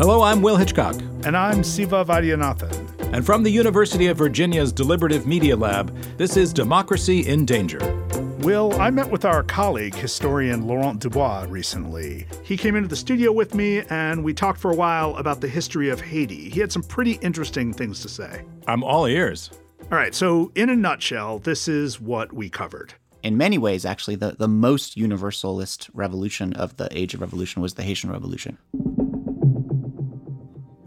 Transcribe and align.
Hello, 0.00 0.22
I'm 0.22 0.40
Will 0.40 0.56
Hitchcock. 0.56 0.96
And 1.24 1.36
I'm 1.36 1.62
Siva 1.62 2.06
Vaidyanathan. 2.06 3.12
And 3.12 3.26
from 3.26 3.42
the 3.42 3.50
University 3.50 4.06
of 4.06 4.16
Virginia's 4.16 4.72
Deliberative 4.72 5.26
Media 5.26 5.54
Lab, 5.54 5.94
this 6.16 6.38
is 6.38 6.54
Democracy 6.54 7.28
in 7.28 7.44
Danger. 7.44 7.80
Will, 8.38 8.72
I 8.80 8.88
met 8.88 9.10
with 9.10 9.26
our 9.26 9.42
colleague, 9.42 9.94
historian 9.94 10.66
Laurent 10.66 11.00
Dubois, 11.00 11.44
recently. 11.50 12.26
He 12.42 12.56
came 12.56 12.76
into 12.76 12.88
the 12.88 12.96
studio 12.96 13.30
with 13.30 13.54
me 13.54 13.82
and 13.90 14.24
we 14.24 14.32
talked 14.32 14.58
for 14.58 14.70
a 14.70 14.74
while 14.74 15.14
about 15.16 15.42
the 15.42 15.48
history 15.48 15.90
of 15.90 16.00
Haiti. 16.00 16.48
He 16.48 16.60
had 16.60 16.72
some 16.72 16.82
pretty 16.82 17.18
interesting 17.20 17.74
things 17.74 18.00
to 18.00 18.08
say. 18.08 18.42
I'm 18.66 18.82
all 18.82 19.04
ears. 19.04 19.50
All 19.92 19.98
right, 19.98 20.14
so 20.14 20.50
in 20.54 20.70
a 20.70 20.76
nutshell, 20.76 21.40
this 21.40 21.68
is 21.68 22.00
what 22.00 22.32
we 22.32 22.48
covered 22.48 22.94
in 23.22 23.36
many 23.36 23.58
ways, 23.58 23.84
actually, 23.84 24.16
the, 24.16 24.34
the 24.38 24.48
most 24.48 24.96
universalist 24.96 25.90
revolution 25.92 26.52
of 26.54 26.76
the 26.76 26.88
Age 26.96 27.14
of 27.14 27.20
Revolution 27.20 27.62
was 27.62 27.74
the 27.74 27.82
Haitian 27.82 28.10
Revolution. 28.10 28.58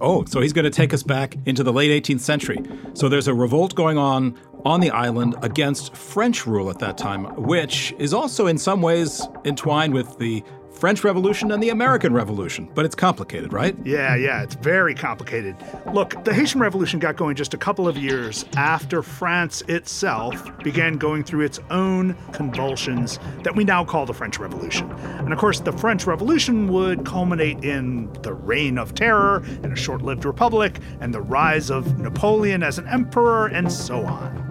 Oh, 0.04 0.26
so 0.26 0.42
he's 0.42 0.52
going 0.52 0.66
to 0.66 0.70
take 0.70 0.94
us 0.94 1.02
back 1.02 1.38
into 1.46 1.64
the 1.64 1.72
late 1.72 2.04
18th 2.04 2.20
century. 2.20 2.62
So 2.94 3.08
there's 3.08 3.30
a 3.30 3.34
revolt 3.34 3.74
going 3.74 3.98
on 3.98 4.38
on 4.66 4.82
the 4.82 4.92
island 4.92 5.36
against 5.42 5.96
French 5.96 6.46
rule 6.46 6.70
at 6.70 6.78
that 6.80 6.98
time, 6.98 7.24
which 7.42 7.96
is 8.00 8.14
also 8.14 8.48
in 8.48 8.58
some 8.58 8.82
ways 8.82 9.26
entwined 9.46 9.94
with 9.94 10.18
the 10.18 10.44
French 10.84 11.02
Revolution 11.06 11.50
and 11.54 11.64
the 11.64 11.70
American 11.70 12.12
Revolution, 12.12 12.70
but 12.76 12.84
it's 12.84 12.94
complicated, 12.94 13.54
right? 13.54 13.74
Yeah, 13.86 14.18
yeah, 14.18 14.44
it's 14.44 14.56
very 14.56 14.94
complicated. 14.94 15.56
Look, 15.94 16.22
the 16.26 16.34
Haitian 16.34 16.60
Revolution 16.60 17.00
got 17.00 17.16
going 17.16 17.38
just 17.38 17.54
a 17.54 17.58
couple 17.58 17.88
of 17.88 17.96
years 17.96 18.44
after 18.58 19.02
France 19.02 19.62
itself 19.70 20.46
began 20.58 20.98
going 20.98 21.24
through 21.24 21.46
its 21.46 21.62
own 21.70 22.18
convulsions 22.34 23.18
that 23.44 23.56
we 23.56 23.64
now 23.64 23.86
call 23.86 24.06
the 24.06 24.14
French 24.14 24.40
Revolution. 24.40 24.92
And 24.92 25.32
of 25.32 25.40
course, 25.40 25.62
the 25.62 25.72
French 25.72 26.06
Revolution 26.06 26.68
would 26.68 27.06
culminate 27.06 27.64
in 27.64 28.12
the 28.22 28.34
reign 28.34 28.78
of 28.78 28.94
terror 28.94 29.38
and 29.64 29.72
a 29.72 29.78
short 29.78 30.02
lived 30.02 30.26
republic 30.26 30.82
and 31.00 31.14
the 31.14 31.22
rise 31.22 31.72
of 31.72 31.98
Napoleon 31.98 32.62
as 32.62 32.78
an 32.78 32.90
emperor 32.90 33.48
and 33.48 33.72
so 33.72 34.06
on. 34.06 34.50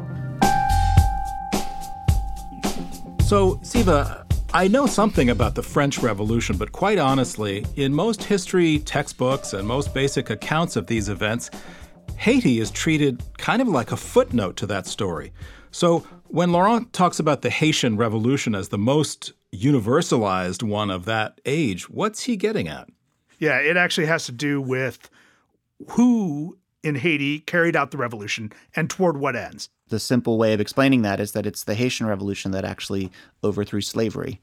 So, 3.21 3.61
Siva, 3.61 4.25
I 4.55 4.69
know 4.69 4.85
something 4.85 5.31
about 5.31 5.55
the 5.55 5.63
French 5.63 6.01
Revolution, 6.01 6.59
but 6.59 6.73
quite 6.73 6.99
honestly, 6.99 7.65
in 7.77 7.95
most 7.95 8.23
history 8.23 8.81
textbooks 8.81 9.55
and 9.55 9.67
most 9.67 9.95
basic 9.95 10.29
accounts 10.29 10.77
of 10.77 10.87
these 10.87 11.09
events, 11.09 11.51
Haiti 12.19 12.61
is 12.61 12.71
treated 12.71 13.23
kind 13.39 13.63
of 13.63 13.69
like 13.69 13.93
a 13.93 13.97
footnote 13.97 14.59
to 14.59 14.67
that 14.67 14.87
story. 14.87 15.33
So 15.71 16.01
when 16.27 16.53
Laurent 16.53 16.93
talks 16.93 17.19
about 17.19 17.41
the 17.41 17.49
Haitian 17.49 17.97
Revolution 17.97 18.55
as 18.55 18.69
the 18.69 18.77
most 18.77 19.33
universalized 19.55 20.63
one 20.63 20.91
of 20.91 21.07
that 21.07 21.41
age, 21.47 21.89
what's 21.89 22.25
he 22.25 22.37
getting 22.37 22.69
at? 22.69 22.91
Yeah, 23.39 23.57
it 23.57 23.79
actually 23.79 24.07
has 24.09 24.27
to 24.27 24.33
do 24.33 24.61
with 24.61 25.09
who 25.93 26.59
in 26.83 26.97
Haiti 26.97 27.41
carried 27.41 27.77
out 27.77 27.91
the 27.91 27.99
revolution 27.99 28.53
and 28.75 28.91
toward 28.91 29.17
what 29.17 29.37
ends 29.37 29.69
the 29.93 30.01
simple 30.01 30.39
way 30.39 30.55
of 30.55 30.61
explaining 30.61 31.03
that 31.03 31.21
is 31.21 31.33
that 31.33 31.47
it's 31.47 31.65
the 31.65 31.75
Haitian 31.75 32.07
Revolution 32.07 32.51
that 32.53 32.65
actually 32.65 33.13
overthrew 33.45 33.83
slavery. 33.83 34.41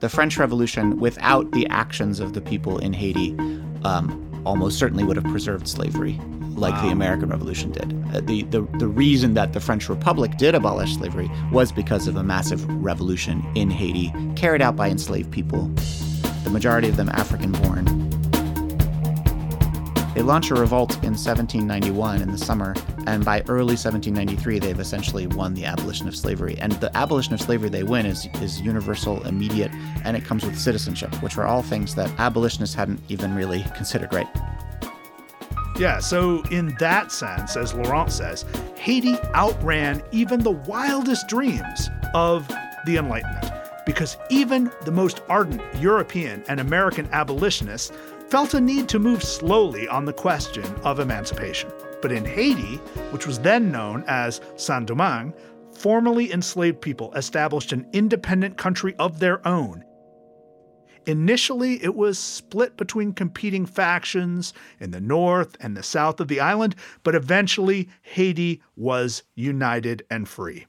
The 0.00 0.08
French 0.08 0.38
Revolution, 0.38 0.98
without 0.98 1.52
the 1.52 1.66
actions 1.68 2.18
of 2.18 2.32
the 2.32 2.40
people 2.40 2.78
in 2.78 2.94
Haiti, 2.94 3.36
um, 3.84 4.42
almost 4.46 4.78
certainly 4.78 5.04
would 5.04 5.16
have 5.16 5.26
preserved 5.26 5.68
slavery, 5.68 6.18
like 6.54 6.72
wow. 6.74 6.86
the 6.86 6.88
American 6.88 7.28
Revolution 7.28 7.72
did. 7.72 7.92
Uh, 8.14 8.20
the, 8.22 8.44
the, 8.44 8.62
the 8.78 8.88
reason 8.88 9.34
that 9.34 9.52
the 9.52 9.60
French 9.60 9.86
Republic 9.88 10.38
did 10.38 10.54
abolish 10.54 10.96
slavery 10.96 11.30
was 11.52 11.70
because 11.70 12.08
of 12.08 12.16
a 12.16 12.22
massive 12.22 12.66
revolution 12.82 13.44
in 13.54 13.68
Haiti 13.70 14.12
carried 14.34 14.62
out 14.62 14.76
by 14.76 14.88
enslaved 14.88 15.30
people, 15.30 15.66
the 16.44 16.50
majority 16.50 16.88
of 16.88 16.96
them 16.96 17.10
African 17.10 17.52
born. 17.52 18.05
They 20.16 20.22
launch 20.22 20.50
a 20.50 20.54
revolt 20.54 20.94
in 21.04 21.12
1791 21.12 22.22
in 22.22 22.32
the 22.32 22.38
summer, 22.38 22.74
and 23.06 23.22
by 23.22 23.42
early 23.48 23.74
1793, 23.74 24.58
they've 24.60 24.80
essentially 24.80 25.26
won 25.26 25.52
the 25.52 25.66
abolition 25.66 26.08
of 26.08 26.16
slavery. 26.16 26.56
And 26.58 26.72
the 26.72 26.90
abolition 26.96 27.34
of 27.34 27.40
slavery 27.42 27.68
they 27.68 27.82
win 27.82 28.06
is, 28.06 28.26
is 28.40 28.58
universal, 28.62 29.22
immediate, 29.26 29.70
and 30.06 30.16
it 30.16 30.24
comes 30.24 30.42
with 30.42 30.58
citizenship, 30.58 31.14
which 31.22 31.36
are 31.36 31.44
all 31.44 31.60
things 31.60 31.94
that 31.96 32.10
abolitionists 32.18 32.74
hadn't 32.74 32.98
even 33.10 33.34
really 33.34 33.62
considered 33.76 34.14
right. 34.14 34.26
Yeah, 35.78 35.98
so 35.98 36.42
in 36.50 36.74
that 36.78 37.12
sense, 37.12 37.54
as 37.54 37.74
Laurent 37.74 38.10
says, 38.10 38.46
Haiti 38.76 39.18
outran 39.34 40.02
even 40.12 40.40
the 40.40 40.52
wildest 40.52 41.28
dreams 41.28 41.90
of 42.14 42.48
the 42.86 42.96
Enlightenment. 42.96 43.52
Because 43.84 44.16
even 44.30 44.72
the 44.86 44.90
most 44.90 45.20
ardent 45.28 45.60
European 45.78 46.42
and 46.48 46.58
American 46.58 47.06
abolitionists 47.12 47.92
felt 48.28 48.54
a 48.54 48.60
need 48.60 48.88
to 48.88 48.98
move 48.98 49.22
slowly 49.22 49.86
on 49.88 50.04
the 50.04 50.12
question 50.12 50.64
of 50.82 51.00
emancipation. 51.00 51.70
But 52.02 52.12
in 52.12 52.24
Haiti, 52.24 52.76
which 53.10 53.26
was 53.26 53.38
then 53.38 53.70
known 53.70 54.04
as 54.06 54.40
Saint 54.56 54.86
Domingue, 54.86 55.32
formerly 55.72 56.32
enslaved 56.32 56.80
people 56.80 57.12
established 57.14 57.72
an 57.72 57.86
independent 57.92 58.56
country 58.56 58.94
of 58.96 59.18
their 59.18 59.46
own. 59.46 59.84
Initially, 61.06 61.82
it 61.84 61.94
was 61.94 62.18
split 62.18 62.76
between 62.76 63.12
competing 63.12 63.64
factions 63.64 64.52
in 64.80 64.90
the 64.90 65.00
north 65.00 65.56
and 65.60 65.76
the 65.76 65.82
south 65.82 66.18
of 66.18 66.26
the 66.26 66.40
island, 66.40 66.74
but 67.04 67.14
eventually 67.14 67.88
Haiti 68.02 68.60
was 68.74 69.22
united 69.36 70.04
and 70.10 70.28
free. 70.28 70.66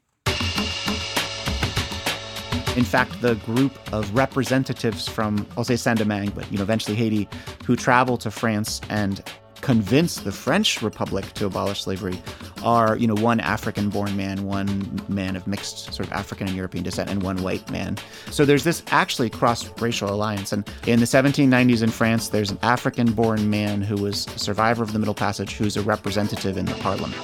In 2.77 2.83
fact, 2.83 3.21
the 3.21 3.33
group 3.35 3.73
of 3.91 4.13
representatives 4.15 5.07
from, 5.07 5.47
I'll 5.57 5.63
say 5.63 5.75
Saint-Domingue, 5.75 6.29
but 6.35 6.49
you 6.51 6.59
know, 6.59 6.63
eventually 6.63 6.95
Haiti, 6.95 7.27
who 7.65 7.75
travel 7.75 8.17
to 8.17 8.29
France 8.29 8.79
and 8.89 9.23
convince 9.61 10.17
the 10.17 10.31
French 10.31 10.83
Republic 10.83 11.25
to 11.33 11.47
abolish 11.47 11.81
slavery 11.81 12.21
are, 12.63 12.95
you 12.95 13.07
know, 13.07 13.15
one 13.15 13.39
African-born 13.39 14.15
man, 14.15 14.45
one 14.45 15.01
man 15.09 15.35
of 15.35 15.47
mixed 15.47 15.91
sort 15.91 16.07
of 16.07 16.13
African 16.13 16.45
and 16.47 16.55
European 16.55 16.83
descent, 16.83 17.09
and 17.09 17.23
one 17.23 17.41
white 17.41 17.69
man. 17.71 17.97
So 18.29 18.45
there's 18.45 18.63
this 18.63 18.83
actually 18.91 19.31
cross-racial 19.31 20.11
alliance. 20.11 20.53
And 20.53 20.69
in 20.85 20.99
the 20.99 21.07
1790s 21.07 21.81
in 21.81 21.89
France, 21.89 22.29
there's 22.29 22.51
an 22.51 22.59
African-born 22.61 23.49
man 23.49 23.81
who 23.81 23.95
was 23.95 24.27
a 24.27 24.37
survivor 24.37 24.83
of 24.83 24.93
the 24.93 24.99
Middle 24.99 25.15
Passage, 25.15 25.53
who's 25.53 25.77
a 25.77 25.81
representative 25.81 26.57
in 26.57 26.65
the 26.65 26.75
parliament. 26.75 27.15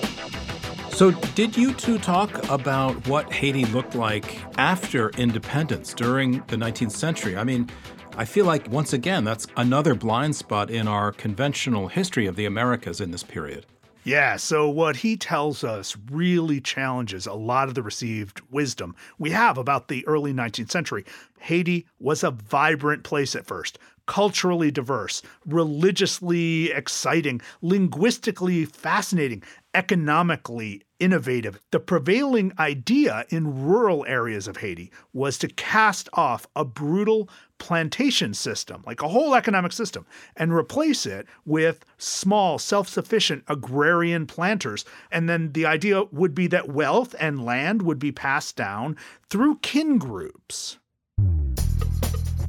So, 0.94 1.10
did 1.10 1.58
you 1.58 1.74
two 1.74 1.98
talk 1.98 2.48
about 2.52 3.08
what 3.08 3.34
Haiti 3.34 3.66
looked 3.66 3.96
like 3.96 4.40
after 4.60 5.10
independence 5.18 5.92
during 5.92 6.44
the 6.48 6.56
19th 6.56 6.92
century? 6.92 7.36
I 7.36 7.44
mean, 7.44 7.68
I 8.16 8.26
feel 8.26 8.46
like, 8.46 8.70
once 8.70 8.94
again, 8.94 9.24
that's 9.24 9.48
another 9.58 9.96
blind 9.96 10.36
spot 10.36 10.70
in 10.70 10.88
our 10.88 11.12
conventional 11.12 11.88
history 11.88 12.28
of 12.28 12.36
the 12.36 12.46
Americas 12.46 13.02
in 13.02 13.10
this 13.10 13.24
period. 13.24 13.66
Yeah, 14.04 14.36
so 14.36 14.70
what 14.70 14.98
he 14.98 15.18
tells 15.18 15.64
us 15.64 15.98
really 16.12 16.62
challenges 16.62 17.26
a 17.26 17.34
lot 17.34 17.70
of 17.70 17.74
the 17.74 17.82
received 17.82 18.42
wisdom 18.52 18.96
we 19.18 19.32
have 19.32 19.58
about 19.58 19.88
the 19.88 20.06
early 20.06 20.32
19th 20.32 20.70
century. 20.70 21.06
Haiti 21.40 21.88
was 22.00 22.24
a 22.24 22.30
vibrant 22.30 23.04
place 23.04 23.36
at 23.36 23.48
first, 23.48 23.80
culturally 24.06 24.72
diverse, 24.72 25.22
religiously 25.46 26.72
exciting, 26.72 27.42
linguistically 27.62 28.66
fascinating, 28.66 29.44
economically 29.74 30.82
innovative. 31.00 31.60
The 31.72 31.80
prevailing 31.80 32.54
idea 32.60 33.26
in 33.30 33.66
rural 33.66 34.06
areas 34.08 34.48
of 34.48 34.58
Haiti 34.58 34.92
was 35.14 35.38
to 35.40 35.48
cast 35.48 36.10
off 36.14 36.48
a 36.56 36.64
brutal 36.64 37.30
plantation 37.58 38.34
system, 38.34 38.84
like 38.86 39.02
a 39.02 39.08
whole 39.08 39.36
economic 39.36 39.72
system, 39.72 40.06
and 40.36 40.54
replace 40.54 41.06
it 41.06 41.28
with 41.46 41.86
small, 41.98 42.60
self 42.60 42.88
sufficient 42.88 43.44
agrarian 43.48 44.26
planters. 44.28 44.86
And 45.12 45.28
then 45.28 45.52
the 45.54 45.66
idea 45.66 46.04
would 46.06 46.36
be 46.36 46.48
that 46.48 46.70
wealth 46.70 47.16
and 47.20 47.44
land 47.44 47.82
would 47.82 48.00
be 48.00 48.12
passed 48.12 48.56
down 48.56 48.98
through 49.30 49.58
kin 49.58 49.98
groups 49.98 50.78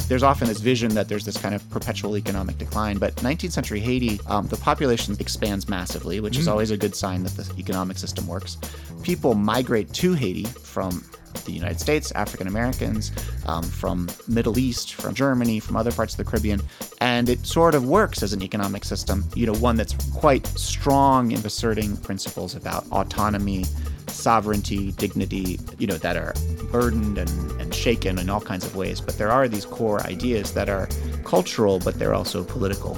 there's 0.09 0.22
often 0.22 0.48
this 0.48 0.60
vision 0.60 0.94
that 0.94 1.08
there's 1.08 1.25
this 1.25 1.37
kind 1.37 1.55
of 1.55 1.69
perpetual 1.70 2.17
economic 2.17 2.58
decline. 2.58 2.99
But 2.99 3.17
19th 3.17 3.52
century 3.52 3.81
Haiti, 3.81 4.20
um, 4.26 4.46
the 4.46 4.56
population 4.56 5.17
expands 5.19 5.69
massively, 5.69 6.20
which 6.20 6.34
mm. 6.34 6.40
is 6.40 6.49
always 6.49 6.70
a 6.70 6.76
good 6.76 6.94
sign 6.94 7.23
that 7.25 7.37
the 7.37 7.50
economic 7.58 7.99
system 7.99 8.26
works. 8.26 8.58
People 9.02 9.34
migrate 9.34 9.93
to 9.94 10.14
Haiti 10.14 10.44
from 10.44 11.05
the 11.44 11.52
United 11.52 11.81
States, 11.81 12.12
African 12.12 12.46
Americans, 12.46 13.12
um, 13.46 13.62
from 13.62 14.08
Middle 14.29 14.58
East, 14.58 14.94
from 14.94 15.14
Germany, 15.14 15.61
from 15.61 15.76
other 15.76 15.93
parts 15.93 16.14
of 16.14 16.19
the 16.19 16.25
Caribbean, 16.25 16.61
and 17.00 17.29
it 17.29 17.44
sort 17.46 17.75
of 17.75 17.87
works 17.87 18.23
as 18.23 18.32
an 18.32 18.43
economic 18.43 18.84
system. 18.84 19.25
You 19.34 19.46
know, 19.46 19.55
one 19.55 19.76
that's 19.76 19.94
quite 20.12 20.46
strong 20.46 21.32
in 21.32 21.44
asserting 21.44 21.96
principles 21.99 22.55
about 22.55 22.87
autonomy, 22.90 23.64
sovereignty, 24.14 24.93
dignity, 24.93 25.58
you 25.78 25.87
know, 25.87 25.96
that 25.99 26.16
are 26.16 26.34
burdened 26.70 27.19
and, 27.19 27.31
and 27.61 27.75
shaken 27.75 28.19
in 28.19 28.31
all 28.31 28.40
kinds 28.40 28.64
of 28.64 28.76
ways. 28.76 29.00
But 29.00 29.19
there 29.19 29.31
are 29.31 29.49
these 29.49 29.64
core 29.64 30.00
ideas 30.06 30.52
that 30.55 30.69
are 30.69 30.88
cultural, 31.25 31.78
but 31.78 31.99
they're 31.99 32.14
also 32.14 32.44
political. 32.44 32.94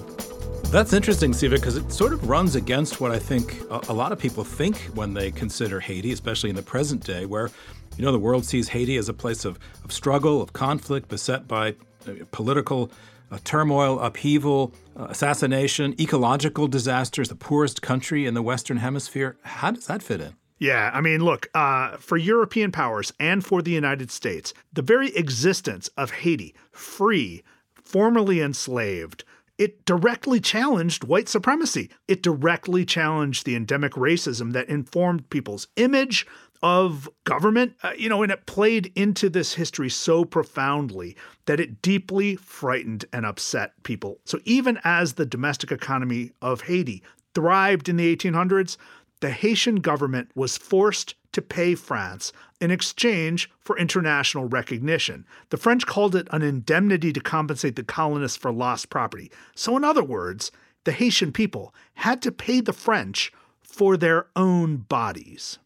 That's 0.71 0.93
interesting, 0.93 1.33
Siva, 1.33 1.57
because 1.57 1.77
it 1.77 1.93
sort 1.93 2.13
of 2.13 2.29
runs 2.29 2.57
against 2.57 3.01
what 3.01 3.11
I 3.11 3.19
think 3.19 3.61
a, 3.71 3.81
a 3.89 3.95
lot 3.95 4.13
of 4.13 4.19
people 4.19 4.45
think 4.45 4.77
when 4.95 5.15
they 5.15 5.31
consider 5.31 5.81
Haiti, 5.81 6.13
especially 6.13 6.51
in 6.51 6.57
the 6.57 6.63
present 6.63 7.05
day, 7.05 7.27
where 7.27 7.51
You 7.97 8.05
know, 8.05 8.13
the 8.13 8.19
world 8.19 8.45
sees 8.45 8.69
Haiti 8.69 8.99
as 8.99 9.09
a 9.09 9.15
place 9.15 9.47
of, 9.47 9.59
of 9.83 9.91
struggle, 9.91 10.43
of 10.43 10.53
conflict, 10.53 11.09
beset 11.09 11.49
by 11.49 11.77
uh, 12.07 12.13
political 12.31 12.91
uh, 13.31 13.39
turmoil, 13.43 13.99
upheaval, 14.01 14.75
uh, 14.95 15.07
assassination, 15.09 15.95
ecological 15.99 16.69
disasters, 16.69 17.29
the 17.29 17.37
poorest 17.37 17.81
country 17.81 18.27
in 18.27 18.35
the 18.35 18.43
Western 18.43 18.77
Hemisphere. 18.79 19.37
How 19.43 19.71
does 19.71 19.87
that 19.87 20.03
fit 20.03 20.21
in? 20.21 20.35
Yeah, 20.59 20.91
I 20.95 21.01
mean, 21.01 21.23
look, 21.23 21.49
uh, 21.55 21.97
for 21.99 22.17
European 22.17 22.73
powers 22.73 23.13
and 23.21 23.45
for 23.45 23.61
the 23.61 23.73
United 23.73 24.11
States, 24.11 24.55
the 24.73 24.83
very 24.83 25.15
existence 25.15 25.89
of 25.97 26.11
Haiti, 26.11 26.55
free, 26.73 27.43
formerly 27.75 28.41
enslaved, 28.41 29.25
it 29.59 29.85
directly 29.85 30.41
challenged 30.41 31.05
white 31.05 31.29
supremacy. 31.29 31.91
It 32.09 32.23
directly 32.23 32.85
challenged 32.85 33.45
the 33.45 33.57
endemic 33.57 33.93
racism 33.93 34.53
that 34.53 34.69
informed 34.69 35.29
people's 35.31 35.69
image 35.77 36.27
of 36.63 37.09
government, 37.25 37.75
uh, 37.83 37.93
you 37.97 38.09
know, 38.09 38.23
and 38.23 38.33
it 38.33 38.47
played 38.47 38.91
into 38.95 39.29
this 39.29 39.55
history 39.55 39.91
so 39.91 40.25
profoundly 40.25 41.17
that 41.45 41.61
it 41.61 41.83
deeply 41.83 42.37
frightened 42.37 43.05
and 43.13 43.27
upset 43.27 43.73
people. 43.83 44.19
So 44.25 44.39
even 44.45 44.79
as 44.85 45.15
the 45.15 45.27
domestic 45.27 45.71
economy 45.71 46.33
of 46.41 46.63
Haiti 46.63 47.03
thrived 47.35 47.89
in 47.89 47.97
the 47.97 48.17
1800s, 48.17 48.79
the 49.21 49.31
Haitian 49.31 49.77
government 49.77 50.31
was 50.35 50.59
forced 50.59 51.15
to 51.33 51.43
pay 51.43 51.75
France 51.75 52.33
in 52.61 52.71
exchange 52.71 53.51
for 53.61 53.79
international 53.79 54.47
recognition. 54.47 55.27
The 55.51 55.57
French 55.57 55.87
called 55.87 56.15
it 56.15 56.29
an 56.31 56.43
indemnity 56.43 57.13
to 57.13 57.21
compensate 57.21 57.77
the 57.77 57.83
colonists 57.83 58.39
for 58.39 58.53
lost 58.53 58.91
property. 58.91 59.31
So, 59.55 59.77
in 59.77 59.85
other 59.85 60.05
words, 60.05 60.51
the 60.85 60.93
Haitian 60.93 61.33
people 61.33 61.75
had 61.95 62.23
to 62.23 62.33
pay 62.33 62.61
the 62.61 62.73
French 62.73 63.33
for 63.63 63.97
their 63.97 64.27
own 64.37 64.79
bodies. 64.79 65.59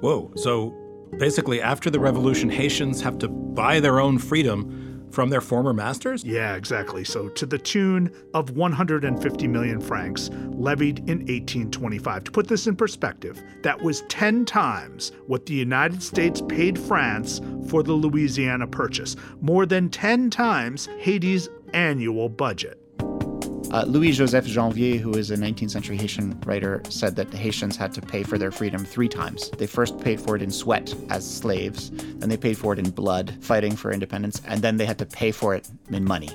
Whoa. 0.00 0.30
So 0.36 0.74
basically, 1.18 1.62
after 1.62 1.88
the 1.88 2.00
revolution, 2.00 2.50
Haitians 2.50 3.00
have 3.00 3.18
to 3.20 3.28
buy 3.28 3.80
their 3.80 4.00
own 4.00 4.18
freedom 4.18 4.93
from 5.14 5.30
their 5.30 5.40
former 5.40 5.72
masters? 5.72 6.24
Yeah, 6.24 6.56
exactly. 6.56 7.04
So, 7.04 7.28
to 7.30 7.46
the 7.46 7.58
tune 7.58 8.14
of 8.34 8.50
150 8.50 9.48
million 9.48 9.80
francs 9.80 10.28
levied 10.50 10.98
in 11.00 11.20
1825. 11.20 12.24
To 12.24 12.30
put 12.30 12.48
this 12.48 12.66
in 12.66 12.76
perspective, 12.76 13.42
that 13.62 13.80
was 13.80 14.02
10 14.02 14.44
times 14.44 15.12
what 15.26 15.46
the 15.46 15.54
United 15.54 16.02
States 16.02 16.42
paid 16.48 16.78
France 16.78 17.40
for 17.68 17.82
the 17.82 17.92
Louisiana 17.92 18.66
Purchase, 18.66 19.16
more 19.40 19.64
than 19.66 19.88
10 19.88 20.30
times 20.30 20.88
Haiti's 20.98 21.48
annual 21.72 22.28
budget. 22.28 22.83
Uh, 23.74 23.82
Louis 23.88 24.12
Joseph 24.12 24.46
Janvier, 24.46 24.98
who 24.98 25.14
is 25.14 25.32
a 25.32 25.36
19th 25.36 25.72
century 25.72 25.96
Haitian 25.96 26.40
writer, 26.46 26.80
said 26.90 27.16
that 27.16 27.32
the 27.32 27.36
Haitians 27.36 27.76
had 27.76 27.92
to 27.94 28.00
pay 28.00 28.22
for 28.22 28.38
their 28.38 28.52
freedom 28.52 28.84
three 28.84 29.08
times. 29.08 29.50
They 29.50 29.66
first 29.66 29.98
paid 29.98 30.20
for 30.20 30.36
it 30.36 30.42
in 30.42 30.52
sweat 30.52 30.94
as 31.10 31.28
slaves, 31.28 31.90
then 31.90 32.28
they 32.28 32.36
paid 32.36 32.56
for 32.56 32.72
it 32.72 32.78
in 32.78 32.90
blood, 32.90 33.36
fighting 33.40 33.74
for 33.74 33.90
independence, 33.90 34.40
and 34.46 34.62
then 34.62 34.76
they 34.76 34.86
had 34.86 35.00
to 35.00 35.06
pay 35.06 35.32
for 35.32 35.56
it 35.56 35.68
in 35.90 36.04
money. 36.04 36.30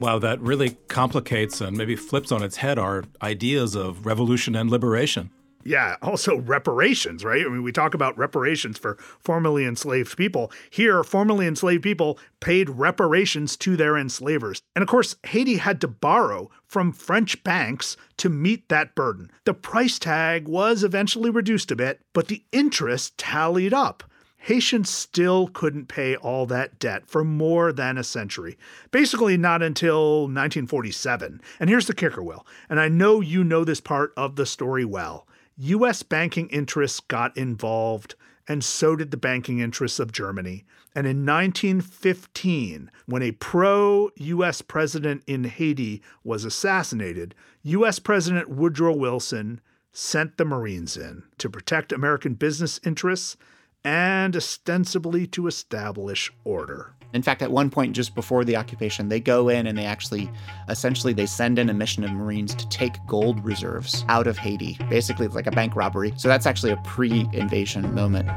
Wow, 0.00 0.18
that 0.18 0.40
really 0.40 0.70
complicates 0.88 1.60
and 1.60 1.76
maybe 1.76 1.94
flips 1.94 2.32
on 2.32 2.42
its 2.42 2.56
head 2.56 2.76
our 2.76 3.04
ideas 3.22 3.76
of 3.76 4.04
revolution 4.04 4.56
and 4.56 4.68
liberation. 4.68 5.30
Yeah, 5.64 5.96
also 6.02 6.38
reparations, 6.38 7.24
right? 7.24 7.44
I 7.44 7.48
mean, 7.48 7.62
we 7.62 7.72
talk 7.72 7.94
about 7.94 8.18
reparations 8.18 8.78
for 8.78 8.96
formerly 9.20 9.64
enslaved 9.64 10.16
people. 10.16 10.50
Here, 10.70 11.04
formerly 11.04 11.46
enslaved 11.46 11.82
people 11.82 12.18
paid 12.40 12.68
reparations 12.70 13.56
to 13.58 13.76
their 13.76 13.96
enslavers. 13.96 14.62
And 14.74 14.82
of 14.82 14.88
course, 14.88 15.16
Haiti 15.24 15.56
had 15.56 15.80
to 15.82 15.88
borrow 15.88 16.50
from 16.66 16.92
French 16.92 17.42
banks 17.44 17.96
to 18.16 18.28
meet 18.28 18.68
that 18.68 18.94
burden. 18.94 19.30
The 19.44 19.54
price 19.54 19.98
tag 19.98 20.48
was 20.48 20.82
eventually 20.82 21.30
reduced 21.30 21.70
a 21.70 21.76
bit, 21.76 22.00
but 22.12 22.28
the 22.28 22.44
interest 22.52 23.16
tallied 23.18 23.72
up. 23.74 24.04
Haitians 24.38 24.90
still 24.90 25.46
couldn't 25.46 25.86
pay 25.86 26.16
all 26.16 26.46
that 26.46 26.80
debt 26.80 27.06
for 27.06 27.22
more 27.22 27.72
than 27.72 27.96
a 27.96 28.02
century. 28.02 28.58
Basically, 28.90 29.36
not 29.36 29.62
until 29.62 30.22
1947. 30.22 31.40
And 31.60 31.70
here's 31.70 31.86
the 31.86 31.94
kicker, 31.94 32.24
Will, 32.24 32.44
and 32.68 32.80
I 32.80 32.88
know 32.88 33.20
you 33.20 33.44
know 33.44 33.62
this 33.62 33.80
part 33.80 34.12
of 34.16 34.34
the 34.34 34.44
story 34.44 34.84
well. 34.84 35.28
U.S. 35.56 36.02
banking 36.02 36.48
interests 36.48 37.00
got 37.00 37.36
involved, 37.36 38.14
and 38.48 38.64
so 38.64 38.96
did 38.96 39.10
the 39.10 39.16
banking 39.16 39.60
interests 39.60 40.00
of 40.00 40.12
Germany. 40.12 40.64
And 40.94 41.06
in 41.06 41.24
1915, 41.24 42.90
when 43.06 43.22
a 43.22 43.32
pro 43.32 44.10
U.S. 44.16 44.62
president 44.62 45.22
in 45.26 45.44
Haiti 45.44 46.02
was 46.24 46.44
assassinated, 46.44 47.34
U.S. 47.62 47.98
President 47.98 48.48
Woodrow 48.48 48.94
Wilson 48.94 49.60
sent 49.92 50.36
the 50.36 50.44
Marines 50.44 50.96
in 50.96 51.22
to 51.38 51.50
protect 51.50 51.92
American 51.92 52.34
business 52.34 52.80
interests 52.84 53.36
and 53.84 54.36
ostensibly 54.36 55.26
to 55.28 55.46
establish 55.46 56.32
order. 56.44 56.94
In 57.12 57.22
fact, 57.22 57.42
at 57.42 57.50
one 57.50 57.68
point 57.68 57.94
just 57.94 58.14
before 58.14 58.44
the 58.44 58.56
occupation, 58.56 59.08
they 59.08 59.20
go 59.20 59.48
in 59.48 59.66
and 59.66 59.76
they 59.76 59.84
actually, 59.84 60.30
essentially, 60.68 61.12
they 61.12 61.26
send 61.26 61.58
in 61.58 61.68
a 61.68 61.74
mission 61.74 62.04
of 62.04 62.10
Marines 62.10 62.54
to 62.54 62.68
take 62.68 62.94
gold 63.06 63.44
reserves 63.44 64.04
out 64.08 64.26
of 64.26 64.38
Haiti. 64.38 64.78
Basically, 64.88 65.26
it's 65.26 65.34
like 65.34 65.46
a 65.46 65.50
bank 65.50 65.76
robbery. 65.76 66.14
So 66.16 66.28
that's 66.28 66.46
actually 66.46 66.72
a 66.72 66.78
pre 66.78 67.28
invasion 67.32 67.94
moment. 67.94 68.28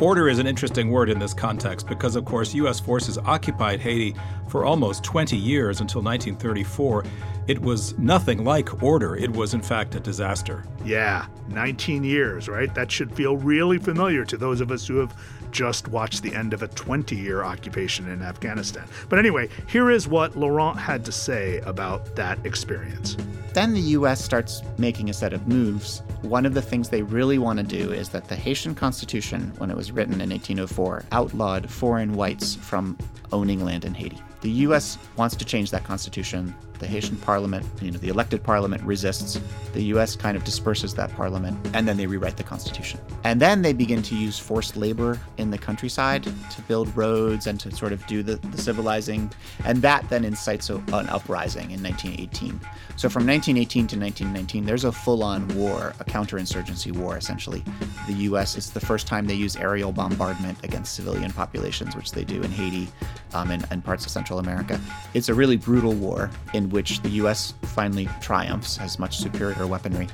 Order 0.00 0.28
is 0.28 0.38
an 0.38 0.46
interesting 0.46 0.90
word 0.90 1.10
in 1.10 1.18
this 1.18 1.34
context 1.34 1.88
because, 1.88 2.14
of 2.14 2.24
course, 2.24 2.54
U.S. 2.54 2.78
forces 2.78 3.18
occupied 3.18 3.80
Haiti 3.80 4.14
for 4.46 4.64
almost 4.64 5.02
20 5.02 5.36
years 5.36 5.80
until 5.80 6.02
1934. 6.02 7.04
It 7.48 7.60
was 7.60 7.98
nothing 7.98 8.44
like 8.44 8.80
order. 8.80 9.16
It 9.16 9.32
was, 9.32 9.54
in 9.54 9.60
fact, 9.60 9.96
a 9.96 10.00
disaster. 10.00 10.64
Yeah, 10.84 11.26
19 11.48 12.04
years, 12.04 12.48
right? 12.48 12.72
That 12.76 12.92
should 12.92 13.12
feel 13.12 13.36
really 13.38 13.78
familiar 13.78 14.24
to 14.26 14.36
those 14.36 14.60
of 14.60 14.70
us 14.70 14.86
who 14.86 14.98
have 14.98 15.16
just 15.50 15.88
watched 15.88 16.22
the 16.22 16.34
end 16.34 16.52
of 16.52 16.62
a 16.62 16.68
20 16.68 17.16
year 17.16 17.42
occupation 17.42 18.08
in 18.08 18.22
Afghanistan. 18.22 18.84
But 19.08 19.18
anyway, 19.18 19.48
here 19.66 19.90
is 19.90 20.08
what 20.08 20.36
Laurent 20.36 20.78
had 20.78 21.04
to 21.04 21.12
say 21.12 21.58
about 21.60 22.16
that 22.16 22.44
experience. 22.44 23.16
Then 23.54 23.74
the 23.74 23.80
US 23.80 24.22
starts 24.22 24.62
making 24.76 25.10
a 25.10 25.12
set 25.12 25.32
of 25.32 25.48
moves. 25.48 26.02
One 26.22 26.46
of 26.46 26.54
the 26.54 26.62
things 26.62 26.88
they 26.88 27.02
really 27.02 27.38
want 27.38 27.58
to 27.58 27.64
do 27.64 27.92
is 27.92 28.08
that 28.10 28.28
the 28.28 28.36
Haitian 28.36 28.74
Constitution, 28.74 29.52
when 29.58 29.70
it 29.70 29.76
was 29.76 29.90
written 29.90 30.20
in 30.20 30.30
1804, 30.30 31.04
outlawed 31.12 31.70
foreign 31.70 32.14
whites 32.14 32.54
from 32.54 32.96
owning 33.32 33.64
land 33.64 33.84
in 33.84 33.94
Haiti. 33.94 34.18
The 34.40 34.50
US 34.50 34.98
wants 35.16 35.34
to 35.36 35.44
change 35.44 35.70
that 35.72 35.84
constitution. 35.84 36.54
The 36.78 36.86
Haitian 36.86 37.16
parliament, 37.16 37.66
you 37.80 37.90
know, 37.90 37.98
the 37.98 38.08
elected 38.08 38.42
parliament 38.42 38.82
resists. 38.82 39.40
The 39.72 39.82
US 39.94 40.16
kind 40.16 40.36
of 40.36 40.44
disperses 40.44 40.94
that 40.94 41.12
parliament, 41.14 41.58
and 41.74 41.86
then 41.86 41.96
they 41.96 42.06
rewrite 42.06 42.36
the 42.36 42.42
constitution. 42.42 43.00
And 43.24 43.40
then 43.40 43.62
they 43.62 43.72
begin 43.72 44.02
to 44.02 44.14
use 44.14 44.38
forced 44.38 44.76
labor 44.76 45.18
in 45.36 45.50
the 45.50 45.58
countryside 45.58 46.24
to 46.24 46.62
build 46.68 46.94
roads 46.96 47.46
and 47.46 47.58
to 47.60 47.74
sort 47.74 47.92
of 47.92 48.06
do 48.06 48.22
the, 48.22 48.36
the 48.36 48.58
civilizing. 48.58 49.30
And 49.64 49.82
that 49.82 50.08
then 50.08 50.24
incites 50.24 50.70
a, 50.70 50.76
an 50.76 51.08
uprising 51.08 51.70
in 51.70 51.82
1918. 51.82 52.60
So 52.96 53.08
from 53.08 53.26
1918 53.26 53.86
to 53.88 53.98
1919, 53.98 54.64
there's 54.64 54.84
a 54.84 54.90
full 54.90 55.22
on 55.22 55.46
war, 55.56 55.94
a 56.00 56.04
counterinsurgency 56.04 56.92
war, 56.96 57.16
essentially. 57.16 57.62
The 58.06 58.14
US, 58.30 58.56
it's 58.56 58.70
the 58.70 58.80
first 58.80 59.06
time 59.06 59.26
they 59.26 59.34
use 59.34 59.56
aerial 59.56 59.92
bombardment 59.92 60.58
against 60.64 60.94
civilian 60.94 61.32
populations, 61.32 61.94
which 61.94 62.12
they 62.12 62.24
do 62.24 62.42
in 62.42 62.50
Haiti 62.50 62.88
um, 63.34 63.50
and, 63.50 63.64
and 63.70 63.84
parts 63.84 64.04
of 64.04 64.10
Central 64.10 64.38
America. 64.38 64.80
It's 65.14 65.28
a 65.28 65.34
really 65.34 65.56
brutal 65.56 65.92
war 65.92 66.30
in 66.54 66.67
which 66.70 67.00
the 67.02 67.10
US 67.22 67.54
finally 67.62 68.08
triumphs, 68.20 68.76
has 68.76 68.98
much 68.98 69.18
superior 69.18 69.66
weaponry. 69.66 70.08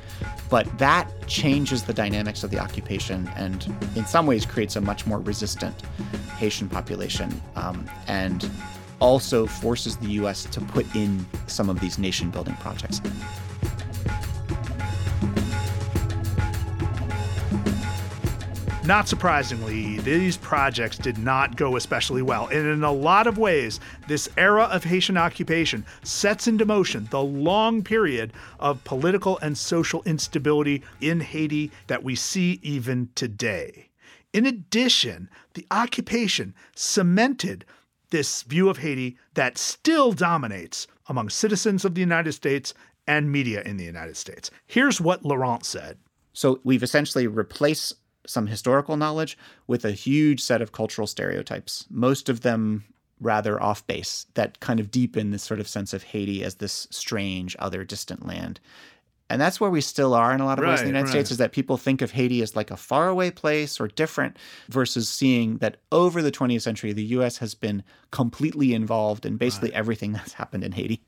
But 0.50 0.78
that 0.78 1.11
changes 1.26 1.82
the 1.82 1.94
dynamics 1.94 2.44
of 2.44 2.50
the 2.50 2.58
occupation 2.58 3.28
and, 3.37 3.75
in 3.96 4.06
some 4.06 4.26
ways, 4.26 4.44
creates 4.46 4.76
a 4.76 4.80
much 4.80 5.06
more 5.06 5.20
resistant 5.20 5.82
Haitian 6.37 6.68
population 6.68 7.40
um, 7.56 7.88
and 8.06 8.50
also 9.00 9.46
forces 9.46 9.96
the 9.96 10.08
US 10.20 10.44
to 10.44 10.61
put 10.61 10.87
in 10.94 11.26
some 11.46 11.68
of 11.68 11.80
these 11.80 11.99
nation 11.99 12.30
building 12.30 12.54
projects. 12.56 13.00
Not 18.86 19.08
surprisingly, 19.08 19.98
these 20.00 20.36
projects 20.36 20.98
did 20.98 21.16
not 21.16 21.56
go 21.56 21.76
especially 21.76 22.20
well, 22.20 22.48
and 22.48 22.66
in 22.66 22.84
a 22.84 22.92
lot 22.92 23.26
of 23.26 23.38
ways, 23.38 23.80
this 24.08 24.28
era 24.36 24.64
of 24.64 24.84
Haitian 24.84 25.16
occupation 25.16 25.86
sets 26.02 26.46
into 26.46 26.66
motion 26.66 27.08
the 27.10 27.22
long 27.22 27.82
period 27.82 28.34
of 28.60 28.84
political 28.84 29.38
and 29.38 29.56
social 29.56 30.02
instability 30.02 30.82
in 31.00 31.20
Haiti 31.20 31.72
that 31.86 32.04
we 32.04 32.14
see 32.14 32.60
even 32.62 33.08
today. 33.14 33.88
In 34.34 34.44
addition, 34.44 35.30
the 35.54 35.66
occupation 35.70 36.52
cemented 36.76 37.64
this 38.10 38.42
view 38.42 38.68
of 38.68 38.76
Haiti 38.78 39.16
that 39.32 39.56
still 39.56 40.12
dominates 40.12 40.86
among 41.08 41.30
citizens 41.30 41.86
of 41.86 41.94
the 41.94 42.02
United 42.02 42.32
States 42.32 42.74
and 43.06 43.32
media 43.32 43.62
in 43.62 43.78
the 43.78 43.84
United 43.84 44.18
States. 44.18 44.50
Here's 44.66 45.00
what 45.00 45.24
Laurent 45.24 45.64
said. 45.64 45.96
So 46.34 46.60
we've 46.64 46.82
essentially 46.82 47.26
replaced 47.28 47.94
some 48.26 48.47
historical 48.47 48.97
knowledge 48.97 49.37
with 49.66 49.85
a 49.85 49.93
huge 49.93 50.40
set 50.40 50.62
of 50.62 50.73
cultural 50.73 51.07
stereotypes, 51.07 51.87
most 51.90 52.28
of 52.28 52.40
them 52.40 52.85
rather 53.21 53.62
off 53.62 53.87
base, 53.87 54.26
that 54.35 54.61
kind 54.61 54.81
of 54.81 54.90
deepen 54.90 55.31
this 55.31 55.43
sort 55.43 55.61
of 55.61 55.69
sense 55.69 55.93
of 55.93 56.02
Haiti 56.02 56.43
as 56.43 56.57
this 56.57 56.87
strange, 56.90 57.57
other, 57.59 57.85
distant 57.85 58.26
land. 58.26 58.61
And 59.31 59.40
that's 59.40 59.61
where 59.61 59.71
we 59.71 59.81
still 59.81 60.12
are 60.14 60.35
in 60.35 60.40
a 60.40 60.45
lot 60.45 60.59
of 60.59 60.66
ways 60.66 60.81
in 60.81 60.87
the 60.87 60.93
Right, 60.93 60.99
United 60.99 61.11
States 61.11 61.31
is 61.31 61.38
that 61.38 61.52
people 61.52 61.78
think 61.78 62.02
of 62.02 62.11
Haiti 62.11 62.43
as 62.43 62.54
like 62.54 62.71
a 62.71 62.76
faraway 62.76 63.31
place 63.31 63.81
or 63.81 63.88
different 63.88 64.37
versus 64.69 65.09
seeing 65.09 65.57
that 65.59 65.78
over 65.90 66.21
the 66.21 66.31
20th 66.31 66.62
century, 66.62 66.93
the 66.93 67.04
US 67.04 67.38
has 67.38 67.54
been 67.54 67.83
completely 68.11 68.75
involved 68.75 69.25
in 69.25 69.38
basically 69.38 69.73
everything 69.73 70.12
that's 70.12 70.35
happened 70.35 70.62
in 70.62 70.73
Haiti. 70.73 71.00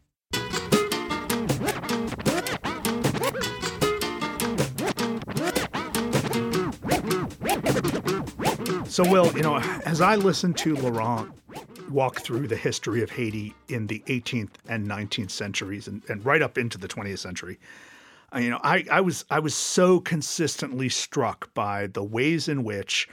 So, 8.97 9.07
Will, 9.11 9.31
you 9.37 9.43
know, 9.43 9.59
as 9.85 10.00
I 10.00 10.17
listened 10.17 10.57
to 10.57 10.75
Laurent 10.75 11.31
walk 11.91 12.21
through 12.21 12.49
the 12.49 12.57
history 12.57 13.03
of 13.03 13.11
Haiti 13.11 13.53
in 13.69 13.88
the 13.88 14.03
18th 14.07 14.53
and 14.71 14.88
19th 14.88 15.33
centuries 15.33 15.87
and, 15.87 16.03
and 16.09 16.25
right 16.25 16.41
up 16.41 16.57
into 16.57 16.79
the 16.79 16.88
20th 16.88 17.19
century, 17.19 17.59
you 18.35 18.49
know, 18.49 18.59
I, 18.62 18.87
I 18.91 19.03
was 19.03 19.26
I 19.29 19.38
was 19.38 19.55
so 19.55 20.00
consistently 20.00 20.88
struck 20.88 21.53
by 21.53 21.88
the 21.88 22.03
ways 22.03 22.49
in 22.49 22.65
which 22.65 23.07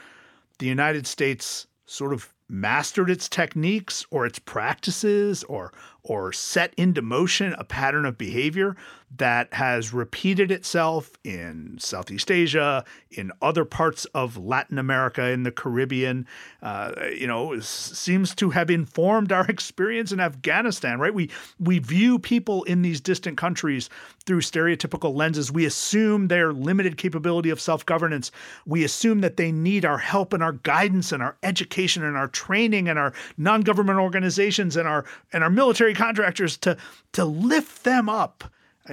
the 0.59 0.67
United 0.67 1.05
States 1.05 1.67
sort 1.85 2.13
of 2.13 2.33
mastered 2.47 3.09
its 3.09 3.27
techniques 3.27 4.05
or 4.09 4.25
its 4.25 4.39
practices 4.39 5.43
or 5.43 5.73
or 6.03 6.33
set 6.33 6.73
into 6.75 7.01
motion 7.01 7.53
a 7.57 7.63
pattern 7.63 8.05
of 8.05 8.17
behavior 8.17 8.75
that 9.17 9.53
has 9.53 9.93
repeated 9.93 10.51
itself 10.51 11.11
in 11.23 11.77
Southeast 11.79 12.31
Asia, 12.31 12.83
in 13.11 13.31
other 13.41 13.63
parts 13.63 14.05
of 14.05 14.37
Latin 14.37 14.79
America, 14.79 15.29
in 15.29 15.43
the 15.43 15.51
Caribbean. 15.51 16.25
Uh, 16.63 16.93
you 17.15 17.27
know, 17.27 17.59
seems 17.59 18.33
to 18.33 18.49
have 18.49 18.71
informed 18.71 19.31
our 19.31 19.45
experience 19.49 20.11
in 20.11 20.19
Afghanistan. 20.19 20.99
Right? 20.99 21.13
We 21.13 21.29
we 21.59 21.79
view 21.79 22.17
people 22.17 22.63
in 22.63 22.81
these 22.81 22.99
distant 22.99 23.37
countries 23.37 23.89
through 24.25 24.41
stereotypical 24.41 25.13
lenses. 25.13 25.51
We 25.51 25.65
assume 25.65 26.27
their 26.27 26.51
limited 26.51 26.97
capability 26.97 27.51
of 27.51 27.61
self 27.61 27.85
governance. 27.85 28.31
We 28.65 28.83
assume 28.83 29.21
that 29.21 29.37
they 29.37 29.51
need 29.51 29.85
our 29.85 29.99
help 29.99 30.33
and 30.33 30.41
our 30.41 30.53
guidance 30.53 31.11
and 31.11 31.21
our 31.21 31.37
education 31.43 32.03
and 32.03 32.17
our 32.17 32.29
training 32.29 32.89
and 32.89 32.97
our 32.97 33.13
non 33.37 33.61
government 33.61 33.99
organizations 33.99 34.75
and 34.75 34.87
our 34.87 35.05
and 35.31 35.43
our 35.43 35.51
military 35.51 35.92
contractors 35.93 36.57
to 36.57 36.77
to 37.13 37.25
lift 37.25 37.83
them 37.83 38.09
up. 38.09 38.43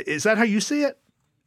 Is 0.06 0.22
that 0.24 0.38
how 0.38 0.44
you 0.44 0.60
see 0.60 0.82
it? 0.82 0.98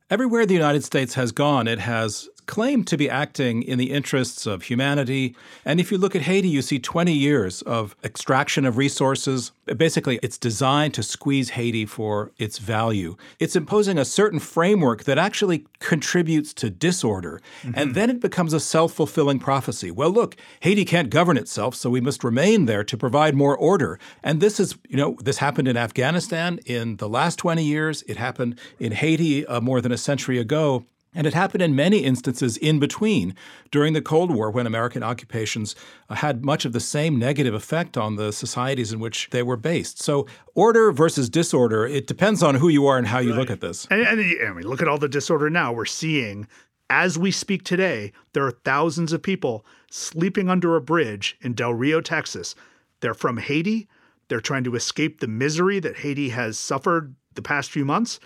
Everywhere 0.10 0.46
the 0.46 0.54
United 0.54 0.84
States 0.84 1.14
has 1.16 1.32
gone, 1.32 1.68
it 1.68 1.80
has 1.80 2.30
claimed 2.46 2.88
to 2.88 2.98
be 2.98 3.10
acting 3.10 3.64
in 3.64 3.78
the 3.78 3.92
interests 3.92 4.46
of 4.46 4.64
humanity. 4.64 5.36
And 5.66 5.80
if 5.80 5.92
you 5.92 5.98
look 5.98 6.16
at 6.16 6.24
Haiti, 6.24 6.48
you 6.48 6.62
see 6.62 6.80
20 6.80 7.14
years 7.14 7.62
of 7.64 7.96
extraction 8.04 8.66
of 8.66 8.78
resources. 8.78 9.52
Basically, 9.78 10.20
it's 10.22 10.38
designed 10.38 10.94
to 10.96 11.04
squeeze 11.04 11.52
Haiti 11.52 11.86
for 11.86 12.32
its 12.38 12.58
value. 12.58 13.16
It's 13.40 13.56
imposing 13.56 13.98
a 13.98 14.06
certain 14.06 14.40
framework 14.40 15.06
that 15.06 15.18
actually 15.18 15.66
contributes 15.80 16.54
to 16.56 16.70
disorder. 16.70 17.42
And 17.76 17.96
then 17.96 18.10
it 18.10 18.20
becomes 18.20 18.54
a 18.54 18.60
self 18.60 18.94
fulfilling 18.94 19.40
prophecy. 19.40 19.92
Well, 19.92 20.10
look, 20.10 20.36
Haiti 20.62 20.86
can't 20.86 21.10
govern 21.10 21.38
itself, 21.38 21.76
so 21.76 21.90
we 21.90 22.02
must 22.02 22.24
remain 22.24 22.66
there 22.66 22.84
to 22.84 22.98
provide 22.98 23.36
more 23.36 23.58
order. 23.58 24.00
And 24.24 24.42
this 24.42 24.60
is, 24.60 24.76
you 24.88 24.98
know, 24.98 25.18
this 25.22 25.38
happened 25.38 25.68
in 25.68 25.78
Afghanistan 25.78 26.60
in 26.66 26.98
the 26.98 27.10
last 27.10 27.38
20 27.38 27.64
years. 27.64 28.04
It 28.08 28.18
happened 28.18 28.60
in 28.80 28.92
Haiti 28.92 29.46
uh, 29.46 29.62
more 29.62 29.82
than 29.82 29.92
a 29.92 29.98
century 29.98 30.38
ago. 30.38 30.86
And 31.16 31.28
it 31.28 31.34
happened 31.34 31.62
in 31.62 31.76
many 31.76 32.00
instances 32.00 32.58
in 32.58 32.80
between 32.80 33.36
during 33.72 33.94
the 33.94 34.02
Cold 34.02 34.32
War 34.32 34.50
when 34.50 34.66
American 34.66 35.04
occupations 35.04 35.76
uh, 36.10 36.16
had 36.16 36.44
much 36.44 36.66
of 36.66 36.74
the 36.74 36.80
same 36.80 37.20
negative 37.20 37.54
effect 37.54 37.98
on 37.98 38.16
the 38.16 38.32
societies 38.32 38.92
in 38.92 39.00
which 39.00 39.30
they 39.32 39.44
were 39.44 39.58
based. 39.58 40.02
So, 40.02 40.28
order 40.56 40.92
versus 40.92 41.30
disorder, 41.30 41.86
it 41.86 42.08
depends 42.08 42.42
on 42.42 42.56
who 42.56 42.70
you 42.70 42.88
are 42.88 42.98
and 42.98 43.08
how 43.08 43.20
you 43.20 43.34
look 43.34 43.50
at 43.50 43.62
this. 43.62 43.88
And, 43.90 44.02
and, 44.02 44.20
and 44.20 44.56
we 44.56 44.64
look 44.64 44.82
at 44.82 44.88
all 44.88 44.98
the 44.98 45.08
disorder 45.08 45.50
now. 45.50 45.72
We're 45.72 45.86
seeing, 45.86 46.48
as 46.90 47.18
we 47.18 47.32
speak 47.32 47.64
today, 47.64 48.12
there 48.34 48.46
are 48.46 48.52
thousands 48.52 49.14
of 49.14 49.22
people 49.22 49.66
sleeping 49.90 50.50
under 50.50 50.76
a 50.76 50.82
bridge 50.82 51.38
in 51.42 51.54
Del 51.54 51.74
Rio, 51.74 52.02
Texas. 52.02 52.56
They're 53.02 53.14
from 53.14 53.38
Haiti. 53.38 53.88
They're 54.30 54.40
trying 54.40 54.64
to 54.64 54.76
escape 54.76 55.20
the 55.20 55.28
misery 55.28 55.80
that 55.80 55.98
Haiti 55.98 56.30
has 56.30 56.58
suffered 56.58 57.16
the 57.36 57.42
past 57.42 57.72
few 57.72 57.86
months, 57.86 58.20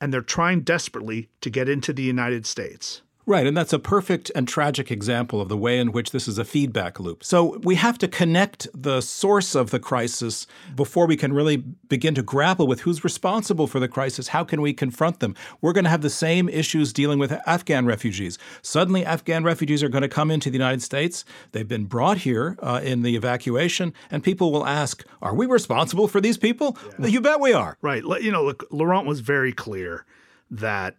and 0.00 0.12
they're 0.12 0.20
trying 0.20 0.60
desperately 0.60 1.28
to 1.40 1.50
get 1.50 1.68
into 1.68 1.92
the 1.92 2.02
United 2.02 2.46
States. 2.46 3.02
Right, 3.28 3.46
and 3.46 3.54
that's 3.54 3.74
a 3.74 3.78
perfect 3.78 4.32
and 4.34 4.48
tragic 4.48 4.90
example 4.90 5.42
of 5.42 5.50
the 5.50 5.56
way 5.58 5.78
in 5.78 5.92
which 5.92 6.12
this 6.12 6.28
is 6.28 6.38
a 6.38 6.46
feedback 6.46 6.98
loop. 6.98 7.22
So 7.22 7.58
we 7.58 7.74
have 7.74 7.98
to 7.98 8.08
connect 8.08 8.66
the 8.72 9.02
source 9.02 9.54
of 9.54 9.70
the 9.70 9.78
crisis 9.78 10.46
before 10.74 11.06
we 11.06 11.14
can 11.14 11.34
really 11.34 11.58
begin 11.58 12.14
to 12.14 12.22
grapple 12.22 12.66
with 12.66 12.80
who's 12.80 13.04
responsible 13.04 13.66
for 13.66 13.80
the 13.80 13.86
crisis. 13.86 14.28
How 14.28 14.44
can 14.44 14.62
we 14.62 14.72
confront 14.72 15.20
them? 15.20 15.34
We're 15.60 15.74
going 15.74 15.84
to 15.84 15.90
have 15.90 16.00
the 16.00 16.08
same 16.08 16.48
issues 16.48 16.90
dealing 16.90 17.18
with 17.18 17.32
Afghan 17.46 17.84
refugees. 17.84 18.38
Suddenly, 18.62 19.04
Afghan 19.04 19.44
refugees 19.44 19.82
are 19.82 19.90
going 19.90 20.00
to 20.00 20.08
come 20.08 20.30
into 20.30 20.48
the 20.48 20.56
United 20.56 20.80
States. 20.80 21.26
They've 21.52 21.68
been 21.68 21.84
brought 21.84 22.16
here 22.16 22.56
uh, 22.62 22.80
in 22.82 23.02
the 23.02 23.14
evacuation, 23.14 23.92
and 24.10 24.24
people 24.24 24.50
will 24.52 24.64
ask, 24.66 25.04
Are 25.20 25.34
we 25.34 25.44
responsible 25.44 26.08
for 26.08 26.22
these 26.22 26.38
people? 26.38 26.78
You 26.98 27.20
bet 27.20 27.40
we 27.40 27.52
are. 27.52 27.76
Right. 27.82 28.02
You 28.22 28.32
know, 28.32 28.42
look, 28.42 28.66
Laurent 28.70 29.06
was 29.06 29.20
very 29.20 29.52
clear 29.52 30.06
that 30.50 30.96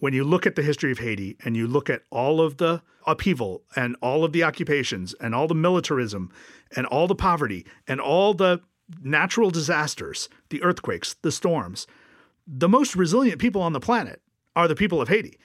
when 0.00 0.12
you 0.12 0.24
look 0.24 0.46
at 0.46 0.56
the 0.56 0.62
history 0.62 0.90
of 0.90 0.98
Haiti 0.98 1.36
and 1.44 1.56
you 1.56 1.66
look 1.66 1.88
at 1.88 2.02
all 2.10 2.40
of 2.40 2.56
the 2.56 2.82
upheaval 3.06 3.62
and 3.76 3.96
all 4.02 4.24
of 4.24 4.32
the 4.32 4.42
occupations 4.42 5.14
and 5.20 5.34
all 5.34 5.46
the 5.46 5.54
militarism 5.54 6.30
and 6.76 6.86
all 6.86 7.06
the 7.06 7.14
poverty 7.14 7.66
and 7.86 8.00
all 8.00 8.34
the 8.34 8.60
natural 9.02 9.50
disasters, 9.50 10.28
the 10.48 10.62
earthquakes, 10.62 11.14
the 11.22 11.30
storms, 11.30 11.86
the 12.46 12.68
most 12.68 12.96
resilient 12.96 13.40
people 13.40 13.62
on 13.62 13.72
the 13.72 13.80
planet 13.80 14.20
are 14.56 14.66
the 14.66 14.74
people 14.74 15.00
of 15.00 15.08
Haiti. 15.08 15.38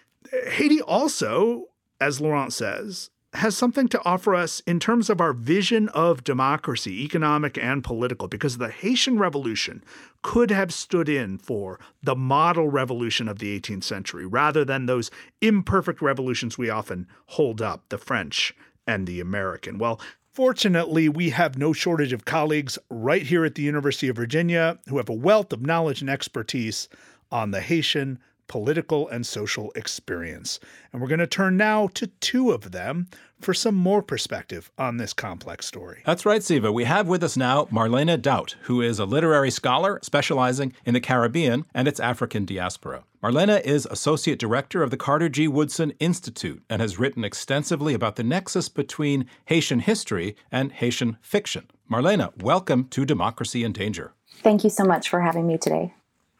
Haiti 0.47 0.81
also, 0.81 1.65
as 2.01 2.19
Laurent 2.19 2.51
says, 2.51 3.11
has 3.37 3.55
something 3.55 3.87
to 3.89 4.01
offer 4.05 4.35
us 4.35 4.61
in 4.61 4.79
terms 4.79 5.09
of 5.09 5.21
our 5.21 5.33
vision 5.33 5.89
of 5.89 6.23
democracy, 6.23 7.03
economic 7.03 7.57
and 7.57 7.83
political, 7.83 8.27
because 8.27 8.57
the 8.57 8.69
Haitian 8.69 9.17
Revolution 9.17 9.83
could 10.21 10.51
have 10.51 10.73
stood 10.73 11.09
in 11.09 11.37
for 11.37 11.79
the 12.01 12.15
model 12.15 12.69
revolution 12.69 13.27
of 13.27 13.39
the 13.39 13.59
18th 13.59 13.83
century 13.83 14.25
rather 14.25 14.65
than 14.65 14.85
those 14.85 15.11
imperfect 15.41 16.01
revolutions 16.01 16.57
we 16.57 16.69
often 16.69 17.07
hold 17.27 17.61
up, 17.61 17.83
the 17.89 17.97
French 17.97 18.55
and 18.87 19.07
the 19.07 19.19
American. 19.19 19.77
Well, 19.77 19.99
Fortunately, 20.35 21.07
we 21.07 21.29
have 21.29 21.57
no 21.57 21.71
shortage 21.71 22.11
of 22.11 22.25
colleagues 22.25 22.77
right 22.89 23.21
here 23.21 23.45
at 23.45 23.55
the 23.55 23.61
University 23.61 24.09
of 24.09 24.17
Virginia 24.17 24.77
who 24.89 24.97
have 24.97 25.07
a 25.07 25.13
wealth 25.13 25.53
of 25.53 25.61
knowledge 25.61 26.01
and 26.01 26.09
expertise 26.09 26.89
on 27.31 27.51
the 27.51 27.61
Haitian 27.61 28.19
political 28.47 29.07
and 29.09 29.25
social 29.25 29.71
experience. 29.75 30.59
And 30.91 31.01
we're 31.01 31.07
going 31.07 31.19
to 31.19 31.27
turn 31.27 31.57
now 31.57 31.87
to 31.95 32.07
two 32.07 32.51
of 32.51 32.71
them 32.71 33.07
for 33.41 33.53
some 33.53 33.75
more 33.75 34.01
perspective 34.01 34.71
on 34.77 34.97
this 34.97 35.13
complex 35.13 35.65
story. 35.65 36.01
That's 36.05 36.25
right, 36.25 36.41
Siva. 36.41 36.71
We 36.71 36.85
have 36.85 37.07
with 37.07 37.23
us 37.23 37.35
now 37.35 37.65
Marlene 37.65 38.21
Daut, 38.21 38.55
who 38.63 38.81
is 38.81 38.99
a 38.99 39.05
literary 39.05 39.51
scholar 39.51 39.99
specializing 40.01 40.73
in 40.85 40.93
the 40.93 41.01
Caribbean 41.01 41.65
and 41.73 41.87
its 41.87 41.99
African 41.99 42.45
diaspora. 42.45 43.03
Marlene 43.21 43.61
is 43.61 43.87
Associate 43.87 44.37
Director 44.37 44.83
of 44.83 44.91
the 44.91 44.97
Carter 44.97 45.29
G. 45.29 45.47
Woodson 45.47 45.91
Institute 45.99 46.63
and 46.69 46.81
has 46.81 46.99
written 46.99 47.23
extensively 47.23 47.93
about 47.93 48.15
the 48.15 48.23
nexus 48.23 48.69
between 48.69 49.25
Haitian 49.45 49.79
history 49.79 50.35
and 50.51 50.71
Haitian 50.71 51.17
fiction. 51.21 51.65
Marlena, 51.91 52.31
welcome 52.41 52.87
to 52.89 53.05
Democracy 53.05 53.63
in 53.63 53.73
Danger. 53.73 54.13
Thank 54.43 54.63
you 54.63 54.69
so 54.69 54.83
much 54.83 55.09
for 55.09 55.21
having 55.21 55.47
me 55.47 55.57
today. 55.57 55.93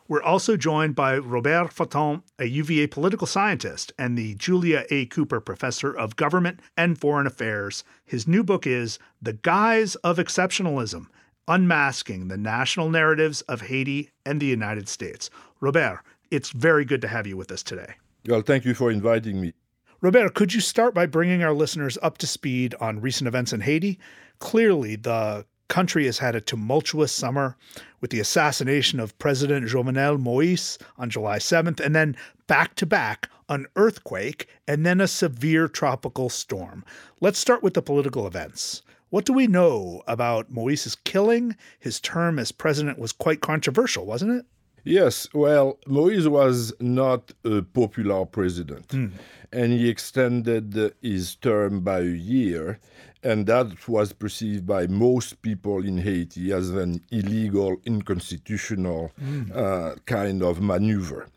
We're 0.07 0.21
also 0.21 0.55
joined 0.55 0.93
by 0.93 1.17
Robert 1.17 1.73
Fatton, 1.73 2.21
a 2.37 2.45
UVA 2.45 2.85
political 2.85 3.25
scientist 3.25 3.91
and 3.97 4.15
the 4.15 4.35
Julia 4.35 4.85
A. 4.91 5.07
Cooper 5.07 5.41
Professor 5.41 5.91
of 5.91 6.15
Government 6.15 6.59
and 6.77 6.95
Foreign 6.95 7.25
Affairs. 7.25 7.83
His 8.05 8.27
new 8.27 8.43
book 8.43 8.67
is 8.67 8.99
The 9.19 9.33
Guise 9.33 9.95
of 9.95 10.17
Exceptionalism 10.17 11.07
Unmasking 11.47 12.27
the 12.27 12.37
National 12.37 12.91
Narratives 12.91 13.41
of 13.41 13.61
Haiti 13.61 14.11
and 14.27 14.39
the 14.39 14.45
United 14.45 14.87
States. 14.87 15.31
Robert, 15.59 16.01
it's 16.29 16.51
very 16.51 16.85
good 16.85 17.01
to 17.01 17.07
have 17.07 17.25
you 17.25 17.35
with 17.35 17.51
us 17.51 17.63
today. 17.63 17.95
Well, 18.27 18.41
thank 18.41 18.63
you 18.63 18.75
for 18.75 18.91
inviting 18.91 19.41
me. 19.41 19.53
Robert, 20.01 20.35
could 20.35 20.53
you 20.53 20.61
start 20.61 20.93
by 20.93 21.07
bringing 21.07 21.41
our 21.41 21.53
listeners 21.53 21.97
up 22.03 22.19
to 22.19 22.27
speed 22.27 22.75
on 22.79 23.01
recent 23.01 23.27
events 23.27 23.53
in 23.53 23.61
Haiti? 23.61 23.97
Clearly, 24.37 24.97
the 24.97 25.45
country 25.67 26.05
has 26.05 26.19
had 26.19 26.35
a 26.35 26.41
tumultuous 26.41 27.11
summer 27.11 27.57
with 28.01 28.11
the 28.11 28.19
assassination 28.19 28.99
of 28.99 29.17
President 29.19 29.67
Jovenel 29.67 30.19
Moise 30.19 30.77
on 30.97 31.09
July 31.09 31.39
7th, 31.39 31.79
and 31.79 31.95
then 31.95 32.15
back 32.47 32.75
to 32.75 32.85
back, 32.85 33.29
an 33.49 33.67
earthquake 33.75 34.47
and 34.67 34.85
then 34.85 34.99
a 34.99 35.07
severe 35.07 35.67
tropical 35.67 36.29
storm. 36.29 36.83
Let's 37.21 37.39
start 37.39 37.63
with 37.63 37.73
the 37.73 37.81
political 37.81 38.25
events. 38.27 38.81
What 39.09 39.25
do 39.25 39.33
we 39.33 39.47
know 39.47 40.01
about 40.07 40.51
Moise's 40.51 40.95
killing? 40.95 41.55
His 41.79 41.99
term 41.99 42.39
as 42.39 42.51
president 42.51 42.97
was 42.97 43.11
quite 43.11 43.41
controversial, 43.41 44.05
wasn't 44.05 44.31
it? 44.31 44.45
Yes, 44.83 45.27
well, 45.33 45.79
Moise 45.87 46.27
was 46.27 46.73
not 46.79 47.33
a 47.43 47.63
popular 47.63 48.25
president. 48.25 48.91
Hmm. 48.91 49.07
And 49.55 49.71
he 49.71 49.89
extended 49.89 50.93
his 51.01 51.35
term 51.35 51.79
by 51.79 51.99
a 51.99 52.03
year. 52.03 52.79
And 53.23 53.47
that 53.47 53.87
was 53.87 54.13
perceived 54.13 54.67
by 54.67 54.85
most 54.85 55.41
people 55.41 55.83
in 55.83 55.97
Haiti 55.97 56.51
as 56.51 56.69
an 56.71 57.01
illegal, 57.09 57.77
unconstitutional 57.87 59.11
mm. 59.19 59.55
uh, 59.55 59.95
kind 60.05 60.43
of 60.43 60.61
maneuver. 60.61 61.27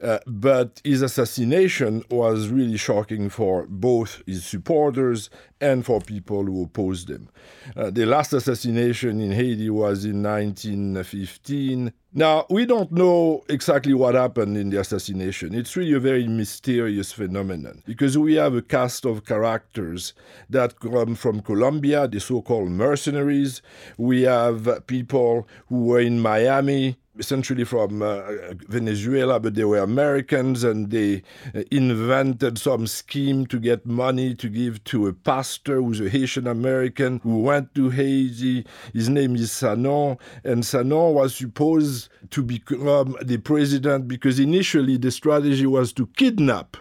Uh, 0.00 0.18
but 0.26 0.80
his 0.84 1.02
assassination 1.02 2.02
was 2.10 2.48
really 2.48 2.76
shocking 2.76 3.28
for 3.28 3.66
both 3.68 4.22
his 4.26 4.44
supporters 4.44 5.30
and 5.60 5.86
for 5.86 6.00
people 6.00 6.44
who 6.44 6.64
opposed 6.64 7.08
him. 7.08 7.28
Uh, 7.76 7.90
the 7.90 8.04
last 8.04 8.32
assassination 8.32 9.20
in 9.20 9.30
Haiti 9.30 9.70
was 9.70 10.04
in 10.04 10.22
1915. 10.22 11.92
Now, 12.12 12.46
we 12.50 12.66
don't 12.66 12.90
know 12.90 13.44
exactly 13.48 13.94
what 13.94 14.14
happened 14.14 14.56
in 14.56 14.70
the 14.70 14.80
assassination. 14.80 15.54
It's 15.54 15.76
really 15.76 15.94
a 15.94 16.00
very 16.00 16.26
mysterious 16.26 17.12
phenomenon 17.12 17.61
because 17.84 18.16
we 18.18 18.34
have 18.34 18.54
a 18.54 18.62
cast 18.62 19.04
of 19.04 19.24
characters 19.24 20.14
that 20.50 20.80
come 20.80 21.14
from 21.14 21.40
Colombia, 21.40 22.08
the 22.08 22.20
so 22.20 22.42
called 22.42 22.70
mercenaries. 22.70 23.62
We 23.96 24.22
have 24.22 24.86
people 24.86 25.48
who 25.68 25.84
were 25.84 26.00
in 26.00 26.20
Miami 26.20 26.96
essentially 27.18 27.64
from 27.64 28.02
uh, 28.02 28.22
Venezuela, 28.68 29.38
but 29.38 29.54
they 29.54 29.64
were 29.64 29.78
Americans 29.78 30.64
and 30.64 30.90
they 30.90 31.22
uh, 31.54 31.62
invented 31.70 32.58
some 32.58 32.86
scheme 32.86 33.46
to 33.46 33.58
get 33.58 33.84
money 33.84 34.34
to 34.34 34.48
give 34.48 34.82
to 34.84 35.06
a 35.06 35.12
pastor 35.12 35.82
who's 35.82 36.00
a 36.00 36.08
Haitian 36.08 36.46
American 36.46 37.20
who 37.22 37.40
went 37.40 37.74
to 37.74 37.90
Haiti. 37.90 38.64
His 38.92 39.08
name 39.08 39.36
is 39.36 39.52
Sanon, 39.52 40.16
and 40.44 40.64
Sanon 40.64 41.14
was 41.14 41.36
supposed 41.36 42.08
to 42.30 42.42
become 42.42 43.16
the 43.20 43.38
president 43.38 44.08
because 44.08 44.38
initially 44.38 44.96
the 44.96 45.10
strategy 45.10 45.66
was 45.66 45.92
to 45.94 46.06
kidnap 46.06 46.76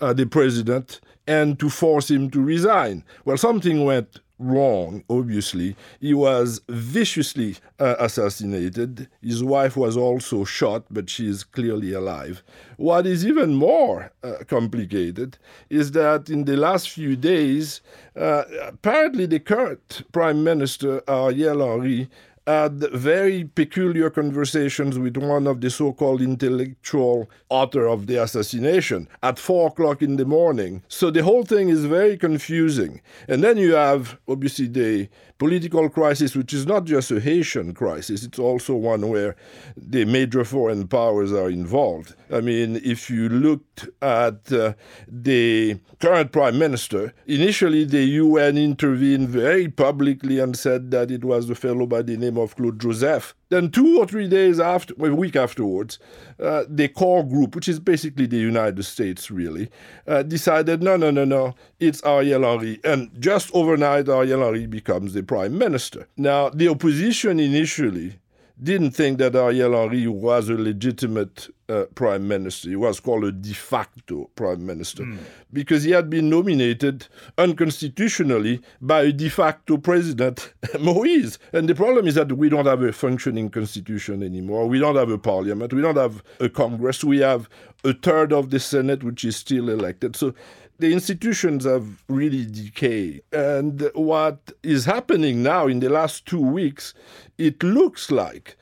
uh, 0.00 0.12
the 0.12 0.26
president 0.26 1.00
and 1.26 1.58
to 1.58 1.68
force 1.68 2.10
him 2.10 2.30
to 2.30 2.40
resign. 2.40 3.04
Well, 3.24 3.36
something 3.36 3.84
went 3.84 4.20
wrong, 4.38 5.04
obviously. 5.10 5.76
He 6.00 6.14
was 6.14 6.60
viciously 6.68 7.56
uh, 7.78 7.96
assassinated. 7.98 9.08
His 9.20 9.42
wife 9.42 9.76
was 9.76 9.96
also 9.96 10.44
shot, 10.44 10.84
but 10.90 11.10
she 11.10 11.28
is 11.28 11.44
clearly 11.44 11.92
alive. 11.92 12.42
What 12.76 13.06
is 13.06 13.26
even 13.26 13.54
more 13.54 14.12
uh, 14.22 14.44
complicated 14.46 15.38
is 15.68 15.92
that 15.92 16.30
in 16.30 16.44
the 16.44 16.56
last 16.56 16.90
few 16.90 17.16
days, 17.16 17.80
uh, 18.16 18.44
apparently 18.62 19.26
the 19.26 19.40
current 19.40 20.02
Prime 20.12 20.42
Minister, 20.44 21.02
Ariel 21.08 21.66
Henry, 21.66 22.08
had 22.48 22.80
very 22.92 23.44
peculiar 23.44 24.08
conversations 24.08 24.98
with 24.98 25.18
one 25.18 25.46
of 25.46 25.60
the 25.60 25.68
so 25.68 25.92
called 25.92 26.22
intellectual 26.22 27.28
author 27.50 27.86
of 27.86 28.06
the 28.06 28.22
assassination 28.22 29.06
at 29.22 29.38
four 29.38 29.68
o'clock 29.68 30.00
in 30.00 30.16
the 30.16 30.24
morning. 30.24 30.82
So 30.88 31.10
the 31.10 31.22
whole 31.22 31.44
thing 31.44 31.68
is 31.68 31.84
very 31.84 32.16
confusing. 32.16 33.02
And 33.28 33.44
then 33.44 33.58
you 33.58 33.74
have, 33.74 34.18
obviously, 34.26 34.68
the 34.68 35.08
political 35.38 35.88
crisis, 35.88 36.34
which 36.34 36.52
is 36.52 36.66
not 36.66 36.84
just 36.84 37.10
a 37.10 37.20
Haitian 37.20 37.72
crisis, 37.72 38.24
it's 38.24 38.38
also 38.38 38.74
one 38.74 39.08
where 39.08 39.36
the 39.76 40.04
major 40.04 40.44
foreign 40.44 40.88
powers 40.88 41.32
are 41.32 41.48
involved. 41.48 42.14
I 42.32 42.40
mean, 42.40 42.80
if 42.84 43.08
you 43.08 43.28
looked 43.28 43.88
at 44.02 44.52
uh, 44.52 44.74
the 45.06 45.78
current 46.00 46.32
prime 46.32 46.58
minister, 46.58 47.14
initially 47.26 47.84
the 47.84 48.04
UN 48.04 48.58
intervened 48.58 49.28
very 49.28 49.68
publicly 49.68 50.40
and 50.40 50.56
said 50.56 50.90
that 50.90 51.10
it 51.10 51.24
was 51.24 51.48
a 51.48 51.54
fellow 51.54 51.86
by 51.86 52.02
the 52.02 52.16
name 52.16 52.36
of 52.36 52.56
Claude 52.56 52.80
Joseph. 52.80 53.34
Then, 53.50 53.70
two 53.70 53.98
or 53.98 54.06
three 54.06 54.28
days 54.28 54.60
after, 54.60 54.92
a 54.98 55.14
week 55.14 55.34
afterwards, 55.34 55.98
uh, 56.38 56.64
the 56.68 56.88
core 56.88 57.24
group, 57.24 57.54
which 57.54 57.68
is 57.68 57.80
basically 57.80 58.26
the 58.26 58.36
United 58.36 58.82
States, 58.84 59.30
really, 59.30 59.70
uh, 60.06 60.22
decided 60.22 60.82
no, 60.82 60.96
no, 60.98 61.10
no, 61.10 61.24
no, 61.24 61.54
it's 61.80 62.04
Ariel 62.04 62.42
Henry. 62.42 62.78
And 62.84 63.10
just 63.18 63.50
overnight, 63.54 64.08
Ariel 64.08 64.42
Henry 64.42 64.66
becomes 64.66 65.14
the 65.14 65.22
prime 65.22 65.56
minister. 65.56 66.08
Now, 66.16 66.50
the 66.50 66.68
opposition 66.68 67.40
initially 67.40 68.18
didn't 68.62 68.90
think 68.90 69.18
that 69.18 69.34
Ariel 69.34 69.72
Henry 69.72 70.06
was 70.06 70.50
a 70.50 70.54
legitimate 70.54 71.48
uh, 71.68 71.84
prime 71.94 72.26
minister. 72.26 72.70
He 72.70 72.76
was 72.76 73.00
called 73.00 73.24
a 73.24 73.32
de 73.32 73.52
facto 73.52 74.30
prime 74.34 74.64
minister 74.64 75.04
mm. 75.04 75.18
because 75.52 75.84
he 75.84 75.90
had 75.90 76.08
been 76.08 76.30
nominated 76.30 77.06
unconstitutionally 77.36 78.60
by 78.80 79.02
a 79.02 79.12
de 79.12 79.28
facto 79.28 79.76
president, 79.76 80.52
Moise. 80.80 81.38
And 81.52 81.68
the 81.68 81.74
problem 81.74 82.06
is 82.06 82.14
that 82.14 82.32
we 82.32 82.48
don't 82.48 82.66
have 82.66 82.82
a 82.82 82.92
functioning 82.92 83.50
constitution 83.50 84.22
anymore. 84.22 84.66
We 84.66 84.78
don't 84.78 84.96
have 84.96 85.10
a 85.10 85.18
parliament. 85.18 85.72
We 85.72 85.82
don't 85.82 85.96
have 85.96 86.22
a 86.40 86.48
Congress. 86.48 87.04
We 87.04 87.18
have 87.18 87.48
a 87.84 87.92
third 87.92 88.32
of 88.32 88.50
the 88.50 88.60
Senate, 88.60 89.04
which 89.04 89.24
is 89.24 89.36
still 89.36 89.68
elected. 89.68 90.16
So 90.16 90.34
the 90.78 90.92
institutions 90.92 91.64
have 91.64 92.02
really 92.08 92.46
decayed. 92.46 93.22
And 93.32 93.90
what 93.94 94.52
is 94.62 94.84
happening 94.84 95.42
now 95.42 95.66
in 95.66 95.80
the 95.80 95.88
last 95.88 96.26
two 96.26 96.40
weeks, 96.40 96.94
it 97.36 97.62
looks 97.62 98.10
like, 98.10 98.56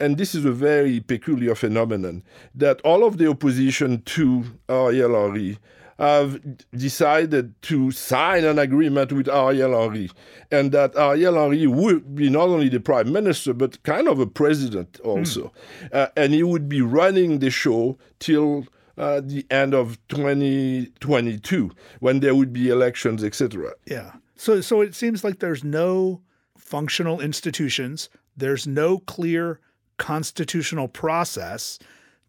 and 0.00 0.16
this 0.16 0.34
is 0.34 0.44
a 0.44 0.52
very 0.52 1.00
peculiar 1.00 1.54
phenomenon, 1.54 2.22
that 2.54 2.80
all 2.82 3.04
of 3.04 3.18
the 3.18 3.28
opposition 3.28 4.02
to 4.02 4.44
Ariel 4.68 5.20
Henry 5.20 5.58
have 5.98 6.40
decided 6.72 7.54
to 7.62 7.90
sign 7.92 8.44
an 8.44 8.58
agreement 8.58 9.12
with 9.12 9.28
Ariel 9.28 9.80
Henry, 9.80 10.10
and 10.50 10.72
that 10.72 10.96
Ariel 10.96 11.34
Henry 11.34 11.66
would 11.66 12.14
be 12.14 12.28
not 12.28 12.48
only 12.48 12.68
the 12.68 12.80
prime 12.80 13.12
minister, 13.12 13.54
but 13.54 13.82
kind 13.84 14.08
of 14.08 14.18
a 14.18 14.26
president 14.26 14.98
also. 15.00 15.52
Mm. 15.82 15.94
Uh, 15.94 16.08
and 16.16 16.34
he 16.34 16.42
would 16.42 16.68
be 16.68 16.82
running 16.82 17.38
the 17.38 17.50
show 17.50 17.96
till 18.18 18.66
uh, 18.98 19.20
the 19.24 19.46
end 19.50 19.74
of 19.74 19.98
2022 20.08 21.70
when 22.00 22.20
there 22.20 22.34
would 22.34 22.52
be 22.52 22.68
elections, 22.68 23.22
etc. 23.22 23.72
Yeah. 23.86 24.12
So, 24.36 24.60
so 24.60 24.80
it 24.80 24.94
seems 24.94 25.22
like 25.22 25.38
there's 25.38 25.64
no 25.64 26.20
functional 26.56 27.20
institutions. 27.20 28.08
There's 28.36 28.66
no 28.66 28.98
clear 28.98 29.60
constitutional 29.98 30.88
process 30.88 31.78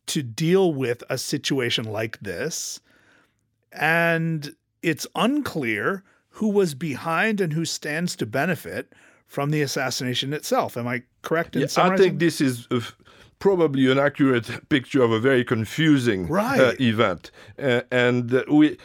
to 0.08 0.22
deal 0.22 0.74
with 0.74 1.04
a 1.10 1.18
situation 1.18 1.86
like 1.86 2.20
this. 2.20 2.80
And 3.72 4.56
it's 4.82 5.08
unclear 5.16 6.04
who 6.30 6.50
was 6.50 6.76
behind 6.76 7.42
and 7.42 7.54
who 7.54 7.66
stands 7.66 8.16
to 8.18 8.26
benefit 8.26 8.94
from 9.28 9.52
the 9.52 9.62
assassination 9.62 10.34
itself. 10.34 10.78
Am 10.78 10.88
I 10.88 11.04
correct 11.22 11.56
in 11.56 11.64
yeah, 11.64 11.68
I 11.78 11.98
think 11.98 12.20
this 12.20 12.40
is 12.40 12.68
probably 13.40 13.92
an 13.92 14.00
accurate 14.00 14.70
picture 14.70 15.02
of 15.02 15.12
a 15.12 15.20
very 15.20 15.44
confusing 15.44 16.26
uh, 16.26 16.34
right. 16.34 16.60
uh, 16.60 16.74
event. 16.80 17.32
Uh, 17.60 17.82
and 17.92 18.34
uh, 18.34 18.44
we, 18.50 18.78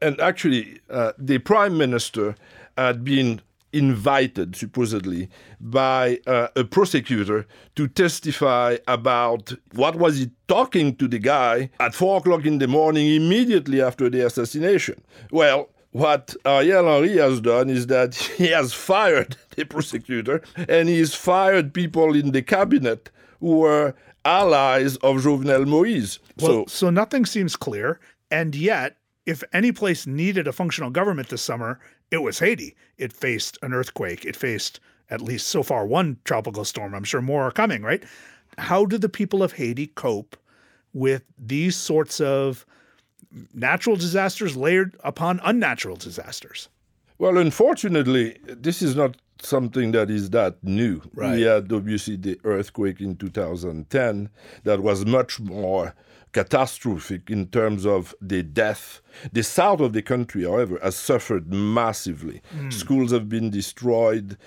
and 0.00 0.20
actually, 0.20 0.80
uh, 0.90 1.12
the 1.18 1.38
prime 1.38 1.76
minister 1.78 2.34
had 2.76 3.04
been 3.04 3.40
invited, 3.72 4.56
supposedly, 4.56 5.28
by 5.60 6.18
uh, 6.26 6.48
a 6.56 6.64
prosecutor 6.64 7.46
to 7.76 7.88
testify 7.88 8.76
about 8.86 9.52
what 9.74 9.96
was 9.96 10.18
he 10.18 10.30
talking 10.48 10.94
to 10.96 11.08
the 11.08 11.18
guy 11.18 11.70
at 11.80 11.94
four 11.94 12.18
o'clock 12.18 12.44
in 12.44 12.58
the 12.58 12.68
morning 12.68 13.08
immediately 13.14 13.80
after 13.80 14.10
the 14.10 14.24
assassination. 14.26 15.02
Well, 15.30 15.70
what 15.92 16.34
Ariel 16.44 16.86
Henry 16.86 17.18
has 17.18 17.40
done 17.40 17.70
is 17.70 17.86
that 17.86 18.14
he 18.36 18.48
has 18.48 18.72
fired 18.72 19.36
the 19.56 19.64
prosecutor 19.64 20.42
and 20.68 20.88
he's 20.88 21.14
fired 21.14 21.72
people 21.72 22.14
in 22.14 22.32
the 22.32 22.42
cabinet 22.42 23.10
who 23.40 23.58
were 23.58 23.94
allies 24.24 24.96
of 24.98 25.16
Jovenel 25.16 25.66
Moise. 25.66 26.18
Well, 26.38 26.50
so, 26.50 26.64
so 26.68 26.90
nothing 26.90 27.26
seems 27.26 27.56
clear. 27.56 28.00
And 28.30 28.54
yet, 28.54 28.96
if 29.26 29.44
any 29.52 29.72
place 29.72 30.06
needed 30.06 30.48
a 30.48 30.52
functional 30.52 30.90
government 30.90 31.28
this 31.28 31.42
summer, 31.42 31.80
it 32.12 32.22
was 32.22 32.38
Haiti. 32.38 32.76
It 32.98 33.12
faced 33.12 33.58
an 33.62 33.72
earthquake. 33.72 34.24
It 34.24 34.36
faced 34.36 34.78
at 35.10 35.20
least 35.20 35.48
so 35.48 35.62
far 35.62 35.86
one 35.86 36.18
tropical 36.24 36.64
storm. 36.64 36.94
I'm 36.94 37.04
sure 37.04 37.22
more 37.22 37.44
are 37.44 37.50
coming, 37.50 37.82
right? 37.82 38.04
How 38.58 38.84
do 38.84 38.98
the 38.98 39.08
people 39.08 39.42
of 39.42 39.52
Haiti 39.54 39.88
cope 39.88 40.36
with 40.92 41.24
these 41.38 41.74
sorts 41.74 42.20
of 42.20 42.66
natural 43.54 43.96
disasters 43.96 44.56
layered 44.56 44.94
upon 45.02 45.40
unnatural 45.42 45.96
disasters? 45.96 46.68
Well, 47.18 47.38
unfortunately, 47.38 48.36
this 48.44 48.82
is 48.82 48.94
not 48.94 49.16
something 49.40 49.92
that 49.92 50.10
is 50.10 50.30
that 50.30 50.62
new. 50.62 51.00
Right. 51.14 51.36
We 51.36 51.42
had 51.42 51.72
obviously 51.72 52.16
the 52.16 52.38
earthquake 52.44 53.00
in 53.00 53.16
2010 53.16 54.28
that 54.64 54.80
was 54.80 55.06
much 55.06 55.40
more 55.40 55.94
catastrophic 56.32 57.30
in 57.30 57.46
terms 57.48 57.86
of 57.86 58.14
the 58.20 58.42
death. 58.42 59.00
The 59.32 59.42
south 59.42 59.80
of 59.80 59.92
the 59.92 60.02
country, 60.02 60.44
however, 60.44 60.78
has 60.82 60.96
suffered 60.96 61.52
massively. 61.52 62.40
Mm. 62.56 62.72
Schools 62.72 63.12
have 63.12 63.28
been 63.28 63.50
destroyed, 63.50 64.38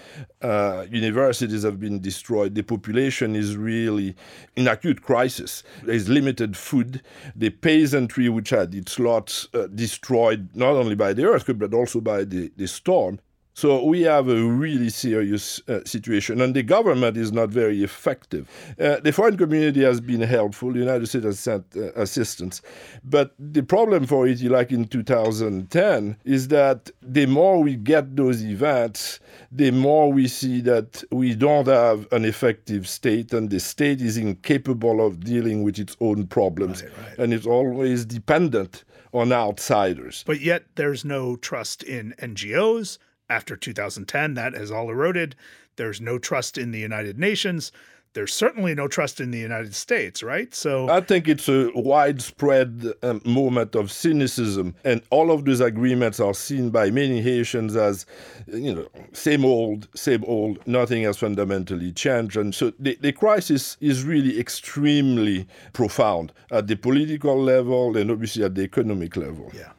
uh, 0.41 0.85
universities 0.89 1.63
have 1.63 1.79
been 1.79 1.99
destroyed. 1.99 2.55
The 2.55 2.63
population 2.63 3.35
is 3.35 3.55
really 3.55 4.15
in 4.55 4.67
acute 4.67 5.03
crisis. 5.03 5.63
There's 5.83 6.09
limited 6.09 6.57
food. 6.57 7.03
The 7.35 7.51
peasantry, 7.51 8.29
which 8.29 8.49
had 8.49 8.73
its 8.73 8.97
lots 8.97 9.47
uh, 9.53 9.67
destroyed 9.67 10.49
not 10.55 10.75
only 10.75 10.95
by 10.95 11.13
the 11.13 11.25
earthquake 11.25 11.59
but 11.59 11.73
also 11.73 12.01
by 12.01 12.23
the, 12.23 12.51
the 12.57 12.67
storm, 12.67 13.19
So 13.57 13.85
we 13.85 14.01
have 14.01 14.27
a 14.27 14.43
really 14.43 14.89
serious 14.89 15.61
uh, 15.69 15.79
situation, 15.85 16.41
and 16.41 16.53
the 16.53 16.61
government 16.61 17.15
is 17.15 17.31
not 17.31 17.47
very 17.49 17.83
effective. 17.85 18.49
Uh, 18.77 18.99
the 18.99 19.13
foreign 19.13 19.37
community 19.37 19.81
has 19.81 20.01
been 20.01 20.19
helpful. 20.19 20.73
The 20.73 20.79
United 20.79 21.07
States 21.07 21.23
has 21.23 21.39
sent 21.39 21.63
uh, 21.77 21.93
assistance, 21.93 22.61
but 23.05 23.33
the 23.39 23.63
problem 23.63 24.07
for 24.07 24.27
Haiti, 24.27 24.49
like 24.49 24.73
in 24.73 24.83
2010, 24.85 26.17
is 26.25 26.49
that 26.49 26.91
the 27.01 27.25
more 27.27 27.63
we 27.63 27.77
get 27.77 28.17
those 28.17 28.43
events, 28.43 29.21
the 29.53 29.71
more 29.71 30.11
we 30.11 30.27
see 30.27 30.59
that 30.59 31.01
we 31.11 31.33
don't 31.33 31.67
have 31.67 32.11
an 32.11 32.25
effective 32.25 32.89
state, 32.89 33.31
and 33.33 33.49
the 33.49 33.61
state 33.61 34.01
is 34.01 34.17
incapable 34.17 34.99
of 35.05 35.21
dealing 35.23 35.63
with 35.63 35.79
its 35.79 35.95
own 36.01 36.27
problems, 36.27 36.83
Right, 36.83 36.91
right. 37.07 37.19
and 37.19 37.33
it's 37.33 37.47
always 37.47 38.03
dependent 38.03 38.83
on 39.13 39.31
outsiders. 39.31 40.25
But 40.27 40.41
yet 40.41 40.65
there's 40.75 41.05
no 41.05 41.37
trust 41.37 41.83
in 41.83 42.13
NGOs. 42.19 42.97
After 43.29 43.55
2010, 43.55 44.35
that 44.35 44.53
has 44.53 44.71
all 44.71 44.89
eroded. 44.89 45.35
There's 45.77 45.99
no 45.99 46.17
trust 46.17 46.57
in 46.57 46.71
the 46.71 46.79
United 46.79 47.17
Nations. 47.19 47.71
There's 48.13 48.33
certainly 48.33 48.73
no 48.73 48.87
trust 48.87 49.19
in 49.19 49.31
the 49.31 49.39
United 49.39 49.75
States, 49.75 50.23
right? 50.23 50.55
So 50.55 50.89
I 50.89 51.01
think 51.01 51.27
it's 51.27 51.49
a 51.49 51.69
widespread 51.75 52.93
um, 53.03 53.21
moment 53.25 53.75
of 53.75 53.91
cynicism, 53.91 54.73
and 54.85 55.01
all 55.09 55.31
of 55.31 55.43
those 55.43 55.59
agreements 55.59 56.21
are 56.21 56.33
seen 56.33 56.69
by 56.69 56.91
many 56.91 57.21
Haitians 57.21 57.75
as, 57.75 58.05
you 58.47 58.73
know, 58.73 58.87
same 59.11 59.43
old, 59.43 59.89
same 59.95 60.23
old. 60.23 60.65
Nothing 60.65 61.03
has 61.03 61.17
fundamentally 61.17 61.91
changed, 61.91 62.37
and 62.37 62.55
so 62.55 62.71
the, 62.79 62.97
the 63.01 63.11
crisis 63.11 63.75
is 63.81 64.05
really 64.05 64.39
extremely 64.39 65.45
profound 65.73 66.31
at 66.51 66.67
the 66.67 66.75
political 66.75 67.37
level 67.37 67.97
and 67.97 68.09
obviously 68.09 68.45
at 68.45 68.55
the 68.55 68.61
economic 68.61 69.17
level. 69.17 69.51
yeah. 69.53 69.71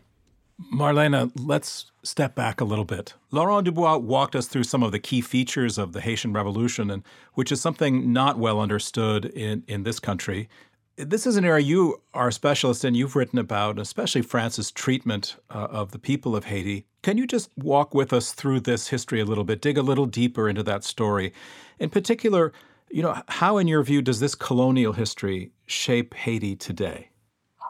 Marlene, 0.72 1.30
let's 1.36 1.90
step 2.02 2.34
back 2.34 2.60
a 2.60 2.64
little 2.64 2.84
bit. 2.84 3.14
Laurent 3.30 3.64
Dubois 3.64 3.98
walked 3.98 4.34
us 4.34 4.46
through 4.46 4.64
some 4.64 4.82
of 4.82 4.90
the 4.90 4.98
key 4.98 5.20
features 5.20 5.76
of 5.76 5.92
the 5.92 6.00
Haitian 6.00 6.32
Revolution, 6.32 6.90
and 6.90 7.02
which 7.34 7.52
is 7.52 7.60
something 7.60 8.12
not 8.12 8.38
well 8.38 8.60
understood 8.60 9.26
in, 9.26 9.64
in 9.68 9.82
this 9.82 10.00
country. 10.00 10.48
This 10.96 11.26
is 11.26 11.36
an 11.36 11.44
area 11.44 11.62
you 11.62 12.00
are 12.14 12.28
a 12.28 12.32
specialist 12.32 12.84
in. 12.84 12.94
You've 12.94 13.16
written 13.16 13.38
about, 13.38 13.78
especially 13.78 14.22
France's 14.22 14.70
treatment 14.70 15.36
uh, 15.50 15.68
of 15.70 15.92
the 15.92 15.98
people 15.98 16.34
of 16.34 16.44
Haiti. 16.46 16.86
Can 17.02 17.18
you 17.18 17.26
just 17.26 17.50
walk 17.58 17.94
with 17.94 18.14
us 18.14 18.32
through 18.32 18.60
this 18.60 18.88
history 18.88 19.20
a 19.20 19.26
little 19.26 19.44
bit, 19.44 19.60
dig 19.60 19.76
a 19.76 19.82
little 19.82 20.06
deeper 20.06 20.48
into 20.48 20.62
that 20.62 20.84
story? 20.84 21.34
In 21.78 21.90
particular, 21.90 22.50
you 22.90 23.02
know, 23.02 23.20
how, 23.28 23.58
in 23.58 23.68
your 23.68 23.82
view, 23.82 24.00
does 24.00 24.20
this 24.20 24.34
colonial 24.34 24.94
history 24.94 25.50
shape 25.66 26.14
Haiti 26.14 26.56
today? 26.56 27.10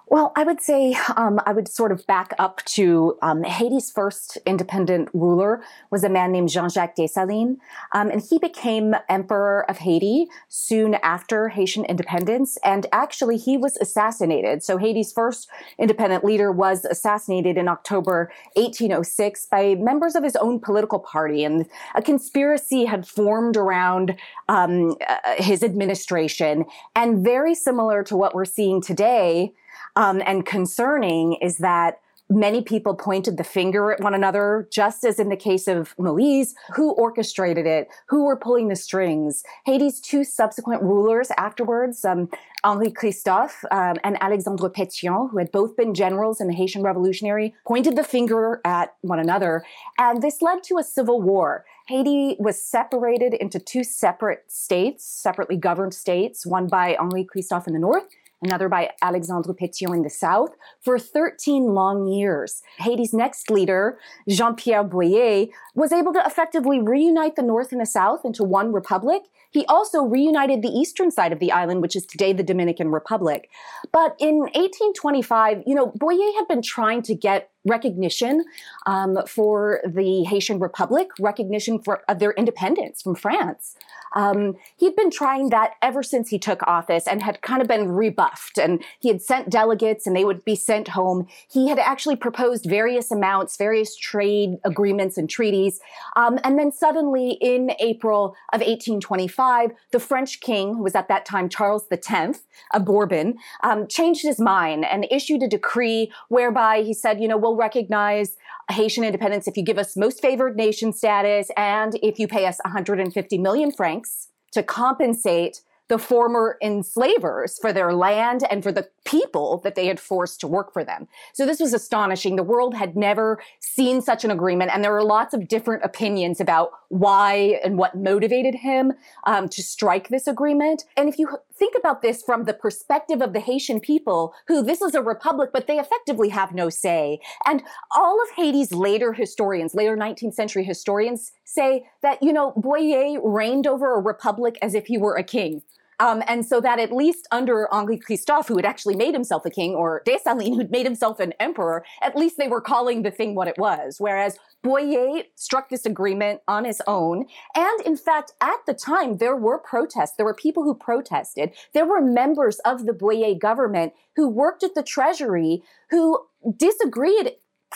Well, 0.08 0.32
I 0.36 0.44
would 0.44 0.60
say 0.60 0.96
um, 1.16 1.40
I 1.46 1.52
would 1.52 1.66
sort 1.66 1.90
of 1.90 2.06
back 2.06 2.32
up 2.38 2.64
to 2.66 3.18
um, 3.22 3.42
Haiti's 3.42 3.90
first 3.90 4.38
independent 4.46 5.08
ruler 5.12 5.64
was 5.90 6.04
a 6.04 6.08
man 6.08 6.30
named 6.30 6.48
Jean-Jacques 6.48 6.94
Dessalines, 6.94 7.56
um, 7.92 8.10
and 8.10 8.22
he 8.22 8.38
became 8.38 8.94
emperor 9.08 9.68
of 9.68 9.78
Haiti 9.78 10.28
soon 10.48 10.94
after 11.02 11.48
Haitian 11.48 11.84
independence. 11.86 12.56
And 12.62 12.86
actually, 12.92 13.36
he 13.36 13.56
was 13.56 13.76
assassinated. 13.78 14.62
So 14.62 14.78
Haiti's 14.78 15.12
first 15.12 15.48
independent 15.76 16.24
leader 16.24 16.52
was 16.52 16.84
assassinated 16.84 17.58
in 17.58 17.66
October 17.66 18.30
1806 18.54 19.46
by 19.46 19.74
members 19.74 20.14
of 20.14 20.22
his 20.22 20.36
own 20.36 20.60
political 20.60 21.00
party, 21.00 21.42
and 21.42 21.66
a 21.96 22.02
conspiracy 22.02 22.84
had 22.84 23.08
formed 23.08 23.56
around 23.56 24.14
um, 24.48 24.94
uh, 25.08 25.42
his 25.42 25.64
administration. 25.64 26.64
And 26.94 27.24
very 27.24 27.56
similar 27.56 28.04
to 28.04 28.16
what 28.16 28.36
we're 28.36 28.44
seeing 28.44 28.80
today 28.80 29.52
um, 29.96 30.22
and 30.26 30.44
concerning 30.46 31.34
is 31.34 31.58
that 31.58 32.00
many 32.28 32.60
people 32.60 32.94
pointed 32.94 33.36
the 33.36 33.44
finger 33.44 33.92
at 33.92 34.00
one 34.00 34.14
another, 34.14 34.68
just 34.70 35.04
as 35.04 35.18
in 35.18 35.28
the 35.28 35.36
case 35.36 35.68
of 35.68 35.94
Moise, 35.98 36.54
who 36.74 36.92
orchestrated 36.92 37.66
it, 37.66 37.88
who 38.08 38.24
were 38.24 38.36
pulling 38.36 38.68
the 38.68 38.76
strings. 38.76 39.44
Haiti's 39.64 40.00
two 40.00 40.24
subsequent 40.24 40.82
rulers 40.82 41.30
afterwards, 41.38 42.04
um, 42.04 42.28
Henri 42.64 42.90
Christophe 42.90 43.64
um, 43.70 43.96
and 44.02 44.20
Alexandre 44.20 44.68
Pétion, 44.68 45.30
who 45.30 45.38
had 45.38 45.52
both 45.52 45.76
been 45.76 45.94
generals 45.94 46.40
in 46.40 46.48
the 46.48 46.54
Haitian 46.54 46.82
Revolutionary, 46.82 47.54
pointed 47.66 47.94
the 47.94 48.02
finger 48.02 48.60
at 48.64 48.94
one 49.02 49.20
another. 49.20 49.64
And 49.98 50.20
this 50.20 50.42
led 50.42 50.64
to 50.64 50.78
a 50.78 50.82
civil 50.82 51.22
war. 51.22 51.64
Haiti 51.86 52.34
was 52.40 52.60
separated 52.60 53.34
into 53.34 53.60
two 53.60 53.84
separate 53.84 54.50
states, 54.50 55.04
separately 55.04 55.56
governed 55.56 55.94
states, 55.94 56.44
one 56.44 56.66
by 56.66 56.96
Henri 56.98 57.22
Christophe 57.22 57.68
in 57.68 57.74
the 57.74 57.78
north 57.78 58.08
another 58.46 58.68
by 58.68 58.90
Alexandre 59.02 59.52
Pétion 59.52 59.94
in 59.94 60.02
the 60.02 60.10
south, 60.10 60.50
for 60.80 60.98
13 60.98 61.74
long 61.74 62.06
years. 62.06 62.62
Haiti's 62.78 63.12
next 63.12 63.50
leader, 63.50 63.98
Jean 64.28 64.54
Pierre 64.54 64.84
Boyer, 64.84 65.46
was 65.74 65.92
able 65.92 66.12
to 66.12 66.22
effectively 66.24 66.80
reunite 66.80 67.36
the 67.36 67.42
north 67.42 67.72
and 67.72 67.80
the 67.80 67.86
south 67.86 68.24
into 68.24 68.44
one 68.44 68.72
republic. 68.72 69.22
He 69.50 69.64
also 69.66 70.02
reunited 70.02 70.62
the 70.62 70.68
eastern 70.68 71.10
side 71.10 71.32
of 71.32 71.38
the 71.38 71.50
island, 71.52 71.80
which 71.80 71.96
is 71.96 72.04
today 72.04 72.32
the 72.32 72.42
Dominican 72.42 72.90
Republic. 72.90 73.48
But 73.92 74.14
in 74.18 74.40
1825, 74.40 75.62
you 75.66 75.74
know, 75.74 75.92
Boyer 75.96 76.32
had 76.36 76.46
been 76.48 76.62
trying 76.62 77.02
to 77.02 77.14
get 77.14 77.50
recognition 77.64 78.44
um, 78.86 79.18
for 79.26 79.80
the 79.86 80.24
Haitian 80.24 80.58
Republic, 80.58 81.08
recognition 81.18 81.80
for 81.82 82.02
of 82.08 82.18
their 82.18 82.32
independence 82.32 83.02
from 83.02 83.14
France. 83.14 83.76
Um, 84.14 84.56
he'd 84.76 84.96
been 84.96 85.10
trying 85.10 85.50
that 85.50 85.74
ever 85.82 86.02
since 86.02 86.28
he 86.28 86.38
took 86.38 86.62
office 86.66 87.06
and 87.06 87.22
had 87.22 87.42
kind 87.42 87.60
of 87.60 87.68
been 87.68 87.90
rebuffed. 87.92 88.58
And 88.58 88.82
he 89.00 89.08
had 89.08 89.22
sent 89.22 89.50
delegates 89.50 90.06
and 90.06 90.16
they 90.16 90.24
would 90.24 90.44
be 90.44 90.56
sent 90.56 90.88
home. 90.88 91.26
He 91.50 91.68
had 91.68 91.78
actually 91.78 92.16
proposed 92.16 92.66
various 92.66 93.10
amounts, 93.10 93.56
various 93.56 93.96
trade 93.96 94.56
agreements 94.64 95.18
and 95.18 95.28
treaties. 95.28 95.80
Um, 96.16 96.38
and 96.44 96.58
then 96.58 96.72
suddenly 96.72 97.32
in 97.40 97.72
April 97.78 98.36
of 98.52 98.60
1825, 98.60 99.72
the 99.92 100.00
French 100.00 100.40
king, 100.40 100.74
who 100.74 100.82
was 100.82 100.94
at 100.94 101.08
that 101.08 101.24
time 101.24 101.48
Charles 101.48 101.86
X, 101.90 102.40
a 102.72 102.80
Bourbon, 102.80 103.36
um, 103.62 103.86
changed 103.86 104.22
his 104.22 104.40
mind 104.40 104.84
and 104.84 105.06
issued 105.10 105.42
a 105.42 105.48
decree 105.48 106.12
whereby 106.28 106.82
he 106.82 106.94
said, 106.94 107.20
you 107.20 107.28
know, 107.28 107.36
we'll 107.36 107.56
recognize 107.56 108.36
Haitian 108.70 109.04
independence 109.04 109.46
if 109.46 109.56
you 109.56 109.62
give 109.62 109.78
us 109.78 109.96
most 109.96 110.20
favored 110.20 110.56
nation 110.56 110.92
status 110.92 111.50
and 111.56 111.96
if 112.02 112.18
you 112.18 112.26
pay 112.26 112.46
us 112.46 112.58
150 112.64 113.38
million 113.38 113.70
francs 113.70 114.05
to 114.52 114.62
compensate 114.62 115.60
the 115.88 115.98
former 115.98 116.58
enslavers 116.62 117.58
for 117.58 117.72
their 117.72 117.92
land 117.92 118.44
and 118.50 118.62
for 118.62 118.72
the 118.72 118.88
people 119.04 119.60
that 119.62 119.76
they 119.76 119.86
had 119.86 120.00
forced 120.00 120.40
to 120.40 120.48
work 120.48 120.72
for 120.72 120.84
them. 120.84 121.06
So 121.32 121.46
this 121.46 121.60
was 121.60 121.72
astonishing. 121.72 122.36
The 122.36 122.42
world 122.42 122.74
had 122.74 122.96
never 122.96 123.40
seen 123.60 124.02
such 124.02 124.24
an 124.24 124.30
agreement, 124.30 124.72
and 124.74 124.82
there 124.82 124.92
were 124.92 125.04
lots 125.04 125.32
of 125.32 125.48
different 125.48 125.84
opinions 125.84 126.40
about 126.40 126.72
why 126.88 127.60
and 127.64 127.78
what 127.78 127.96
motivated 127.96 128.56
him 128.56 128.92
um, 129.24 129.48
to 129.48 129.62
strike 129.62 130.08
this 130.08 130.26
agreement. 130.26 130.84
And 130.96 131.08
if 131.08 131.18
you 131.18 131.28
think 131.56 131.74
about 131.78 132.02
this 132.02 132.22
from 132.22 132.44
the 132.44 132.52
perspective 132.52 133.22
of 133.22 133.32
the 133.32 133.40
Haitian 133.40 133.80
people, 133.80 134.34
who 134.48 134.62
this 134.62 134.82
is 134.82 134.94
a 134.94 135.02
republic, 135.02 135.50
but 135.52 135.66
they 135.66 135.78
effectively 135.78 136.28
have 136.30 136.52
no 136.52 136.68
say. 136.68 137.20
And 137.46 137.62
all 137.94 138.20
of 138.22 138.30
Haiti's 138.36 138.72
later 138.72 139.12
historians, 139.12 139.74
later 139.74 139.96
19th 139.96 140.34
century 140.34 140.64
historians, 140.64 141.32
say 141.44 141.86
that, 142.02 142.22
you 142.22 142.32
know, 142.32 142.52
Boyer 142.56 143.20
reigned 143.22 143.66
over 143.66 143.94
a 143.94 144.00
republic 144.00 144.58
as 144.60 144.74
if 144.74 144.86
he 144.86 144.98
were 144.98 145.14
a 145.14 145.22
king. 145.22 145.62
Um, 145.98 146.22
and 146.26 146.44
so 146.44 146.60
that 146.60 146.78
at 146.78 146.92
least 146.92 147.26
under 147.30 147.72
Henri 147.72 147.98
Christophe, 147.98 148.48
who 148.48 148.56
had 148.56 148.66
actually 148.66 148.96
made 148.96 149.14
himself 149.14 149.46
a 149.46 149.50
king, 149.50 149.74
or 149.74 150.02
Dessalines, 150.06 150.56
who'd 150.56 150.70
made 150.70 150.86
himself 150.86 151.20
an 151.20 151.32
emperor, 151.40 151.84
at 152.02 152.16
least 152.16 152.36
they 152.36 152.48
were 152.48 152.60
calling 152.60 153.02
the 153.02 153.10
thing 153.10 153.34
what 153.34 153.48
it 153.48 153.58
was. 153.58 153.96
Whereas 153.98 154.38
Boyer 154.62 155.22
struck 155.34 155.68
this 155.68 155.86
agreement 155.86 156.40
on 156.48 156.64
his 156.64 156.82
own. 156.86 157.26
And 157.54 157.80
in 157.82 157.96
fact, 157.96 158.32
at 158.40 158.58
the 158.66 158.74
time, 158.74 159.18
there 159.18 159.36
were 159.36 159.58
protests. 159.58 160.16
There 160.16 160.26
were 160.26 160.34
people 160.34 160.64
who 160.64 160.74
protested. 160.74 161.52
There 161.72 161.86
were 161.86 162.02
members 162.02 162.58
of 162.60 162.86
the 162.86 162.92
Boyer 162.92 163.34
government 163.34 163.92
who 164.16 164.28
worked 164.28 164.62
at 164.62 164.74
the 164.74 164.82
Treasury 164.82 165.62
who 165.90 166.26
disagreed 166.56 167.32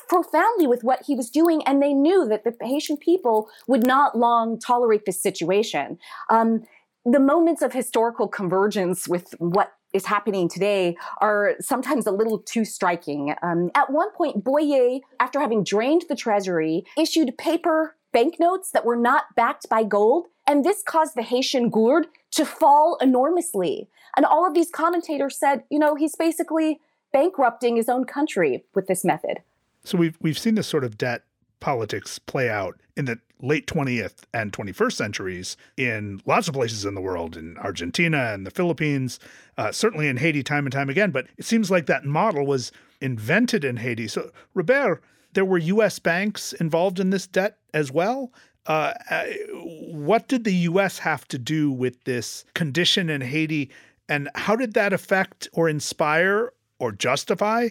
profoundly 0.08 0.66
with 0.66 0.84
what 0.84 1.02
he 1.06 1.14
was 1.14 1.30
doing, 1.30 1.62
and 1.66 1.82
they 1.82 1.92
knew 1.92 2.26
that 2.28 2.44
the 2.44 2.54
Haitian 2.60 2.96
people 2.96 3.48
would 3.66 3.86
not 3.86 4.16
long 4.16 4.58
tolerate 4.58 5.04
this 5.04 5.20
situation. 5.20 5.98
Um, 6.28 6.62
the 7.04 7.20
moments 7.20 7.62
of 7.62 7.72
historical 7.72 8.28
convergence 8.28 9.08
with 9.08 9.34
what 9.38 9.72
is 9.92 10.06
happening 10.06 10.48
today 10.48 10.96
are 11.20 11.54
sometimes 11.60 12.06
a 12.06 12.12
little 12.12 12.38
too 12.38 12.64
striking. 12.64 13.34
Um, 13.42 13.70
at 13.74 13.90
one 13.90 14.10
point, 14.12 14.44
Boyer, 14.44 15.00
after 15.18 15.40
having 15.40 15.64
drained 15.64 16.04
the 16.08 16.14
treasury, 16.14 16.84
issued 16.96 17.36
paper 17.38 17.96
banknotes 18.12 18.70
that 18.72 18.84
were 18.84 18.96
not 18.96 19.34
backed 19.34 19.68
by 19.68 19.82
gold, 19.82 20.26
and 20.46 20.64
this 20.64 20.82
caused 20.82 21.14
the 21.16 21.22
Haitian 21.22 21.70
gourde 21.70 22.06
to 22.32 22.44
fall 22.44 22.98
enormously. 23.00 23.88
And 24.16 24.26
all 24.26 24.46
of 24.46 24.54
these 24.54 24.70
commentators 24.70 25.38
said, 25.38 25.64
you 25.70 25.78
know, 25.78 25.94
he's 25.94 26.16
basically 26.16 26.80
bankrupting 27.12 27.76
his 27.76 27.88
own 27.88 28.04
country 28.04 28.64
with 28.74 28.86
this 28.86 29.04
method. 29.04 29.38
So 29.84 29.96
we've 29.96 30.18
we've 30.20 30.38
seen 30.38 30.54
this 30.54 30.66
sort 30.66 30.84
of 30.84 30.98
debt 30.98 31.22
politics 31.60 32.18
play 32.18 32.48
out 32.48 32.80
in 32.96 33.04
the 33.04 33.18
late 33.42 33.66
20th 33.66 34.24
and 34.34 34.52
21st 34.52 34.92
centuries 34.92 35.56
in 35.76 36.20
lots 36.26 36.48
of 36.48 36.54
places 36.54 36.84
in 36.84 36.94
the 36.94 37.00
world, 37.00 37.36
in 37.36 37.56
Argentina 37.58 38.32
and 38.32 38.46
the 38.46 38.50
Philippines, 38.50 39.18
uh, 39.56 39.72
certainly 39.72 40.08
in 40.08 40.16
Haiti, 40.16 40.42
time 40.42 40.66
and 40.66 40.72
time 40.72 40.90
again. 40.90 41.10
But 41.10 41.26
it 41.36 41.44
seems 41.44 41.70
like 41.70 41.86
that 41.86 42.04
model 42.04 42.46
was 42.46 42.72
invented 43.00 43.64
in 43.64 43.78
Haiti. 43.78 44.08
So, 44.08 44.30
Robert, 44.54 45.02
there 45.32 45.44
were 45.44 45.58
U.S. 45.58 45.98
banks 45.98 46.52
involved 46.54 47.00
in 47.00 47.10
this 47.10 47.26
debt 47.26 47.58
as 47.72 47.90
well. 47.90 48.32
Uh, 48.66 48.92
uh, 49.10 49.24
what 49.88 50.28
did 50.28 50.44
the 50.44 50.54
U.S. 50.54 50.98
have 50.98 51.26
to 51.28 51.38
do 51.38 51.70
with 51.70 52.04
this 52.04 52.44
condition 52.54 53.08
in 53.08 53.20
Haiti, 53.20 53.70
and 54.08 54.28
how 54.34 54.56
did 54.56 54.74
that 54.74 54.92
affect 54.92 55.48
or 55.52 55.68
inspire 55.68 56.52
or 56.78 56.92
justify 56.92 57.68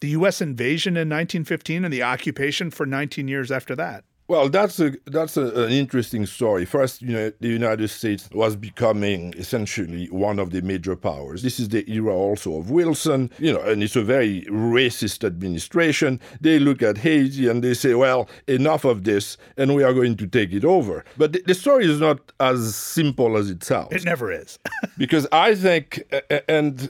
the 0.00 0.08
U.S. 0.08 0.40
invasion 0.40 0.94
in 0.94 1.08
1915 1.08 1.84
and 1.84 1.92
the 1.92 2.02
occupation 2.02 2.70
for 2.70 2.86
19 2.86 3.28
years 3.28 3.52
after 3.52 3.76
that? 3.76 4.04
Well, 4.30 4.48
that's 4.48 4.78
a 4.78 4.92
that's 5.06 5.36
a, 5.36 5.64
an 5.64 5.72
interesting 5.72 6.24
story. 6.24 6.64
First, 6.64 7.02
you 7.02 7.12
know, 7.12 7.32
the 7.40 7.48
United 7.48 7.88
States 7.88 8.28
was 8.32 8.54
becoming 8.54 9.34
essentially 9.36 10.06
one 10.06 10.38
of 10.38 10.52
the 10.52 10.62
major 10.62 10.94
powers. 10.94 11.42
This 11.42 11.58
is 11.58 11.70
the 11.70 11.84
era 11.90 12.14
also 12.14 12.56
of 12.56 12.70
Wilson, 12.70 13.28
you 13.40 13.52
know, 13.52 13.60
and 13.60 13.82
it's 13.82 13.96
a 13.96 14.04
very 14.04 14.42
racist 14.42 15.24
administration. 15.24 16.20
They 16.40 16.60
look 16.60 16.80
at 16.80 16.98
Haiti 16.98 17.48
and 17.48 17.64
they 17.64 17.74
say, 17.74 17.94
"Well, 17.94 18.28
enough 18.46 18.84
of 18.84 19.02
this, 19.02 19.36
and 19.56 19.74
we 19.74 19.82
are 19.82 19.92
going 19.92 20.16
to 20.18 20.28
take 20.28 20.52
it 20.52 20.64
over." 20.64 21.04
But 21.18 21.32
the, 21.32 21.42
the 21.44 21.54
story 21.54 21.86
is 21.86 21.98
not 21.98 22.20
as 22.38 22.76
simple 22.76 23.36
as 23.36 23.50
it 23.50 23.64
sounds. 23.64 23.88
It 23.90 24.04
never 24.04 24.30
is, 24.30 24.60
because 24.96 25.26
I 25.32 25.56
think, 25.56 26.04
and 26.48 26.88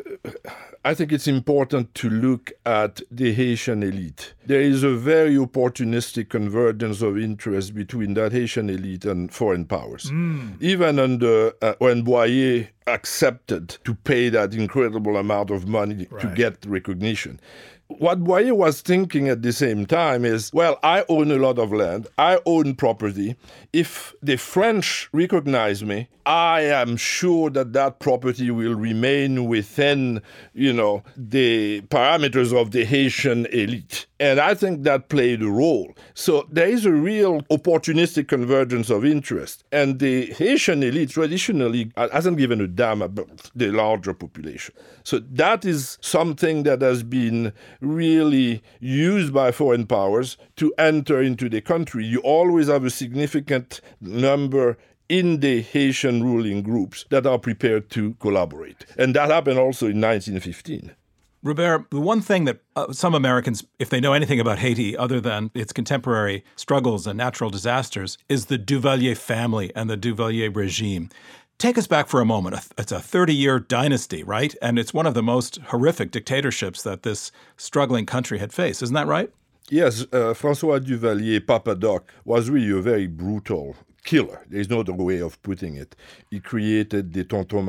I 0.83 0.95
think 0.95 1.13
it's 1.13 1.29
important 1.29 1.95
to 1.97 2.09
look 2.09 2.53
at 2.65 3.03
the 3.11 3.35
Haitian 3.35 3.83
elite. 3.83 4.33
There 4.47 4.63
is 4.63 4.83
a 4.83 4.95
very 4.95 5.37
opportunistic 5.37 6.31
convergence 6.31 7.03
of 7.03 7.19
interest 7.19 7.75
between 7.75 8.15
that 8.15 8.33
Haitian 8.33 8.71
elite 8.71 9.05
and 9.05 9.33
foreign 9.33 9.67
powers. 9.67 10.11
Mm. 10.11 10.57
Even 10.63 10.99
under 10.99 11.53
uh, 11.61 11.75
when 11.79 12.01
Boyer 12.03 12.69
accepted 12.87 13.77
to 13.85 13.95
pay 13.95 14.31
that 14.31 14.55
incredible 14.55 15.19
amount 15.19 15.51
of 15.51 15.69
money 15.69 16.07
right. 16.11 16.23
to 16.23 16.29
get 16.35 16.65
recognition 16.65 17.41
what 17.99 18.23
Boyer 18.25 18.55
was 18.55 18.81
thinking 18.81 19.29
at 19.29 19.43
the 19.43 19.53
same 19.53 19.87
time 19.87 20.25
is 20.25 20.53
well, 20.53 20.79
I 20.83 21.05
own 21.09 21.31
a 21.31 21.37
lot 21.37 21.59
of 21.59 21.73
land, 21.73 22.07
I 22.19 22.41
own 22.47 22.75
property. 22.75 23.37
If 23.73 24.15
the 24.23 24.37
French 24.37 25.09
recognize 25.13 25.85
me, 25.85 26.09
I 26.25 26.63
am 26.63 26.97
sure 26.97 27.51
that 27.51 27.73
that 27.73 27.99
property 27.99 28.51
will 28.51 28.75
remain 28.75 29.47
within, 29.47 30.23
you 30.55 30.73
know, 30.73 31.03
the 31.17 31.83
parameters 31.83 32.59
of 32.59 32.71
the 32.71 32.85
Haitian 32.85 33.47
elite. 33.47 34.07
And 34.21 34.39
I 34.39 34.53
think 34.53 34.83
that 34.83 35.09
played 35.09 35.43
a 35.43 35.49
role. 35.49 35.95
So 36.13 36.47
there 36.51 36.69
is 36.69 36.85
a 36.85 36.93
real 36.93 37.41
opportunistic 37.45 38.29
convergence 38.29 38.91
of 38.91 39.03
interest. 39.03 39.65
And 39.73 39.99
the 39.99 40.27
Haitian 40.27 40.83
elite 40.83 41.09
traditionally 41.09 41.91
hasn't 41.97 42.37
given 42.37 42.61
a 42.61 42.69
damn 42.69 43.01
about 43.01 43.51
the 43.55 43.73
larger 43.73 44.13
population. 44.13 44.75
So 45.05 45.21
that 45.21 45.65
is 45.65 45.97
something 46.03 46.65
that 46.65 46.83
has 46.83 47.03
been 47.03 47.55
really 47.81 48.63
used 48.79 49.33
by 49.33 49.53
foreign 49.53 49.87
powers 49.87 50.37
to 50.57 50.73
enter 50.77 51.23
into 51.23 51.49
the 51.49 51.63
country. 51.63 52.05
You 52.05 52.21
always 52.21 52.69
have 52.69 52.85
a 52.85 52.91
significant 52.91 53.81
number 54.03 54.77
in 55.09 55.41
the 55.41 55.63
Haitian 55.63 56.23
ruling 56.23 56.63
groups 56.63 57.07
that 57.09 57.27
are 57.27 57.39
prepared 57.39 57.91
to 57.91 58.15
collaborate. 58.21 58.85
And 58.99 59.17
that 59.17 59.31
happened 59.31 59.59
also 59.59 59.87
in 59.87 60.01
1915. 60.01 60.95
Robert, 61.43 61.91
the 61.91 62.01
one 62.01 62.21
thing 62.21 62.45
that 62.45 62.61
uh, 62.77 62.93
some 62.93 63.15
Americans, 63.15 63.65
if 63.79 63.89
they 63.89 63.99
know 63.99 64.13
anything 64.13 64.41
about 64.41 64.59
Haiti 64.59 64.95
other 64.95 65.21
than 65.21 65.51
its 65.55 65.73
contemporary 65.73 66.45
struggles 66.55 67.07
and 67.07 67.17
natural 67.17 67.49
disasters, 67.49 68.19
is 68.29 68.47
the 68.47 68.59
Duvalier 68.59 69.17
family 69.17 69.73
and 69.75 69.89
the 69.89 69.97
Duvalier 69.97 70.55
regime. 70.55 71.09
Take 71.57 71.79
us 71.79 71.87
back 71.87 72.09
for 72.09 72.21
a 72.21 72.27
moment. 72.27 72.69
It's 72.77 72.93
a 72.93 73.01
30 73.01 73.35
year 73.35 73.59
dynasty, 73.59 74.23
right? 74.23 74.55
And 74.61 74.79
it's 74.79 74.93
one 74.93 75.07
of 75.07 75.15
the 75.15 75.23
most 75.23 75.57
horrific 75.69 76.11
dictatorships 76.11 76.83
that 76.83 77.05
this 77.05 77.33
struggling 77.57 78.05
country 78.05 78.39
had 78.39 78.53
faced. 78.53 78.83
Isn't 78.83 78.95
that 78.95 79.07
right? 79.07 79.33
Yes, 79.71 80.05
uh, 80.13 80.35
Francois 80.35 80.81
Duvalier, 80.81 81.47
Papa 81.47 81.75
Doc, 81.75 82.13
was 82.25 82.51
really 82.51 82.79
a 82.79 82.83
very 82.83 83.07
brutal 83.07 83.77
killer. 84.11 84.45
There's 84.49 84.69
no 84.69 84.81
other 84.81 84.93
way 84.93 85.21
of 85.21 85.41
putting 85.45 85.77
it. 85.77 85.95
He 86.31 86.41
created 86.41 87.13
the 87.13 87.23
Tonton 87.23 87.65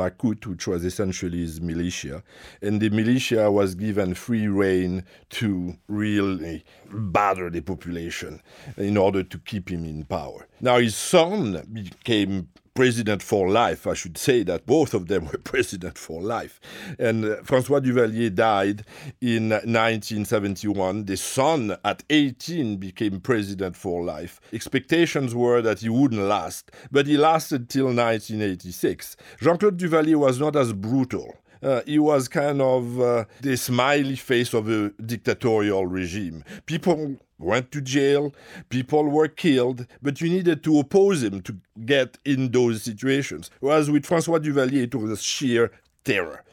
which 0.47 0.65
was 0.65 0.83
essentially 0.83 1.41
his 1.41 1.61
militia, 1.61 2.23
and 2.63 2.81
the 2.81 2.89
militia 2.89 3.51
was 3.51 3.75
given 3.75 4.15
free 4.15 4.47
rein 4.47 5.03
to 5.29 5.75
really 5.87 6.63
batter 6.91 7.51
the 7.51 7.61
population 7.61 8.41
in 8.75 8.97
order 8.97 9.21
to 9.21 9.37
keep 9.37 9.69
him 9.69 9.85
in 9.85 10.03
power. 10.03 10.47
Now 10.59 10.79
his 10.79 10.95
son 10.95 11.63
became 11.71 12.49
president 12.73 13.21
for 13.21 13.49
life. 13.49 13.85
I 13.85 13.93
should 13.93 14.17
say 14.17 14.43
that 14.43 14.65
both 14.65 14.93
of 14.93 15.07
them 15.07 15.25
were 15.31 15.37
president 15.37 15.97
for 15.97 16.21
life. 16.21 16.59
And 16.99 17.25
uh, 17.25 17.35
Francois 17.43 17.79
Duvalier 17.79 18.33
died 18.33 18.85
in 19.19 19.49
1971. 19.49 21.05
The 21.05 21.17
son, 21.17 21.77
at 21.83 22.03
18, 22.09 22.77
became 22.77 23.19
president 23.19 23.75
for 23.75 24.03
life. 24.03 24.39
Expectations 24.53 25.35
were 25.35 25.61
that 25.61 25.79
he 25.79 25.89
wouldn't 25.89 26.21
last, 26.21 26.71
but 26.91 27.07
he 27.07 27.17
lasted 27.17 27.69
till 27.69 27.85
1986. 27.85 29.17
Jean 29.39 29.57
Claude 29.57 29.77
Duvalier 29.77 30.15
was 30.15 30.39
not 30.39 30.55
as 30.55 30.73
brutal. 30.73 31.35
Uh, 31.63 31.81
he 31.85 31.99
was 31.99 32.27
kind 32.27 32.59
of 32.59 32.99
uh, 32.99 33.25
the 33.41 33.55
smiley 33.55 34.15
face 34.15 34.53
of 34.53 34.67
a 34.67 34.89
dictatorial 35.05 35.85
regime. 35.85 36.43
People 36.65 37.17
went 37.41 37.71
to 37.71 37.81
jail, 37.81 38.33
people 38.69 39.05
were 39.05 39.27
killed, 39.27 39.87
but 40.01 40.21
you 40.21 40.29
needed 40.29 40.63
to 40.63 40.79
oppose 40.79 41.23
him 41.23 41.41
to 41.41 41.57
get 41.85 42.17
in 42.25 42.51
those 42.51 42.83
situations. 42.83 43.49
Whereas 43.59 43.89
with 43.89 44.05
Francois 44.05 44.39
Duvalier, 44.39 44.83
it 44.83 44.95
was 44.95 45.21
sheer 45.21 45.71
terror. 46.03 46.43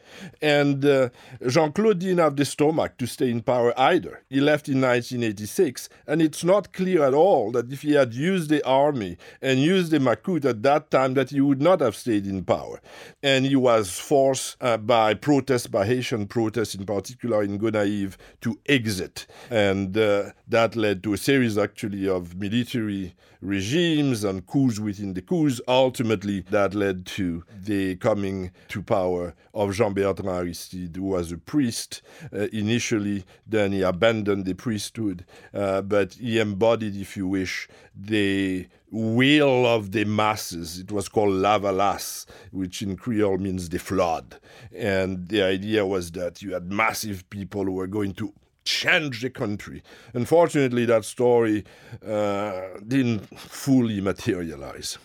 And 0.40 0.84
uh, 0.84 1.08
Jean 1.46 1.72
Claude 1.72 1.98
didn't 1.98 2.18
have 2.18 2.36
the 2.36 2.44
stomach 2.44 2.96
to 2.98 3.06
stay 3.06 3.30
in 3.30 3.42
power 3.42 3.72
either. 3.78 4.22
He 4.28 4.40
left 4.40 4.68
in 4.68 4.80
1986, 4.80 5.88
and 6.06 6.22
it's 6.22 6.44
not 6.44 6.72
clear 6.72 7.04
at 7.04 7.14
all 7.14 7.50
that 7.52 7.72
if 7.72 7.82
he 7.82 7.92
had 7.92 8.14
used 8.14 8.50
the 8.50 8.64
army 8.64 9.16
and 9.42 9.60
used 9.60 9.90
the 9.90 9.98
Macoute 9.98 10.44
at 10.44 10.62
that 10.62 10.90
time, 10.90 11.14
that 11.14 11.30
he 11.30 11.40
would 11.40 11.62
not 11.62 11.80
have 11.80 11.96
stayed 11.96 12.26
in 12.26 12.44
power. 12.44 12.80
And 13.22 13.46
he 13.46 13.56
was 13.56 13.98
forced 13.98 14.56
uh, 14.60 14.76
by 14.76 15.14
protests, 15.14 15.66
by 15.66 15.86
Haitian 15.86 16.26
protests 16.26 16.74
in 16.74 16.86
particular 16.86 17.42
in 17.42 17.58
Gonaïves, 17.58 18.16
to 18.42 18.58
exit. 18.66 19.26
And 19.50 19.96
uh, 19.96 20.30
that 20.48 20.76
led 20.76 21.02
to 21.04 21.12
a 21.12 21.18
series 21.18 21.58
actually 21.58 22.08
of 22.08 22.36
military 22.36 23.14
regimes 23.40 24.24
and 24.24 24.46
coups 24.46 24.78
within 24.78 25.14
the 25.14 25.22
coups. 25.22 25.60
Ultimately, 25.68 26.40
that 26.50 26.74
led 26.74 27.06
to 27.06 27.44
the 27.54 27.96
coming 27.96 28.50
to 28.68 28.82
power 28.82 29.34
of 29.54 29.74
Jean 29.74 29.94
Bertrand 30.08 30.30
Aristide, 30.30 30.96
was 30.98 31.32
a 31.32 31.38
priest 31.38 32.02
uh, 32.32 32.46
initially, 32.52 33.24
then 33.46 33.72
he 33.72 33.82
abandoned 33.82 34.44
the 34.44 34.54
priesthood, 34.54 35.24
uh, 35.52 35.82
but 35.82 36.14
he 36.14 36.38
embodied, 36.38 36.96
if 36.96 37.16
you 37.16 37.26
wish, 37.26 37.68
the 37.94 38.66
will 38.90 39.66
of 39.66 39.92
the 39.92 40.04
masses. 40.04 40.78
It 40.78 40.90
was 40.90 41.08
called 41.08 41.34
Lavalas, 41.34 42.26
which 42.52 42.80
in 42.82 42.96
Creole 42.96 43.38
means 43.38 43.68
the 43.68 43.78
flood. 43.78 44.36
And 44.74 45.28
the 45.28 45.42
idea 45.42 45.84
was 45.84 46.12
that 46.12 46.40
you 46.42 46.54
had 46.54 46.72
massive 46.72 47.28
people 47.28 47.64
who 47.64 47.72
were 47.72 47.86
going 47.86 48.14
to 48.14 48.32
change 48.64 49.22
the 49.22 49.30
country. 49.30 49.82
Unfortunately, 50.14 50.84
that 50.86 51.04
story 51.04 51.64
uh, 52.06 52.62
didn't 52.86 53.26
fully 53.38 54.00
materialize. 54.00 54.98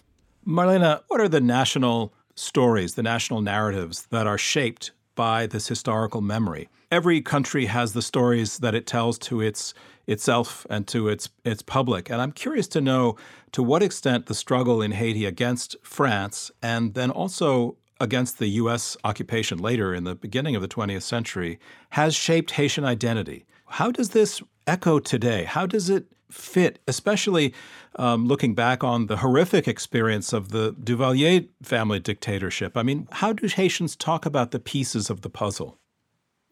Marlene, 0.45 1.01
what 1.07 1.21
are 1.21 1.29
the 1.29 1.41
national 1.41 2.13
stories, 2.35 2.95
the 2.95 3.03
national 3.03 3.41
narratives 3.41 4.07
that 4.09 4.27
are 4.27 4.37
shaped 4.37 4.91
by 5.15 5.45
this 5.45 5.67
historical 5.67 6.21
memory? 6.21 6.69
Every 6.91 7.21
country 7.21 7.65
has 7.67 7.93
the 7.93 8.01
stories 8.01 8.59
that 8.59 8.75
it 8.75 8.87
tells 8.87 9.17
to 9.19 9.41
its 9.41 9.73
itself 10.05 10.67
and 10.69 10.87
to 10.87 11.07
its 11.07 11.29
its 11.45 11.61
public. 11.61 12.09
And 12.09 12.21
I'm 12.21 12.31
curious 12.31 12.67
to 12.69 12.81
know 12.81 13.15
to 13.53 13.63
what 13.63 13.83
extent 13.83 14.25
the 14.25 14.35
struggle 14.35 14.81
in 14.81 14.91
Haiti 14.91 15.25
against 15.25 15.75
France 15.83 16.51
and 16.61 16.93
then 16.93 17.09
also 17.09 17.77
against 17.99 18.37
the 18.37 18.47
US 18.47 18.97
occupation 19.03 19.57
later 19.59 19.93
in 19.93 20.03
the 20.03 20.15
beginning 20.15 20.55
of 20.55 20.61
the 20.61 20.67
20th 20.67 21.03
century 21.03 21.59
has 21.91 22.13
shaped 22.15 22.51
Haitian 22.51 22.83
identity. 22.83 23.45
How 23.65 23.91
does 23.91 24.09
this 24.09 24.41
echo 24.67 24.99
today? 24.99 25.45
How 25.45 25.65
does 25.65 25.89
it 25.89 26.07
fit, 26.33 26.79
especially 26.87 27.53
um, 27.95 28.25
looking 28.27 28.55
back 28.55 28.83
on 28.83 29.07
the 29.07 29.17
horrific 29.17 29.67
experience 29.67 30.33
of 30.33 30.49
the 30.49 30.73
Duvalier 30.73 31.47
family 31.61 31.99
dictatorship? 31.99 32.75
I 32.77 32.83
mean, 32.83 33.07
how 33.11 33.33
do 33.33 33.47
Haitians 33.47 33.95
talk 33.95 34.25
about 34.25 34.51
the 34.51 34.59
pieces 34.59 35.09
of 35.09 35.21
the 35.21 35.29
puzzle? 35.29 35.77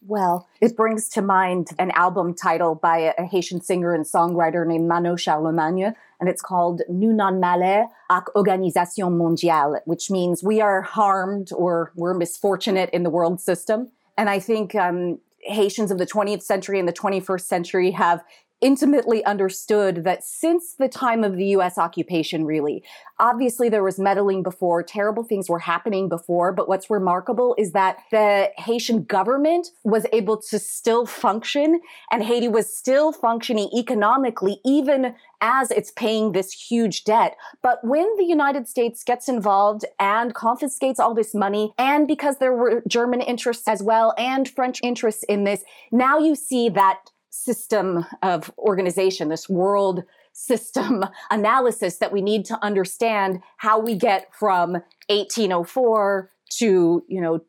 Well, 0.04 0.48
it 0.62 0.76
brings 0.76 1.08
to 1.10 1.22
mind 1.22 1.70
an 1.78 1.92
album 1.92 2.34
title 2.34 2.74
by 2.74 3.14
a 3.18 3.24
Haitian 3.24 3.62
singer 3.62 3.94
and 3.94 4.04
songwriter 4.04 4.66
named 4.66 4.88
Manno 4.88 5.16
Charlemagne, 5.16 5.94
and 6.20 6.28
it's 6.28 6.42
called 6.42 6.82
Nous 6.90 7.14
non 7.14 7.40
malheur 7.40 7.86
ak 8.10 8.36
organisation 8.36 9.18
mondiale, 9.18 9.80
which 9.86 10.10
means 10.10 10.42
we 10.42 10.60
are 10.60 10.82
harmed 10.82 11.52
or 11.54 11.92
we're 11.96 12.16
misfortunate 12.16 12.90
in 12.90 13.04
the 13.04 13.12
world 13.12 13.40
system. 13.40 13.92
And 14.18 14.28
I 14.28 14.40
think 14.40 14.74
um, 14.74 15.20
Haitians 15.44 15.92
of 15.92 16.00
the 16.00 16.08
20th 16.08 16.42
century 16.42 16.80
and 16.80 16.88
the 16.88 16.94
21st 16.94 17.42
century 17.42 17.92
have 17.92 18.24
intimately 18.62 19.26
understood 19.26 20.04
that 20.04 20.24
since 20.24 20.76
the 20.76 20.88
time 20.88 21.24
of 21.24 21.36
the 21.36 21.48
US 21.48 21.78
occupation, 21.78 22.46
really, 22.46 22.84
obviously 23.20 23.70
there 23.70 23.84
was 23.84 24.00
meddling 24.00 24.44
before, 24.44 24.84
terrible 24.84 25.24
things 25.24 25.50
were 25.50 25.60
happening 25.60 26.10
before, 26.10 26.52
but 26.52 26.68
what's 26.68 26.90
remarkable 26.90 27.56
is 27.58 27.72
that 27.72 27.98
the 28.12 28.52
Haitian 28.58 29.04
government 29.04 29.68
was 29.84 30.06
able 30.14 30.38
to 30.38 30.60
still 30.60 31.06
function 31.06 31.82
and 32.12 32.24
Haiti 32.24 32.48
was 32.48 32.76
still 32.76 33.12
functioning 33.12 33.70
economically, 33.76 34.60
even 34.64 35.16
as 35.42 35.72
it's 35.72 35.92
paying 35.92 36.32
this 36.32 36.52
huge 36.52 37.04
debt. 37.04 37.36
But 37.62 37.80
when 37.84 38.08
the 38.18 38.26
United 38.26 38.68
States 38.68 39.04
gets 39.04 39.28
involved 39.28 39.86
and 40.00 40.34
confiscates 40.34 41.00
all 41.00 41.16
this 41.16 41.34
money, 41.34 41.74
and 41.78 42.08
because 42.08 42.38
there 42.38 42.54
were 42.54 42.84
German 42.88 43.22
interests 43.22 43.68
as 43.68 43.82
well 43.82 44.14
and 44.18 44.48
French 44.48 44.80
interests 44.84 45.24
in 45.24 45.44
this, 45.44 45.64
now 45.92 46.20
you 46.20 46.36
see 46.36 46.70
that 46.70 47.11
system 47.32 48.06
of 48.22 48.52
organization, 48.60 49.30
this 49.30 49.50
world 49.50 50.04
system 50.34 51.06
analysis 51.32 51.98
that 51.98 52.12
we 52.12 52.22
need 52.22 52.46
to 52.46 52.64
understand 52.64 53.42
how 53.58 53.80
we 53.80 53.96
get 53.96 54.34
from 54.36 54.74
1804 55.10 56.30
to, 56.58 57.04
you 57.08 57.22
know, 57.22 57.42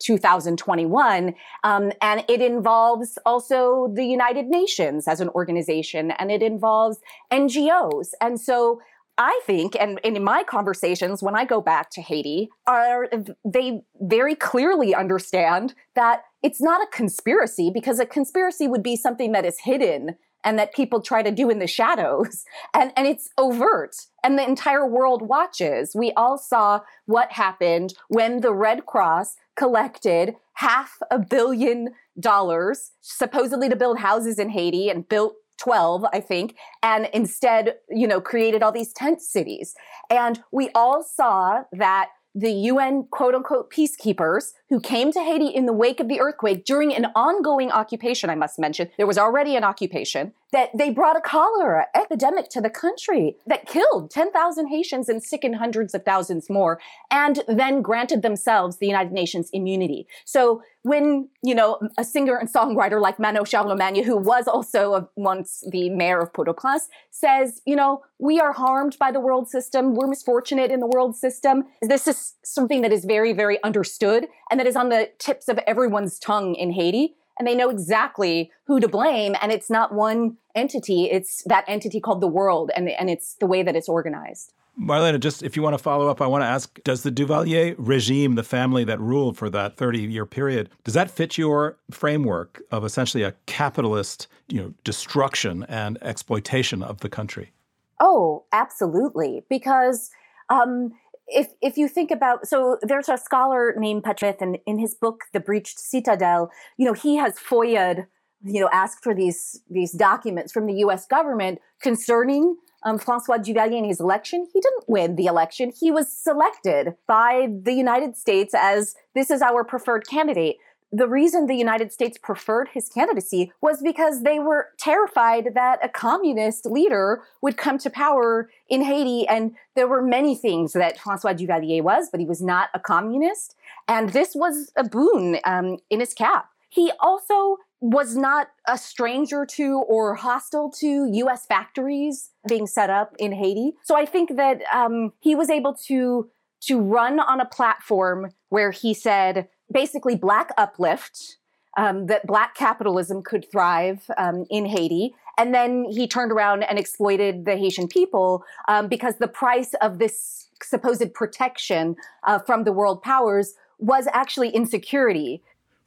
2021. 0.00 1.34
Um, 1.64 1.92
and 2.00 2.24
it 2.28 2.40
involves 2.40 3.18
also 3.26 3.92
the 3.94 4.04
United 4.04 4.46
Nations 4.46 5.08
as 5.08 5.20
an 5.20 5.28
organization, 5.30 6.12
and 6.12 6.30
it 6.30 6.42
involves 6.42 6.98
NGOs. 7.32 8.10
And 8.20 8.40
so 8.40 8.80
I 9.18 9.40
think, 9.44 9.76
and, 9.78 10.00
and, 10.04 10.16
in 10.16 10.22
my 10.22 10.44
conversations 10.44 11.22
when 11.22 11.34
I 11.34 11.44
go 11.44 11.60
back 11.60 11.90
to 11.90 12.00
Haiti, 12.00 12.48
are 12.68 13.08
they 13.44 13.82
very 14.00 14.36
clearly 14.36 14.94
understand 14.94 15.74
that 15.96 16.22
it's 16.42 16.60
not 16.60 16.82
a 16.82 16.96
conspiracy 16.96 17.70
because 17.72 17.98
a 17.98 18.06
conspiracy 18.06 18.68
would 18.68 18.82
be 18.82 18.96
something 18.96 19.32
that 19.32 19.44
is 19.44 19.60
hidden 19.64 20.16
and 20.44 20.58
that 20.58 20.74
people 20.74 21.00
try 21.00 21.22
to 21.22 21.30
do 21.30 21.50
in 21.50 21.58
the 21.58 21.66
shadows 21.66 22.44
and, 22.74 22.92
and 22.96 23.06
it's 23.06 23.28
overt 23.38 23.96
and 24.22 24.38
the 24.38 24.46
entire 24.46 24.86
world 24.86 25.22
watches. 25.22 25.92
We 25.94 26.12
all 26.12 26.38
saw 26.38 26.80
what 27.06 27.32
happened 27.32 27.94
when 28.08 28.40
the 28.40 28.54
Red 28.54 28.86
Cross 28.86 29.36
collected 29.56 30.36
half 30.54 30.98
a 31.10 31.18
billion 31.18 31.94
dollars 32.18 32.92
supposedly 33.00 33.68
to 33.68 33.76
build 33.76 33.98
houses 33.98 34.38
in 34.38 34.50
Haiti 34.50 34.90
and 34.90 35.08
built 35.08 35.34
12, 35.58 36.04
I 36.12 36.20
think, 36.20 36.56
and 36.82 37.08
instead, 37.12 37.74
you 37.90 38.06
know, 38.06 38.20
created 38.20 38.62
all 38.62 38.70
these 38.70 38.92
tent 38.92 39.20
cities. 39.20 39.74
And 40.08 40.42
we 40.52 40.70
all 40.74 41.02
saw 41.02 41.64
that 41.72 42.10
the 42.38 42.52
UN 42.52 43.04
quote 43.10 43.34
unquote 43.34 43.70
peacekeepers 43.70 44.52
who 44.68 44.78
came 44.78 45.10
to 45.10 45.20
Haiti 45.20 45.48
in 45.48 45.66
the 45.66 45.72
wake 45.72 45.98
of 45.98 46.06
the 46.06 46.20
earthquake 46.20 46.64
during 46.64 46.94
an 46.94 47.06
ongoing 47.16 47.72
occupation, 47.72 48.30
I 48.30 48.36
must 48.36 48.60
mention. 48.60 48.88
There 48.96 49.08
was 49.08 49.18
already 49.18 49.56
an 49.56 49.64
occupation 49.64 50.32
that 50.52 50.70
they 50.76 50.90
brought 50.90 51.16
a 51.16 51.20
cholera 51.20 51.86
epidemic 51.94 52.48
to 52.50 52.60
the 52.60 52.70
country 52.70 53.36
that 53.46 53.66
killed 53.66 54.10
10,000 54.10 54.68
Haitians 54.68 55.08
and 55.08 55.22
sickened 55.22 55.56
hundreds 55.56 55.94
of 55.94 56.04
thousands 56.04 56.48
more, 56.48 56.80
and 57.10 57.42
then 57.46 57.82
granted 57.82 58.22
themselves 58.22 58.78
the 58.78 58.86
United 58.86 59.12
Nations 59.12 59.50
immunity. 59.52 60.06
So 60.24 60.62
when, 60.82 61.28
you 61.42 61.54
know, 61.54 61.78
a 61.98 62.04
singer 62.04 62.36
and 62.36 62.50
songwriter 62.50 63.00
like 63.00 63.18
Manno 63.18 63.44
Charlemagne, 63.44 64.04
who 64.04 64.16
was 64.16 64.48
also 64.48 64.94
a, 64.94 65.08
once 65.16 65.62
the 65.70 65.90
mayor 65.90 66.20
of 66.20 66.32
Port-au-Prince, 66.32 66.88
says, 67.10 67.60
you 67.66 67.76
know, 67.76 68.02
we 68.18 68.40
are 68.40 68.52
harmed 68.52 68.96
by 68.98 69.12
the 69.12 69.20
world 69.20 69.48
system, 69.48 69.94
we're 69.94 70.06
misfortunate 70.06 70.70
in 70.70 70.80
the 70.80 70.86
world 70.86 71.16
system, 71.16 71.64
this 71.82 72.06
is 72.06 72.34
something 72.42 72.80
that 72.82 72.92
is 72.92 73.04
very, 73.04 73.32
very 73.32 73.62
understood 73.62 74.28
and 74.50 74.58
that 74.58 74.66
is 74.66 74.76
on 74.76 74.88
the 74.88 75.10
tips 75.18 75.48
of 75.48 75.58
everyone's 75.66 76.18
tongue 76.18 76.54
in 76.54 76.72
Haiti 76.72 77.14
and 77.38 77.46
they 77.46 77.54
know 77.54 77.70
exactly 77.70 78.50
who 78.64 78.80
to 78.80 78.88
blame. 78.88 79.34
And 79.40 79.52
it's 79.52 79.70
not 79.70 79.94
one 79.94 80.36
entity, 80.54 81.04
it's 81.04 81.42
that 81.44 81.64
entity 81.68 82.00
called 82.00 82.20
the 82.20 82.28
world, 82.28 82.70
and, 82.74 82.88
and 82.88 83.08
it's 83.08 83.34
the 83.34 83.46
way 83.46 83.62
that 83.62 83.76
it's 83.76 83.88
organized. 83.88 84.52
Marlene, 84.80 85.18
just 85.18 85.42
if 85.42 85.56
you 85.56 85.62
want 85.62 85.74
to 85.74 85.82
follow 85.82 86.08
up, 86.08 86.20
I 86.20 86.26
want 86.26 86.42
to 86.42 86.46
ask 86.46 86.78
Does 86.84 87.02
the 87.02 87.10
Duvalier 87.10 87.74
regime, 87.78 88.36
the 88.36 88.44
family 88.44 88.84
that 88.84 89.00
ruled 89.00 89.36
for 89.36 89.50
that 89.50 89.76
30 89.76 90.02
year 90.02 90.24
period, 90.24 90.70
does 90.84 90.94
that 90.94 91.10
fit 91.10 91.36
your 91.36 91.78
framework 91.90 92.62
of 92.70 92.84
essentially 92.84 93.24
a 93.24 93.32
capitalist 93.46 94.28
you 94.48 94.62
know, 94.62 94.74
destruction 94.84 95.64
and 95.68 95.98
exploitation 96.00 96.82
of 96.82 97.00
the 97.00 97.08
country? 97.08 97.52
Oh, 98.00 98.44
absolutely. 98.52 99.44
Because 99.48 100.10
um, 100.48 100.92
if 101.28 101.48
if 101.60 101.76
you 101.76 101.88
think 101.88 102.10
about 102.10 102.46
so 102.46 102.78
there's 102.82 103.08
a 103.08 103.18
scholar 103.18 103.74
named 103.76 104.04
Patrick 104.04 104.38
and 104.40 104.58
in 104.66 104.78
his 104.78 104.94
book 104.94 105.24
The 105.32 105.40
Breached 105.40 105.78
Citadel, 105.78 106.50
you 106.76 106.86
know, 106.86 106.94
he 106.94 107.16
has 107.16 107.34
FOIA'd, 107.38 108.06
you 108.44 108.60
know, 108.60 108.68
asked 108.72 109.02
for 109.02 109.14
these 109.14 109.60
these 109.70 109.92
documents 109.92 110.52
from 110.52 110.66
the 110.66 110.74
US 110.84 111.06
government 111.06 111.60
concerning 111.82 112.56
um, 112.84 112.98
Francois 112.98 113.38
Duvalier 113.38 113.86
his 113.86 114.00
election. 114.00 114.46
He 114.52 114.60
didn't 114.60 114.84
win 114.88 115.16
the 115.16 115.26
election. 115.26 115.72
He 115.78 115.90
was 115.90 116.10
selected 116.10 116.94
by 117.06 117.48
the 117.62 117.72
United 117.72 118.16
States 118.16 118.54
as 118.54 118.94
this 119.14 119.30
is 119.30 119.42
our 119.42 119.64
preferred 119.64 120.06
candidate 120.06 120.56
the 120.90 121.08
reason 121.08 121.46
the 121.46 121.54
United 121.54 121.92
States 121.92 122.16
preferred 122.16 122.68
his 122.72 122.88
candidacy 122.88 123.52
was 123.60 123.82
because 123.82 124.22
they 124.22 124.38
were 124.38 124.68
terrified 124.78 125.50
that 125.54 125.84
a 125.84 125.88
communist 125.88 126.64
leader 126.64 127.22
would 127.42 127.56
come 127.56 127.78
to 127.78 127.90
power 127.90 128.50
in 128.68 128.82
Haiti. 128.82 129.26
And 129.28 129.54
there 129.74 129.86
were 129.86 130.02
many 130.02 130.34
things 130.34 130.72
that 130.72 130.98
Francois 130.98 131.34
Duvalier 131.34 131.82
was, 131.82 132.08
but 132.10 132.20
he 132.20 132.26
was 132.26 132.40
not 132.40 132.70
a 132.72 132.80
communist. 132.80 133.54
And 133.86 134.10
this 134.10 134.34
was 134.34 134.72
a 134.76 134.84
boon 134.84 135.38
um, 135.44 135.78
in 135.90 136.00
his 136.00 136.14
cap. 136.14 136.50
He 136.70 136.90
also 137.00 137.58
was 137.80 138.16
not 138.16 138.48
a 138.66 138.76
stranger 138.76 139.46
to 139.46 139.78
or 139.88 140.14
hostile 140.14 140.70
to 140.70 141.06
US 141.12 141.46
factories 141.46 142.30
being 142.48 142.66
set 142.66 142.90
up 142.90 143.14
in 143.18 143.32
Haiti. 143.32 143.74
So 143.84 143.96
I 143.96 144.04
think 144.04 144.36
that 144.36 144.62
um, 144.72 145.12
he 145.20 145.34
was 145.34 145.50
able 145.50 145.74
to 145.86 146.30
to 146.60 146.80
run 146.80 147.20
on 147.20 147.40
a 147.40 147.44
platform 147.44 148.32
where 148.48 148.72
he 148.72 148.92
said, 148.92 149.48
basically 149.70 150.16
black 150.16 150.50
uplift, 150.56 151.38
um, 151.76 152.06
that 152.06 152.26
black 152.26 152.54
capitalism 152.54 153.22
could 153.22 153.50
thrive 153.50 154.10
um, 154.16 154.44
in 154.50 154.66
Haiti. 154.66 155.14
And 155.38 155.54
then 155.54 155.84
he 155.84 156.08
turned 156.08 156.32
around 156.32 156.64
and 156.64 156.78
exploited 156.78 157.44
the 157.44 157.56
Haitian 157.56 157.86
people 157.86 158.44
um, 158.66 158.88
because 158.88 159.16
the 159.16 159.28
price 159.28 159.74
of 159.80 159.98
this 159.98 160.48
supposed 160.62 161.14
protection 161.14 161.94
uh, 162.24 162.40
from 162.40 162.64
the 162.64 162.72
world 162.72 163.02
powers 163.02 163.54
was 163.78 164.08
actually 164.12 164.50
insecurity. 164.50 165.40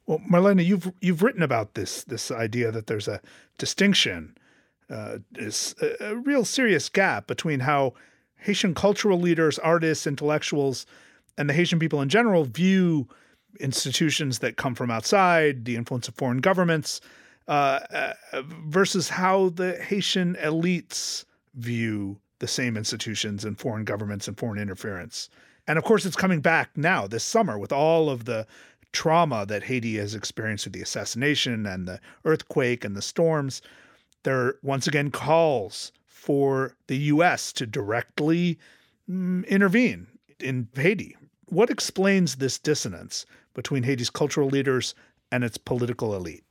Well, 0.06 0.20
Marlene, 0.30 0.64
you've 0.64 0.90
you've 1.00 1.22
written 1.22 1.42
about 1.42 1.74
this 1.74 2.04
this 2.04 2.30
idea 2.30 2.72
that 2.72 2.86
there's 2.86 3.06
a 3.06 3.20
distinction, 3.58 4.36
uh, 4.90 5.18
is 5.34 5.74
a, 5.80 6.12
a 6.12 6.16
real 6.16 6.44
serious 6.44 6.88
gap 6.88 7.26
between 7.26 7.60
how 7.60 7.92
Haitian 8.38 8.74
cultural 8.74 9.20
leaders, 9.20 9.58
artists, 9.58 10.06
intellectuals, 10.06 10.86
and 11.38 11.48
the 11.48 11.54
Haitian 11.54 11.78
people 11.78 12.00
in 12.00 12.08
general 12.08 12.44
view 12.44 13.08
institutions 13.60 14.38
that 14.40 14.56
come 14.56 14.74
from 14.74 14.90
outside, 14.90 15.64
the 15.64 15.76
influence 15.76 16.08
of 16.08 16.14
foreign 16.14 16.38
governments, 16.38 17.00
uh, 17.48 17.80
uh, 17.92 18.42
versus 18.66 19.08
how 19.08 19.48
the 19.50 19.74
Haitian 19.76 20.36
elites 20.36 21.24
view 21.54 22.18
the 22.38 22.48
same 22.48 22.76
institutions 22.76 23.44
and 23.44 23.58
foreign 23.58 23.84
governments 23.84 24.26
and 24.28 24.38
foreign 24.38 24.60
interference. 24.60 25.28
And 25.66 25.78
of 25.78 25.84
course, 25.84 26.04
it's 26.04 26.16
coming 26.16 26.40
back 26.40 26.70
now 26.76 27.06
this 27.06 27.24
summer 27.24 27.58
with 27.58 27.72
all 27.72 28.10
of 28.10 28.24
the 28.24 28.46
trauma 28.92 29.46
that 29.46 29.64
Haiti 29.64 29.96
has 29.96 30.14
experienced 30.14 30.66
with 30.66 30.72
the 30.72 30.82
assassination 30.82 31.66
and 31.66 31.86
the 31.88 32.00
earthquake 32.24 32.84
and 32.84 32.96
the 32.96 33.02
storms. 33.02 33.62
There 34.22 34.38
are 34.38 34.58
once 34.62 34.86
again 34.86 35.10
calls 35.10 35.92
for 36.06 36.76
the 36.86 36.96
U.S. 36.96 37.52
to 37.54 37.66
directly 37.66 38.58
mm, 39.10 39.46
intervene 39.48 40.06
in 40.38 40.68
Haiti. 40.74 41.16
What 41.46 41.70
explains 41.70 42.36
this 42.36 42.58
dissonance 42.58 43.26
between 43.54 43.82
Haiti's 43.82 44.10
cultural 44.10 44.48
leaders 44.48 44.94
and 45.30 45.44
its 45.44 45.58
political 45.58 46.14
elite? 46.14 46.44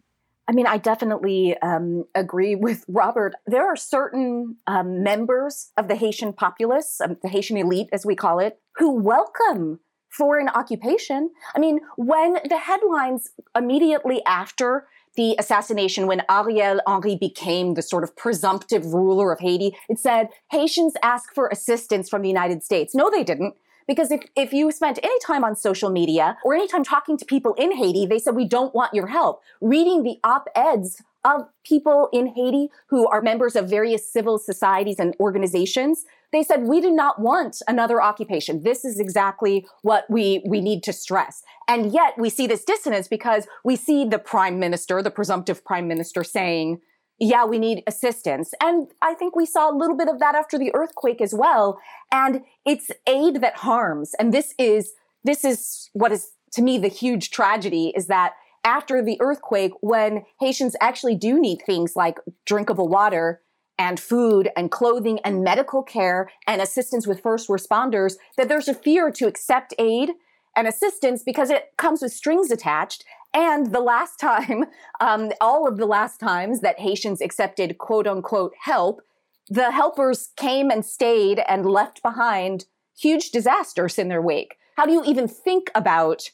I 0.48 0.54
mean, 0.54 0.68
I 0.68 0.78
definitely 0.78 1.58
um, 1.62 2.06
agree 2.16 2.56
with 2.56 2.84
Robert. 2.90 3.36
There 3.46 3.66
are 3.66 3.76
certain 3.76 4.58
um, 4.68 5.04
members 5.04 5.72
of 5.78 5.88
the 5.88 5.96
Haitian 5.96 6.34
populace, 6.34 7.00
um, 7.02 7.18
the 7.22 7.30
Haitian 7.30 7.58
elite, 7.58 7.88
as 7.94 8.06
we 8.06 8.16
call 8.16 8.40
it, 8.40 8.60
who 8.76 8.94
welcome 8.94 9.80
foreign 10.10 10.50
occupation. 10.50 11.30
I 11.56 11.60
mean, 11.60 11.80
when 11.96 12.38
the 12.50 12.58
headlines 12.58 13.30
immediately 13.56 14.22
after 14.26 14.88
the 15.16 15.36
assassination, 15.40 16.08
when 16.08 16.24
Ariel 16.30 16.82
Henry 16.88 17.16
became 17.16 17.74
the 17.76 17.82
sort 17.82 18.04
of 18.04 18.16
presumptive 18.16 18.94
ruler 18.94 19.32
of 19.32 19.40
Haiti, 19.40 19.76
it 19.90 20.00
said 20.00 20.30
Haitians 20.52 20.94
ask 21.02 21.34
for 21.34 21.48
assistance 21.48 22.10
from 22.10 22.22
the 22.22 22.30
United 22.30 22.64
States. 22.64 22.94
No, 22.94 23.10
they 23.10 23.24
didn't. 23.24 23.56
Because 23.92 24.10
if, 24.10 24.22
if 24.38 24.54
you 24.54 24.72
spent 24.72 25.00
any 25.04 25.20
time 25.20 25.44
on 25.44 25.54
social 25.54 25.90
media 25.90 26.38
or 26.46 26.54
any 26.54 26.66
time 26.66 26.82
talking 26.82 27.18
to 27.18 27.26
people 27.26 27.54
in 27.56 27.76
Haiti, 27.76 28.06
they 28.06 28.20
said, 28.20 28.38
we 28.38 28.48
don't 28.48 28.74
want 28.74 28.94
your 28.94 29.08
help. 29.08 29.42
Reading 29.60 30.04
the 30.04 30.18
op-eds 30.24 31.02
of 31.26 31.50
people 31.66 32.08
in 32.14 32.28
Haiti 32.28 32.70
who 32.88 33.06
are 33.10 33.22
members 33.22 33.54
of 33.58 33.70
various 33.70 34.10
civil 34.10 34.40
societies 34.40 34.98
and 34.98 35.14
organizations, 35.20 36.06
they 36.32 36.42
said, 36.42 36.64
we 36.64 36.80
do 36.80 36.90
not 36.90 37.20
want 37.20 37.62
another 37.68 38.02
occupation. 38.02 38.64
This 38.64 38.86
is 38.86 38.98
exactly 38.98 39.68
what 39.82 40.06
we, 40.10 40.42
we 40.46 40.62
need 40.62 40.84
to 40.84 40.94
stress. 40.94 41.44
And 41.68 41.92
yet 41.92 42.18
we 42.18 42.30
see 42.30 42.48
this 42.48 42.64
dissonance 42.64 43.10
because 43.10 43.46
we 43.66 43.76
see 43.76 44.06
the 44.06 44.20
prime 44.20 44.58
minister, 44.58 45.04
the 45.04 45.12
presumptive 45.12 45.66
prime 45.66 45.90
minister 45.90 46.24
saying, 46.24 46.80
yeah, 47.22 47.46
we 47.46 47.60
need 47.60 47.84
assistance. 47.86 48.52
And 48.60 48.88
I 49.00 49.14
think 49.14 49.36
we 49.36 49.46
saw 49.46 49.70
a 49.70 49.78
little 49.78 49.96
bit 49.96 50.10
of 50.10 50.20
that 50.20 50.34
after 50.34 50.58
the 50.58 50.74
earthquake 50.74 51.22
as 51.22 51.36
well. 51.36 51.80
And 52.12 52.42
it's 52.66 52.90
aid 53.06 53.42
that 53.42 53.58
harms. 53.58 54.16
And 54.18 54.34
this 54.34 54.56
is, 54.58 54.94
this 55.24 55.46
is 55.46 55.92
what 55.94 56.12
is 56.12 56.32
to 56.54 56.64
me 56.64 56.80
the 56.80 56.88
huge 56.88 57.30
tragedy 57.30 57.94
is 57.96 58.08
that 58.08 58.34
after 58.64 59.04
the 59.04 59.18
earthquake, 59.22 59.72
when 59.82 60.24
Haitians 60.40 60.76
actually 60.82 61.16
do 61.16 61.40
need 61.40 61.62
things 61.64 61.96
like 61.96 62.18
drinkable 62.48 62.88
water 62.88 63.42
and 63.78 64.00
food 64.00 64.50
and 64.58 64.72
clothing 64.72 65.20
and 65.24 65.44
medical 65.44 65.84
care 65.84 66.32
and 66.48 66.60
assistance 66.60 67.06
with 67.06 67.22
first 67.22 67.50
responders, 67.50 68.16
that 68.36 68.50
there's 68.50 68.68
a 68.68 68.74
fear 68.74 69.12
to 69.12 69.28
accept 69.28 69.76
aid 69.78 70.10
and 70.56 70.68
assistance 70.68 71.24
because 71.24 71.50
it 71.50 71.72
comes 71.78 72.02
with 72.02 72.12
strings 72.12 72.52
attached. 72.52 73.06
And 73.34 73.74
the 73.74 73.80
last 73.80 74.20
time, 74.20 74.66
um, 75.02 75.32
all 75.40 75.68
of 75.68 75.78
the 75.78 75.86
last 75.86 76.20
times 76.20 76.62
that 76.62 76.80
Haitians 76.80 77.22
accepted 77.22 77.78
quote 77.78 78.08
unquote 78.08 78.54
help, 78.60 79.02
the 79.50 79.72
helpers 79.72 80.30
came 80.38 80.70
and 80.70 80.86
stayed 80.86 81.42
and 81.48 81.66
left 81.66 82.02
behind 82.02 82.66
huge 82.98 83.32
disasters 83.32 83.98
in 83.98 84.08
their 84.08 84.22
wake. 84.22 84.56
How 84.78 84.86
do 84.86 84.94
you 84.94 85.04
even 85.04 85.28
think 85.28 85.70
about 85.76 86.30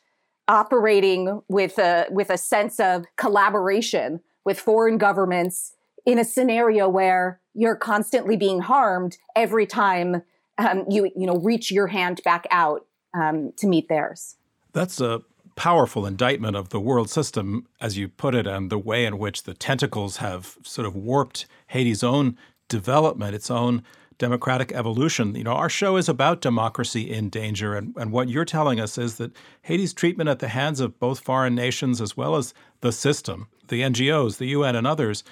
operating 0.48 1.42
with 1.50 1.78
a 1.78 2.06
with 2.10 2.30
a 2.30 2.38
sense 2.38 2.80
of 2.80 3.06
collaboration 3.18 4.22
with 4.46 4.60
foreign 4.60 4.98
governments 4.98 5.74
in 6.06 6.18
a 6.18 6.24
scenario 6.24 6.88
where 6.88 7.42
you're 7.54 7.76
constantly 7.76 8.38
being 8.38 8.62
harmed 8.62 9.18
every 9.36 9.66
time 9.66 10.24
um, 10.58 10.86
you 10.90 11.12
you 11.16 11.28
know 11.28 11.38
reach 11.38 11.70
your 11.70 11.88
hand 11.88 12.22
back 12.24 12.48
out 12.50 12.87
um, 13.18 13.52
to 13.58 13.68
meet 13.68 13.90
theirs. 13.90 14.36
That's 14.74 15.02
a 15.02 15.22
powerful 15.56 16.06
indictment 16.06 16.56
of 16.56 16.70
the 16.70 16.80
world 16.80 17.10
system, 17.10 17.68
as 17.82 17.98
you 17.98 18.08
put 18.08 18.36
it, 18.36 18.46
and 18.48 18.70
the 18.70 18.78
way 18.78 19.06
in 19.06 19.18
which 19.18 19.44
the 19.44 19.54
tentacles 19.54 20.18
have 20.18 20.58
sort 20.64 20.86
of 20.86 20.96
warped 20.96 21.48
Haiti's 21.68 22.04
own 22.04 22.38
development, 22.70 23.34
its 23.34 23.50
own 23.50 23.84
democratic 24.20 24.72
evolution. 24.72 25.36
You 25.36 25.44
know, 25.44 25.54
our 25.54 25.70
show 25.70 25.98
is 25.98 26.10
about 26.10 26.42
democracy 26.42 27.12
in 27.12 27.30
danger, 27.30 27.76
and, 27.76 27.94
and 27.98 28.12
what 28.12 28.30
you're 28.30 28.46
telling 28.46 28.80
us 28.80 28.98
is 28.98 29.18
that 29.18 29.32
Haiti's 29.64 29.94
treatment 29.94 30.30
at 30.30 30.40
the 30.40 30.48
hands 30.48 30.80
of 30.80 31.00
both 31.00 31.20
foreign 31.20 31.56
nations 31.56 32.02
as 32.02 32.16
well 32.16 32.36
as 32.36 32.54
the 32.82 32.92
system, 32.92 33.48
the 33.68 33.82
NGOs, 33.82 34.38
the 34.38 34.48
UN, 34.48 34.76
and 34.76 34.88
others, 34.88 35.24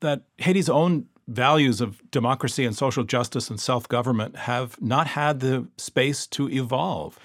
that 0.00 0.22
Haiti's 0.38 0.68
own 0.68 1.06
values 1.30 1.80
of 1.80 2.02
democracy 2.10 2.64
and 2.64 2.76
social 2.76 3.04
justice 3.04 3.48
and 3.48 3.60
self 3.60 3.88
government 3.88 4.36
have 4.36 4.80
not 4.82 5.06
had 5.06 5.40
the 5.40 5.66
space 5.78 6.26
to 6.28 6.50
evolve. 6.50 7.18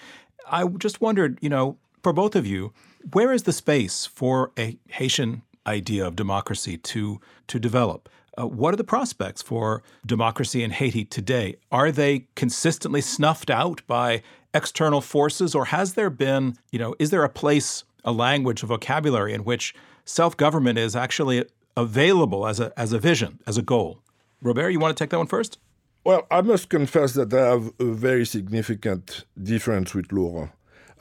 I 0.50 0.66
just 0.68 1.02
wondered, 1.02 1.40
you 1.42 1.50
know, 1.50 1.78
for 2.04 2.14
both 2.14 2.36
of 2.36 2.46
you, 2.46 2.72
where 3.14 3.34
is 3.34 3.44
the 3.44 3.54
space 3.54 4.06
for 4.06 4.52
a 4.58 4.78
Haitian 4.90 5.42
idea 5.68 6.06
of 6.06 6.16
democracy 6.16 6.78
to 6.78 7.20
to 7.48 7.60
develop? 7.60 8.10
Uh, 8.38 8.46
what 8.46 8.74
are 8.74 8.78
the 8.78 8.84
prospects 8.84 9.42
for 9.42 9.82
democracy 10.06 10.62
in 10.62 10.72
Haiti 10.72 11.06
today? 11.06 11.56
Are 11.72 11.92
they 11.92 12.28
consistently 12.36 13.02
snuffed 13.02 13.50
out 13.50 13.82
by 13.88 14.22
external 14.54 15.02
forces, 15.02 15.56
or 15.56 15.66
has 15.66 15.94
there 15.94 16.10
been, 16.10 16.58
you 16.72 16.80
know, 16.80 16.96
is 17.00 17.10
there 17.10 17.24
a 17.24 17.30
place, 17.30 17.84
a 18.04 18.12
language, 18.12 18.64
a 18.64 18.66
vocabulary 18.66 19.34
in 19.34 19.44
which 19.44 19.74
self 20.06 20.38
government 20.38 20.78
is 20.78 20.96
actually 20.96 21.44
available 21.78 22.48
as 22.48 22.60
a 22.60 22.72
as 22.78 22.94
a 22.94 23.00
vision, 23.00 23.40
as 23.48 23.58
a 23.58 23.62
goal. 23.62 24.02
Robert, 24.42 24.70
you 24.70 24.80
want 24.80 24.96
to 24.96 25.04
take 25.04 25.10
that 25.12 25.18
one 25.18 25.28
first? 25.28 25.58
Well, 26.04 26.28
I 26.30 26.42
must 26.42 26.70
confess 26.70 27.14
that 27.14 27.34
I 27.34 27.50
have 27.50 27.72
a 27.80 27.86
very 27.86 28.26
significant 28.26 29.26
difference 29.42 29.96
with 29.96 30.12
Laurent. 30.12 30.52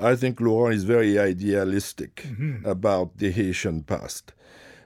I 0.01 0.17
think 0.17 0.41
Laurent 0.41 0.75
is 0.75 0.85
very 0.85 1.19
idealistic 1.19 2.23
mm-hmm. 2.27 2.67
about 2.67 3.19
the 3.19 3.31
Haitian 3.31 3.83
past. 3.83 4.33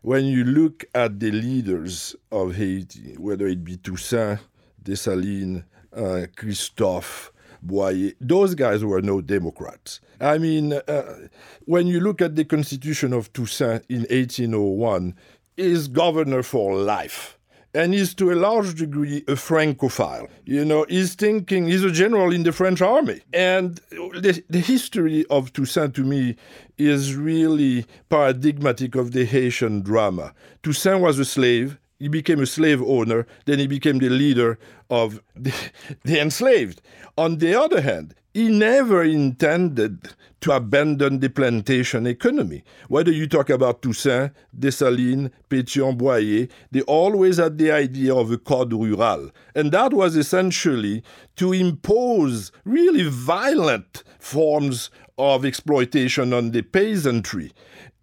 When 0.02 0.26
you 0.26 0.44
look 0.44 0.84
at 0.94 1.20
the 1.20 1.30
leaders 1.30 2.16
of 2.30 2.56
Haiti, 2.56 3.14
whether 3.16 3.46
it 3.46 3.64
be 3.64 3.76
Toussaint, 3.76 4.40
Dessalines, 4.82 5.64
uh, 5.96 6.26
Christophe, 6.36 7.32
Boyer, 7.62 8.12
those 8.20 8.54
guys 8.54 8.84
were 8.84 9.02
no 9.02 9.20
Democrats. 9.20 10.00
I 10.20 10.38
mean, 10.38 10.72
uh, 10.72 11.28
when 11.64 11.86
you 11.86 12.00
look 12.00 12.20
at 12.20 12.36
the 12.36 12.44
constitution 12.44 13.12
of 13.12 13.32
Toussaint 13.32 13.84
in 13.88 14.00
1801, 14.10 15.14
is 15.58 15.88
governor 15.88 16.42
for 16.42 16.74
life 16.74 17.38
and 17.74 17.94
is 17.94 18.14
to 18.14 18.32
a 18.32 18.34
large 18.34 18.74
degree 18.74 19.24
a 19.28 19.36
Francophile. 19.36 20.26
You 20.44 20.64
know, 20.64 20.86
he's 20.88 21.14
thinking, 21.14 21.66
he's 21.66 21.84
a 21.84 21.90
general 21.90 22.32
in 22.32 22.42
the 22.42 22.52
French 22.52 22.80
army. 22.80 23.20
And 23.32 23.76
the, 23.90 24.42
the 24.48 24.60
history 24.60 25.26
of 25.26 25.52
Toussaint 25.52 25.94
to 25.96 26.04
me 26.04 26.36
is 26.78 27.14
really 27.14 27.86
paradigmatic 28.08 28.94
of 28.94 29.12
the 29.12 29.24
Haitian 29.24 29.82
drama. 29.82 30.32
Toussaint 30.62 31.00
was 31.00 31.18
a 31.18 31.24
slave, 31.24 31.78
he 31.98 32.08
became 32.08 32.40
a 32.40 32.46
slave 32.46 32.80
owner, 32.80 33.26
then 33.44 33.58
he 33.58 33.66
became 33.66 33.98
the 33.98 34.08
leader 34.08 34.58
of 34.88 35.20
the, 35.36 35.54
the 36.04 36.20
enslaved. 36.20 36.80
On 37.16 37.38
the 37.38 37.54
other 37.54 37.80
hand, 37.80 38.14
he 38.38 38.48
never 38.48 39.02
intended 39.02 40.10
to 40.40 40.52
abandon 40.52 41.18
the 41.18 41.28
plantation 41.28 42.06
economy. 42.06 42.62
Whether 42.86 43.10
you 43.10 43.26
talk 43.26 43.50
about 43.50 43.82
Toussaint, 43.82 44.30
Dessalines, 44.56 45.32
Pétion, 45.50 45.98
Boyer, 45.98 46.46
they 46.70 46.82
always 46.82 47.38
had 47.38 47.58
the 47.58 47.72
idea 47.72 48.14
of 48.14 48.30
a 48.30 48.38
code 48.38 48.72
rural. 48.72 49.32
And 49.56 49.72
that 49.72 49.92
was 49.92 50.14
essentially 50.14 51.02
to 51.34 51.52
impose 51.52 52.52
really 52.64 53.08
violent 53.08 54.04
forms 54.20 54.90
of 55.18 55.44
exploitation 55.44 56.32
on 56.32 56.52
the 56.52 56.62
peasantry 56.62 57.50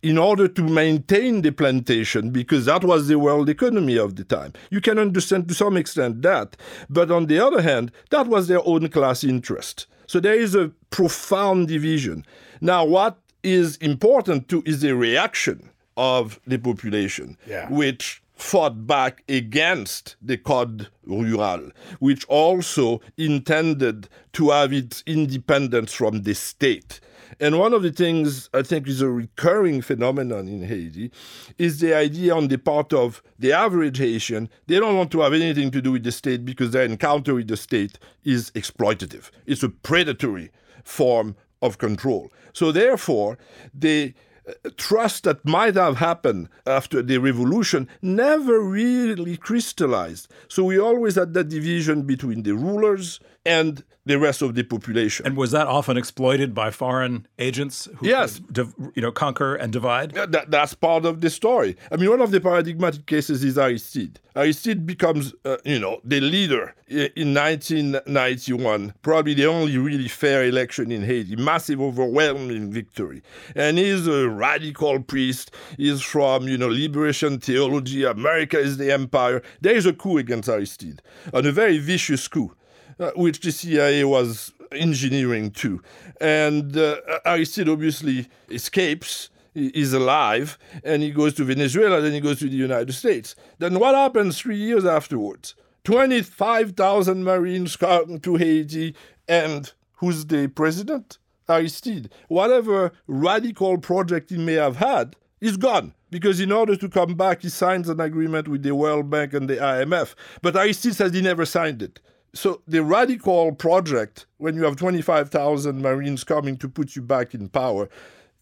in 0.04 0.18
order 0.18 0.50
to 0.50 0.64
maintain 0.64 1.44
the 1.44 1.52
plantation 1.52 2.32
because 2.32 2.66
that 2.66 2.84
was 2.84 3.08
the 3.08 3.18
world 3.18 3.48
economy 3.48 3.98
of 3.98 4.18
the 4.18 4.26
time. 4.26 4.52
You 4.70 4.82
can 4.82 5.00
understand 5.00 5.48
to 5.48 5.54
some 5.54 5.78
extent 5.78 6.24
that, 6.24 6.58
but 6.90 7.10
on 7.10 7.28
the 7.28 7.40
other 7.40 7.62
hand, 7.62 7.94
that 8.10 8.28
was 8.28 8.50
their 8.50 8.68
own 8.68 8.90
class 8.90 9.24
interest. 9.24 9.88
So 10.08 10.20
there 10.20 10.36
is 10.36 10.56
a 10.56 10.72
profound 10.90 11.68
division. 11.68 12.26
Now, 12.62 12.86
what 12.86 13.18
is 13.44 13.78
important 13.78 14.50
too 14.50 14.64
is 14.66 14.82
the 14.82 14.96
reaction 14.96 15.70
of 15.98 16.40
the 16.46 16.58
population, 16.58 17.38
yeah. 17.48 17.70
which 17.70 18.22
fought 18.36 18.86
back 18.86 19.24
against 19.30 20.16
the 20.22 20.38
Code 20.38 20.90
Rural, 21.06 21.72
which 22.00 22.26
also 22.26 23.02
intended 23.18 24.10
to 24.34 24.50
have 24.50 24.74
its 24.74 25.04
independence 25.06 25.94
from 25.94 26.24
the 26.24 26.36
state. 26.36 27.00
And 27.40 27.60
one 27.60 27.74
of 27.74 27.82
the 27.82 27.92
things 27.92 28.50
I 28.54 28.62
think 28.62 28.88
is 28.88 29.02
a 29.02 29.10
recurring 29.10 29.82
phenomenon 29.82 30.48
in 30.48 30.64
Haiti 30.64 31.12
is 31.58 31.80
the 31.80 31.94
idea 31.94 32.36
on 32.36 32.48
the 32.48 32.58
part 32.58 32.94
of 32.94 33.22
the 33.40 33.52
average 33.52 33.98
Haitian, 33.98 34.50
they 34.68 34.80
don't 34.80 34.96
want 34.96 35.12
to 35.12 35.22
have 35.22 35.34
anything 35.34 35.72
to 35.72 35.82
do 35.82 35.94
with 35.94 36.04
the 36.04 36.12
state 36.12 36.46
because 36.46 36.72
their 36.72 36.86
encounter 36.86 37.34
with 37.34 37.48
the 37.48 37.58
state 37.58 38.00
is 38.24 38.52
exploitative. 38.52 39.32
It's 39.46 39.64
a 39.64 39.70
predatory 39.70 40.52
form 40.84 41.36
of 41.62 41.78
control. 41.78 42.32
So 42.54 42.72
therefore, 42.72 43.38
the 43.74 44.14
uh, 44.14 44.35
trust 44.78 45.24
that 45.24 45.46
might 45.46 45.76
have 45.76 45.98
happened 45.98 46.50
after 46.66 47.02
the 47.02 47.18
revolution 47.18 47.88
never 48.02 48.60
really 48.62 49.38
crystallized. 49.38 50.28
So 50.48 50.64
we 50.64 50.80
always 50.80 51.16
had 51.16 51.34
that 51.34 51.50
division 51.50 52.04
between 52.04 52.44
the 52.44 52.54
rulers 52.54 53.20
and 53.46 53.84
the 54.06 54.20
rest 54.20 54.42
of 54.42 54.54
the 54.56 54.64
population. 54.64 55.26
And 55.26 55.36
was 55.36 55.52
that 55.52 55.68
often 55.68 55.98
exploited 55.98 56.54
by 56.54 56.70
foreign 56.70 57.28
agents 57.40 57.90
who 57.98 58.08
yes. 58.08 58.40
you 58.56 59.02
know, 59.02 59.12
conquer 59.12 59.56
and 59.56 59.74
divide? 59.74 60.12
That, 60.12 60.52
that's 60.52 60.74
part 60.76 61.06
of 61.06 61.22
the 61.22 61.30
story. 61.30 61.76
I 61.92 61.96
mean, 61.96 62.10
one 62.10 62.22
of 62.22 62.32
the 62.32 62.40
paradigmatic 62.40 63.08
cases 63.08 63.44
is 63.44 63.58
Aristide. 63.58 64.20
Aristide 64.36 64.86
becomes, 64.86 65.34
uh, 65.44 65.58
you 65.66 65.80
know, 65.80 66.02
the 66.04 66.22
leader 66.22 66.76
in 66.88 67.34
1991, 67.34 68.94
probably 69.02 69.34
the 69.34 69.48
only 69.48 69.78
really 69.78 70.08
fair 70.08 70.46
election 70.46 70.92
in 70.92 71.04
Haiti, 71.04 71.36
massive, 71.36 71.82
overwhelming 71.82 72.72
victory. 72.72 73.24
And 73.56 73.78
he's 73.78 74.06
a 74.08 74.30
radical 74.30 75.02
priest. 75.02 75.52
He's 75.78 76.02
from, 76.02 76.48
you 76.48 76.58
know, 76.58 76.68
liberation 76.68 77.40
theology. 77.40 78.04
America 78.04 78.60
is 78.60 78.78
the 78.78 78.92
empire. 78.92 79.42
There 79.62 79.76
is 79.76 79.86
a 79.86 79.94
coup 79.94 80.18
against 80.18 80.50
Aristide, 80.50 81.02
and 81.34 81.48
a 81.48 81.52
very 81.52 81.80
vicious 81.80 82.28
coup 82.28 82.56
uh, 83.00 83.12
which 83.16 83.40
the 83.40 83.52
CIA 83.52 84.04
was 84.04 84.54
engineering 84.72 85.52
too. 85.52 85.82
And 86.20 86.76
uh, 86.78 86.98
Aristide 87.26 87.70
obviously 87.70 88.28
escapes 88.50 89.30
is 89.56 89.94
alive 89.94 90.58
and 90.84 91.02
he 91.02 91.12
goes 91.12 91.34
to 91.34 91.46
Venezuela, 91.46 92.02
then 92.02 92.12
he 92.12 92.20
goes 92.20 92.40
to 92.40 92.50
the 92.50 92.56
United 92.56 92.94
States. 92.94 93.36
Then 93.58 93.80
what 93.80 93.96
happens 93.96 94.38
three 94.38 94.58
years 94.58 94.86
afterwards? 94.86 95.56
25,000 95.86 97.24
Marines 97.24 97.76
come 97.76 98.20
to 98.20 98.36
Haiti, 98.36 98.96
and 99.28 99.72
who's 99.98 100.26
the 100.26 100.48
president? 100.48 101.20
Aristide. 101.48 102.10
Whatever 102.28 102.92
radical 103.08 103.78
project 103.78 104.32
he 104.32 104.38
may 104.38 104.54
have 104.54 104.78
had 104.78 105.16
is 105.40 105.58
gone. 105.58 105.94
Because 106.10 106.40
in 106.40 106.52
order 106.52 106.76
to 106.76 106.90
come 106.90 107.14
back, 107.16 107.42
he 107.42 107.50
signs 107.50 107.88
an 107.88 108.00
agreement 108.00 108.48
with 108.48 108.64
the 108.64 108.74
World 108.74 109.10
Bank 109.10 109.34
and 109.34 109.48
the 109.48 109.58
IMF. 109.58 110.16
But 110.42 110.56
Aristide 110.56 110.96
says 110.96 111.14
he 111.14 111.22
never 111.22 111.46
signed 111.46 111.84
it. 111.84 112.00
So 112.36 112.62
the 112.68 112.84
radical 112.84 113.54
project, 113.54 114.26
when 114.38 114.56
you 114.56 114.64
have 114.64 114.76
25,000 114.76 115.82
Marines 115.82 116.24
coming 116.24 116.58
to 116.58 116.68
put 116.68 116.96
you 116.96 117.02
back 117.02 117.34
in 117.34 117.48
power, 117.48 117.90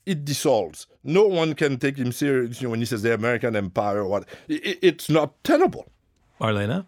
it 0.06 0.26
dissolves. 0.26 0.88
No 1.04 1.26
one 1.28 1.54
can 1.54 1.78
take 1.78 1.98
him 1.98 2.12
seriously 2.12 2.68
when 2.68 2.80
he 2.80 2.86
says 2.86 3.04
the 3.04 3.14
American 3.14 3.56
empire. 3.56 4.06
What? 4.06 4.28
It's 4.50 5.10
not 5.10 5.42
tenable. 5.44 5.88
Marlene? 6.42 6.86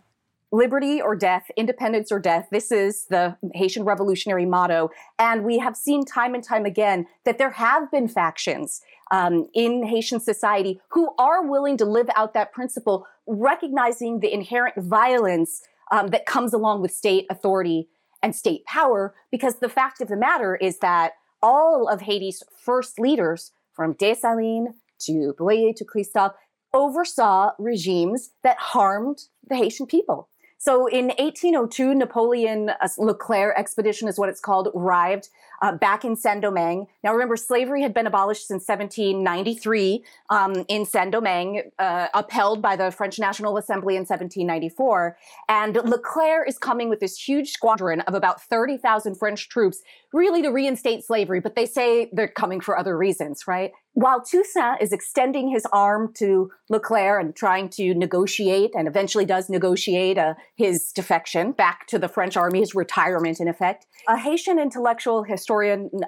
liberty 0.55 1.01
or 1.01 1.15
death, 1.15 1.51
independence 1.57 2.11
or 2.11 2.19
death. 2.19 2.47
This 2.51 2.71
is 2.71 3.05
the 3.07 3.35
Haitian 3.53 3.83
revolutionary 3.83 4.45
motto. 4.45 4.89
And 5.19 5.43
we 5.43 5.59
have 5.59 5.75
seen 5.75 6.05
time 6.05 6.33
and 6.33 6.43
time 6.43 6.65
again 6.65 7.07
that 7.25 7.37
there 7.37 7.51
have 7.51 7.91
been 7.91 8.07
factions 8.07 8.81
um, 9.11 9.47
in 9.53 9.85
Haitian 9.85 10.19
society 10.19 10.79
who 10.89 11.13
are 11.19 11.45
willing 11.45 11.77
to 11.77 11.85
live 11.85 12.09
out 12.15 12.33
that 12.33 12.53
principle, 12.53 13.05
recognizing 13.27 14.19
the 14.19 14.33
inherent 14.33 14.77
violence 14.77 15.61
um, 15.91 16.07
that 16.07 16.25
comes 16.25 16.53
along 16.53 16.81
with 16.81 16.91
state 16.91 17.25
authority 17.29 17.87
and 18.21 18.35
state 18.35 18.65
power. 18.65 19.13
Because 19.31 19.55
the 19.55 19.69
fact 19.69 20.01
of 20.01 20.07
the 20.07 20.17
matter 20.17 20.55
is 20.55 20.79
that 20.79 21.13
all 21.41 21.87
of 21.87 22.01
Haiti's 22.01 22.43
first 22.57 22.99
leaders, 22.99 23.51
from 23.73 23.93
Dessalines 23.93 24.73
to 24.99 25.35
Boyer 25.37 25.73
to 25.73 25.83
Christophe, 25.83 26.33
oversaw 26.73 27.51
regimes 27.59 28.31
that 28.43 28.57
harmed 28.57 29.19
the 29.47 29.55
Haitian 29.55 29.85
people. 29.85 30.29
So 30.57 30.87
in 30.87 31.07
1802, 31.07 31.93
Napoleon 31.93 32.69
uh, 32.69 32.87
Leclerc 32.97 33.57
expedition 33.57 34.07
is 34.07 34.17
what 34.17 34.29
it's 34.29 34.39
called, 34.39 34.69
arrived 34.73 35.29
uh, 35.61 35.73
back 35.73 36.05
in 36.05 36.15
Saint 36.15 36.41
Domingue. 36.41 36.87
Now 37.03 37.13
remember, 37.13 37.35
slavery 37.35 37.81
had 37.81 37.93
been 37.93 38.07
abolished 38.07 38.47
since 38.47 38.67
1793 38.67 40.03
um, 40.29 40.65
in 40.67 40.85
Saint 40.85 41.11
Domingue, 41.11 41.71
uh, 41.79 42.07
upheld 42.13 42.61
by 42.61 42.75
the 42.75 42.91
French 42.91 43.19
National 43.19 43.57
Assembly 43.57 43.95
in 43.95 44.01
1794. 44.01 45.17
And 45.49 45.75
Leclerc 45.75 46.47
is 46.47 46.57
coming 46.57 46.89
with 46.89 46.99
this 46.99 47.17
huge 47.17 47.51
squadron 47.51 48.01
of 48.01 48.13
about 48.13 48.41
30,000 48.41 49.15
French 49.15 49.49
troops, 49.49 49.81
really 50.13 50.41
to 50.41 50.49
reinstate 50.49 51.03
slavery, 51.03 51.39
but 51.39 51.55
they 51.55 51.65
say 51.65 52.09
they're 52.11 52.27
coming 52.27 52.61
for 52.61 52.77
other 52.77 52.97
reasons, 52.97 53.47
right? 53.47 53.71
while 53.95 54.21
Toussaint 54.21 54.81
is 54.81 54.91
extending 54.91 55.47
his 55.47 55.65
arm 55.71 56.13
to 56.15 56.51
Leclerc 56.69 57.23
and 57.23 57.35
trying 57.35 57.69
to 57.69 57.93
negotiate, 57.93 58.71
and 58.75 58.89
eventually 58.89 59.25
does 59.25 59.49
negotiate 59.49 60.17
uh, 60.17 60.33
his 60.55 60.91
defection 60.91 61.53
back 61.53 61.87
to 61.87 61.97
the 61.97 62.09
French 62.09 62.35
army, 62.35 62.59
his 62.59 62.75
retirement 62.75 63.39
in 63.39 63.47
effect, 63.47 63.87
a 64.09 64.17
Haitian 64.17 64.59
intellectual 64.59 65.23
historian 65.23 65.44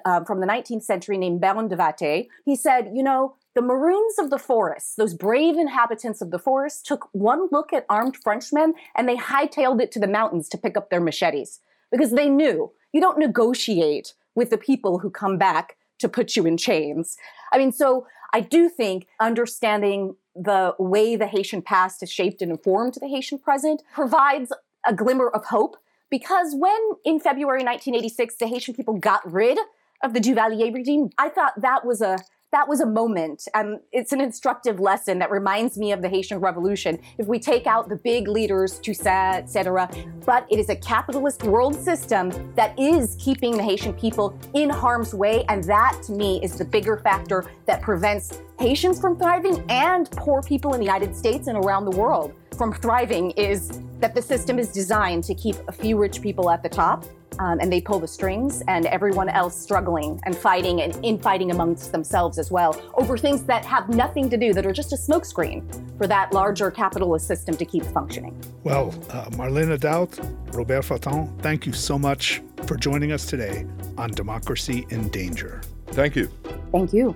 uh, 0.04 0.24
from 0.24 0.40
the 0.40 0.46
19th 0.46 0.82
century 0.82 1.18
named 1.18 1.40
Baron 1.40 1.68
de 1.68 1.76
Vastey, 1.76 2.28
he 2.44 2.56
said, 2.56 2.90
you 2.94 3.02
know, 3.02 3.34
the 3.54 3.62
Maroons 3.62 4.18
of 4.18 4.30
the 4.30 4.38
forest, 4.38 4.96
those 4.96 5.14
brave 5.14 5.56
inhabitants 5.56 6.20
of 6.20 6.30
the 6.30 6.38
forest, 6.38 6.86
took 6.86 7.08
one 7.12 7.48
look 7.50 7.72
at 7.72 7.86
armed 7.88 8.16
Frenchmen 8.16 8.74
and 8.94 9.08
they 9.08 9.16
hightailed 9.16 9.82
it 9.82 9.90
to 9.92 9.98
the 9.98 10.06
mountains 10.06 10.48
to 10.50 10.58
pick 10.58 10.76
up 10.76 10.90
their 10.90 11.00
machetes 11.00 11.60
because 11.90 12.12
they 12.12 12.28
knew 12.28 12.70
you 12.92 13.00
don't 13.00 13.18
negotiate 13.18 14.14
with 14.34 14.50
the 14.50 14.58
people 14.58 15.00
who 15.00 15.10
come 15.10 15.38
back 15.38 15.76
to 15.98 16.08
put 16.08 16.36
you 16.36 16.46
in 16.46 16.56
chains. 16.56 17.16
I 17.52 17.58
mean, 17.58 17.72
so 17.72 18.06
I 18.32 18.40
do 18.40 18.68
think 18.68 19.06
understanding 19.20 20.14
the 20.34 20.74
way 20.78 21.16
the 21.16 21.26
Haitian 21.26 21.62
past 21.62 22.00
has 22.00 22.12
shaped 22.12 22.40
and 22.42 22.52
informed 22.52 22.94
the 23.00 23.08
Haitian 23.08 23.38
present 23.38 23.82
provides 23.92 24.52
a 24.86 24.94
glimmer 24.94 25.28
of 25.28 25.46
hope 25.46 25.76
because 26.10 26.54
when 26.56 26.78
in 27.04 27.20
February 27.20 27.62
1986 27.64 28.36
the 28.36 28.46
Haitian 28.46 28.74
people 28.74 28.94
got 28.94 29.20
rid 29.30 29.58
of 30.02 30.14
the 30.14 30.20
Duvalier 30.20 30.72
regime, 30.72 31.10
I 31.18 31.28
thought 31.28 31.60
that 31.60 31.84
was 31.84 32.00
a 32.00 32.18
that 32.50 32.66
was 32.66 32.80
a 32.80 32.86
moment. 32.86 33.46
and 33.54 33.80
it's 33.92 34.12
an 34.12 34.20
instructive 34.20 34.80
lesson 34.80 35.18
that 35.18 35.30
reminds 35.30 35.76
me 35.76 35.92
of 35.92 36.00
the 36.00 36.08
Haitian 36.08 36.38
Revolution. 36.38 36.98
If 37.18 37.26
we 37.26 37.38
take 37.38 37.66
out 37.66 37.88
the 37.88 37.96
big 37.96 38.26
leaders, 38.26 38.78
Toussaint, 38.78 39.36
etc., 39.36 39.90
but 40.24 40.46
it 40.50 40.58
is 40.58 40.70
a 40.70 40.76
capitalist 40.76 41.42
world 41.42 41.74
system 41.74 42.30
that 42.54 42.78
is 42.78 43.16
keeping 43.20 43.56
the 43.56 43.62
Haitian 43.62 43.92
people 43.92 44.38
in 44.54 44.70
harm's 44.70 45.14
way, 45.14 45.44
and 45.48 45.62
that 45.64 46.00
to 46.04 46.12
me 46.12 46.40
is 46.42 46.56
the 46.56 46.64
bigger 46.64 46.96
factor 46.96 47.44
that 47.66 47.82
prevents 47.82 48.40
Haitians 48.58 49.00
from 49.00 49.16
thriving 49.16 49.64
and 49.68 50.10
poor 50.10 50.42
people 50.42 50.74
in 50.74 50.80
the 50.80 50.84
United 50.84 51.16
States 51.16 51.46
and 51.46 51.56
around 51.56 51.84
the 51.84 51.96
world 51.96 52.34
from 52.56 52.72
thriving 52.72 53.30
is 53.32 53.80
that 54.00 54.16
the 54.16 54.22
system 54.22 54.58
is 54.58 54.72
designed 54.72 55.22
to 55.24 55.34
keep 55.34 55.54
a 55.68 55.72
few 55.72 55.96
rich 55.96 56.20
people 56.20 56.50
at 56.50 56.64
the 56.64 56.68
top 56.68 57.04
um, 57.38 57.60
and 57.60 57.72
they 57.72 57.80
pull 57.80 58.00
the 58.00 58.08
strings, 58.08 58.62
and 58.66 58.86
everyone 58.86 59.28
else 59.28 59.56
struggling 59.56 60.20
and 60.24 60.36
fighting 60.36 60.82
and 60.82 60.98
infighting 61.04 61.52
amongst 61.52 61.92
themselves 61.92 62.36
as 62.36 62.50
well 62.50 62.74
over 62.94 63.16
things 63.16 63.44
that 63.44 63.64
have 63.64 63.88
nothing 63.88 64.28
to 64.28 64.36
do, 64.36 64.52
that 64.52 64.66
are 64.66 64.72
just 64.72 64.92
a 64.92 64.96
smokescreen 64.96 65.62
for 65.96 66.08
that 66.08 66.32
larger 66.32 66.68
capitalist 66.68 67.28
system 67.28 67.56
to 67.56 67.64
keep 67.64 67.84
functioning. 67.84 68.36
Well, 68.64 68.88
uh, 69.10 69.26
Marlene 69.36 69.78
Daut, 69.78 70.18
Robert 70.52 70.82
Fatton, 70.82 71.32
thank 71.38 71.64
you 71.64 71.72
so 71.72 71.96
much 71.96 72.42
for 72.66 72.76
joining 72.76 73.12
us 73.12 73.24
today 73.24 73.66
on 73.96 74.10
Democracy 74.10 74.84
in 74.90 75.08
Danger. 75.10 75.60
Thank 75.88 76.16
you. 76.16 76.28
Thank 76.72 76.92
you. 76.92 77.14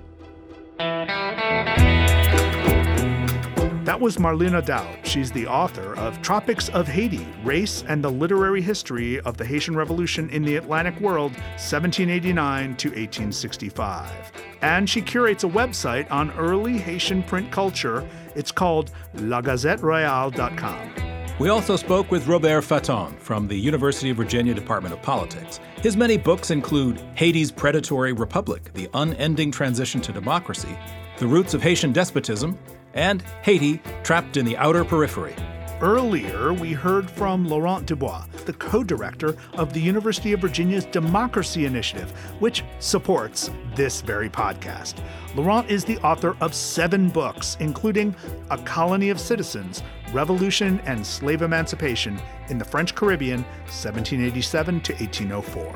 That 3.85 3.99
was 3.99 4.17
Marlene 4.17 4.65
Daut. 4.65 5.05
She's 5.05 5.31
the 5.31 5.45
author 5.45 5.95
of 5.97 6.21
Tropics 6.21 6.69
of 6.69 6.87
Haiti 6.87 7.27
Race 7.43 7.83
and 7.87 8.03
the 8.03 8.09
Literary 8.09 8.61
History 8.61 9.19
of 9.19 9.37
the 9.37 9.45
Haitian 9.45 9.75
Revolution 9.75 10.29
in 10.29 10.41
the 10.43 10.55
Atlantic 10.55 10.99
World, 10.99 11.33
1789 11.33 12.75
to 12.77 12.87
1865. 12.89 14.31
And 14.61 14.89
she 14.89 15.01
curates 15.01 15.43
a 15.43 15.47
website 15.47 16.09
on 16.09 16.31
early 16.31 16.77
Haitian 16.77 17.23
print 17.23 17.51
culture. 17.51 18.07
It's 18.35 18.51
called 18.51 18.89
lagazetteroyale.com. 19.17 21.02
We 21.39 21.49
also 21.49 21.75
spoke 21.75 22.11
with 22.11 22.27
Robert 22.27 22.61
Fatton 22.61 23.17
from 23.17 23.47
the 23.47 23.55
University 23.55 24.11
of 24.11 24.17
Virginia 24.17 24.53
Department 24.53 24.93
of 24.93 25.01
Politics. 25.01 25.59
His 25.81 25.97
many 25.97 26.15
books 26.15 26.51
include 26.51 26.99
Haiti's 27.15 27.51
Predatory 27.51 28.13
Republic, 28.13 28.71
The 28.75 28.87
Unending 28.93 29.51
Transition 29.51 29.99
to 30.01 30.11
Democracy, 30.11 30.77
The 31.17 31.25
Roots 31.25 31.55
of 31.55 31.63
Haitian 31.63 31.91
Despotism, 31.91 32.57
and 32.93 33.23
Haiti 33.41 33.81
trapped 34.03 34.37
in 34.37 34.45
the 34.45 34.55
outer 34.57 34.85
periphery. 34.85 35.35
Earlier, 35.83 36.53
we 36.53 36.71
heard 36.71 37.11
from 37.11 37.45
Laurent 37.45 37.85
Dubois, 37.85 38.23
the 38.45 38.53
co 38.53 38.85
director 38.85 39.35
of 39.55 39.73
the 39.73 39.81
University 39.81 40.31
of 40.31 40.39
Virginia's 40.39 40.85
Democracy 40.85 41.65
Initiative, 41.65 42.11
which 42.39 42.63
supports 42.79 43.51
this 43.75 43.99
very 43.99 44.29
podcast. 44.29 45.03
Laurent 45.35 45.69
is 45.69 45.83
the 45.83 45.97
author 45.97 46.37
of 46.39 46.53
seven 46.53 47.09
books, 47.09 47.57
including 47.59 48.15
A 48.49 48.57
Colony 48.59 49.09
of 49.09 49.19
Citizens 49.19 49.83
Revolution 50.13 50.79
and 50.85 51.05
Slave 51.05 51.41
Emancipation 51.41 52.17
in 52.47 52.57
the 52.57 52.63
French 52.63 52.95
Caribbean, 52.95 53.41
1787 53.63 54.79
to 54.79 54.93
1804. 54.93 55.75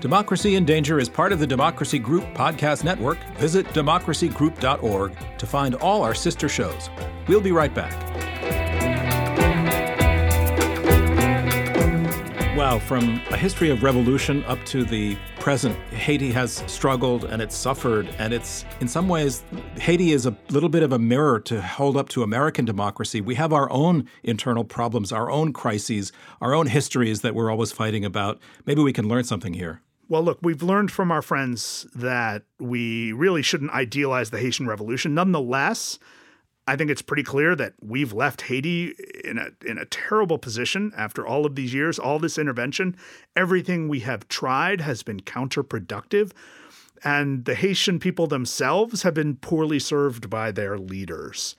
Democracy 0.00 0.54
in 0.54 0.64
Danger 0.64 1.00
is 1.00 1.08
part 1.08 1.32
of 1.32 1.40
the 1.40 1.46
Democracy 1.48 1.98
Group 1.98 2.22
podcast 2.26 2.84
network. 2.84 3.18
Visit 3.38 3.66
democracygroup.org 3.70 5.16
to 5.38 5.46
find 5.46 5.74
all 5.74 6.04
our 6.04 6.14
sister 6.14 6.48
shows. 6.48 6.90
We'll 7.26 7.40
be 7.40 7.50
right 7.50 7.74
back. 7.74 8.65
Wow, 12.56 12.78
from 12.78 13.20
a 13.30 13.36
history 13.36 13.68
of 13.68 13.82
revolution 13.82 14.42
up 14.44 14.64
to 14.64 14.82
the 14.82 15.14
present, 15.40 15.76
Haiti 15.90 16.32
has 16.32 16.64
struggled 16.66 17.26
and 17.26 17.42
it's 17.42 17.54
suffered. 17.54 18.08
And 18.18 18.32
it's, 18.32 18.64
in 18.80 18.88
some 18.88 19.10
ways, 19.10 19.44
Haiti 19.74 20.12
is 20.12 20.24
a 20.24 20.34
little 20.48 20.70
bit 20.70 20.82
of 20.82 20.90
a 20.90 20.98
mirror 20.98 21.38
to 21.40 21.60
hold 21.60 21.98
up 21.98 22.08
to 22.08 22.22
American 22.22 22.64
democracy. 22.64 23.20
We 23.20 23.34
have 23.34 23.52
our 23.52 23.70
own 23.70 24.08
internal 24.22 24.64
problems, 24.64 25.12
our 25.12 25.30
own 25.30 25.52
crises, 25.52 26.12
our 26.40 26.54
own 26.54 26.66
histories 26.68 27.20
that 27.20 27.34
we're 27.34 27.50
always 27.50 27.72
fighting 27.72 28.06
about. 28.06 28.40
Maybe 28.64 28.80
we 28.80 28.94
can 28.94 29.06
learn 29.06 29.24
something 29.24 29.52
here. 29.52 29.82
Well, 30.08 30.22
look, 30.22 30.38
we've 30.40 30.62
learned 30.62 30.90
from 30.90 31.12
our 31.12 31.20
friends 31.20 31.86
that 31.94 32.44
we 32.58 33.12
really 33.12 33.42
shouldn't 33.42 33.72
idealize 33.72 34.30
the 34.30 34.38
Haitian 34.38 34.66
Revolution. 34.66 35.12
Nonetheless, 35.12 35.98
I 36.66 36.76
think 36.76 36.90
it's 36.90 37.02
pretty 37.02 37.22
clear 37.22 37.54
that 37.54 37.74
we've 37.80 38.12
left 38.12 38.42
Haiti 38.42 38.94
in 39.24 39.38
a 39.38 39.50
in 39.64 39.78
a 39.78 39.84
terrible 39.84 40.38
position 40.38 40.92
after 40.96 41.26
all 41.26 41.46
of 41.46 41.54
these 41.54 41.72
years, 41.72 41.98
all 41.98 42.18
this 42.18 42.38
intervention. 42.38 42.96
Everything 43.36 43.88
we 43.88 44.00
have 44.00 44.26
tried 44.28 44.80
has 44.80 45.02
been 45.02 45.20
counterproductive, 45.20 46.32
and 47.04 47.44
the 47.44 47.54
Haitian 47.54 48.00
people 48.00 48.26
themselves 48.26 49.02
have 49.02 49.14
been 49.14 49.36
poorly 49.36 49.78
served 49.78 50.28
by 50.28 50.50
their 50.50 50.76
leaders. 50.76 51.54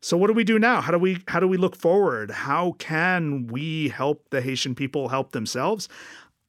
So 0.00 0.18
what 0.18 0.26
do 0.26 0.34
we 0.34 0.44
do 0.44 0.58
now? 0.58 0.82
How 0.82 0.92
do 0.92 0.98
we 0.98 1.24
how 1.26 1.40
do 1.40 1.48
we 1.48 1.56
look 1.56 1.74
forward? 1.74 2.30
How 2.30 2.72
can 2.72 3.46
we 3.46 3.88
help 3.88 4.28
the 4.30 4.42
Haitian 4.42 4.74
people 4.74 5.08
help 5.08 5.32
themselves? 5.32 5.88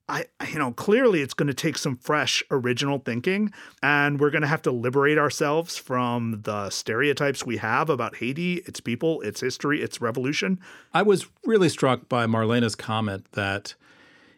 I, 0.07 0.25
you 0.51 0.59
know, 0.59 0.71
clearly 0.71 1.21
it's 1.21 1.33
going 1.33 1.47
to 1.47 1.53
take 1.53 1.77
some 1.77 1.97
fresh, 1.97 2.43
original 2.51 2.99
thinking, 2.99 3.51
and 3.81 4.19
we're 4.19 4.29
going 4.29 4.43
to 4.43 4.47
have 4.47 4.61
to 4.63 4.71
liberate 4.71 5.17
ourselves 5.17 5.77
from 5.77 6.41
the 6.43 6.69
stereotypes 6.69 7.45
we 7.45 7.57
have 7.57 7.89
about 7.89 8.17
Haiti, 8.17 8.55
its 8.65 8.79
people, 8.79 9.21
its 9.21 9.41
history, 9.41 9.81
its 9.81 10.01
revolution. 10.01 10.59
I 10.93 11.01
was 11.01 11.27
really 11.43 11.69
struck 11.69 12.07
by 12.07 12.27
Marlena's 12.27 12.75
comment 12.75 13.31
that 13.31 13.73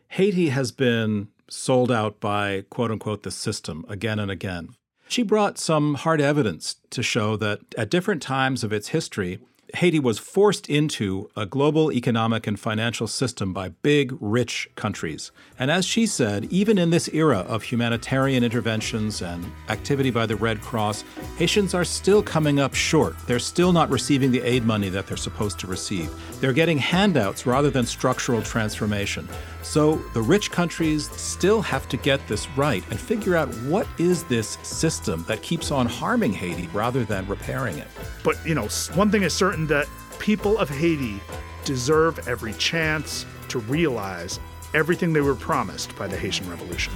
Haiti 0.09 0.49
has 0.49 0.71
been 0.71 1.27
sold 1.49 1.91
out 1.91 2.19
by 2.19 2.63
quote 2.69 2.91
unquote 2.91 3.23
the 3.23 3.31
system 3.31 3.85
again 3.89 4.19
and 4.19 4.31
again. 4.31 4.69
She 5.09 5.23
brought 5.23 5.57
some 5.57 5.95
hard 5.95 6.19
evidence 6.19 6.75
to 6.89 7.01
show 7.01 7.37
that 7.37 7.59
at 7.77 7.89
different 7.89 8.21
times 8.21 8.63
of 8.63 8.73
its 8.73 8.89
history, 8.89 9.39
Haiti 9.75 9.99
was 9.99 10.17
forced 10.17 10.69
into 10.69 11.29
a 11.35 11.45
global 11.45 11.91
economic 11.91 12.47
and 12.47 12.57
financial 12.57 13.05
system 13.05 13.51
by 13.51 13.69
big, 13.69 14.15
rich 14.19 14.69
countries. 14.75 15.31
And 15.59 15.69
as 15.69 15.85
she 15.85 16.05
said, 16.05 16.45
even 16.45 16.77
in 16.77 16.89
this 16.89 17.09
era 17.09 17.39
of 17.39 17.63
humanitarian 17.63 18.43
interventions 18.43 19.21
and 19.21 19.45
activity 19.67 20.09
by 20.09 20.25
the 20.25 20.37
Red 20.37 20.61
Cross, 20.61 21.03
Haitians 21.37 21.73
are 21.73 21.83
still 21.83 22.23
coming 22.23 22.59
up 22.59 22.73
short. 22.73 23.15
They're 23.27 23.39
still 23.39 23.73
not 23.73 23.89
receiving 23.89 24.31
the 24.31 24.41
aid 24.41 24.65
money 24.65 24.87
that 24.89 25.05
they're 25.05 25.17
supposed 25.17 25.59
to 25.59 25.67
receive. 25.67 26.09
They're 26.39 26.53
getting 26.53 26.77
handouts 26.77 27.45
rather 27.45 27.69
than 27.69 27.85
structural 27.85 28.41
transformation. 28.41 29.27
So 29.67 29.97
the 30.13 30.21
rich 30.21 30.49
countries 30.49 31.11
still 31.11 31.61
have 31.61 31.89
to 31.89 31.97
get 31.97 32.25
this 32.25 32.47
right 32.51 32.85
and 32.89 32.97
figure 32.97 33.35
out 33.35 33.53
what 33.63 33.85
is 33.97 34.23
this 34.23 34.57
system 34.63 35.25
that 35.27 35.41
keeps 35.41 35.71
on 35.71 35.85
harming 35.85 36.31
Haiti 36.31 36.67
rather 36.67 37.03
than 37.03 37.27
repairing 37.27 37.77
it. 37.77 37.89
But, 38.23 38.37
you 38.45 38.55
know, 38.55 38.69
one 38.95 39.11
thing 39.11 39.23
is 39.23 39.33
certain 39.33 39.67
that 39.67 39.89
people 40.19 40.57
of 40.57 40.69
Haiti 40.69 41.19
deserve 41.65 42.29
every 42.29 42.53
chance 42.53 43.25
to 43.49 43.59
realize 43.59 44.39
everything 44.73 45.11
they 45.11 45.19
were 45.19 45.35
promised 45.35 45.93
by 45.97 46.07
the 46.07 46.15
Haitian 46.15 46.49
Revolution. 46.49 46.93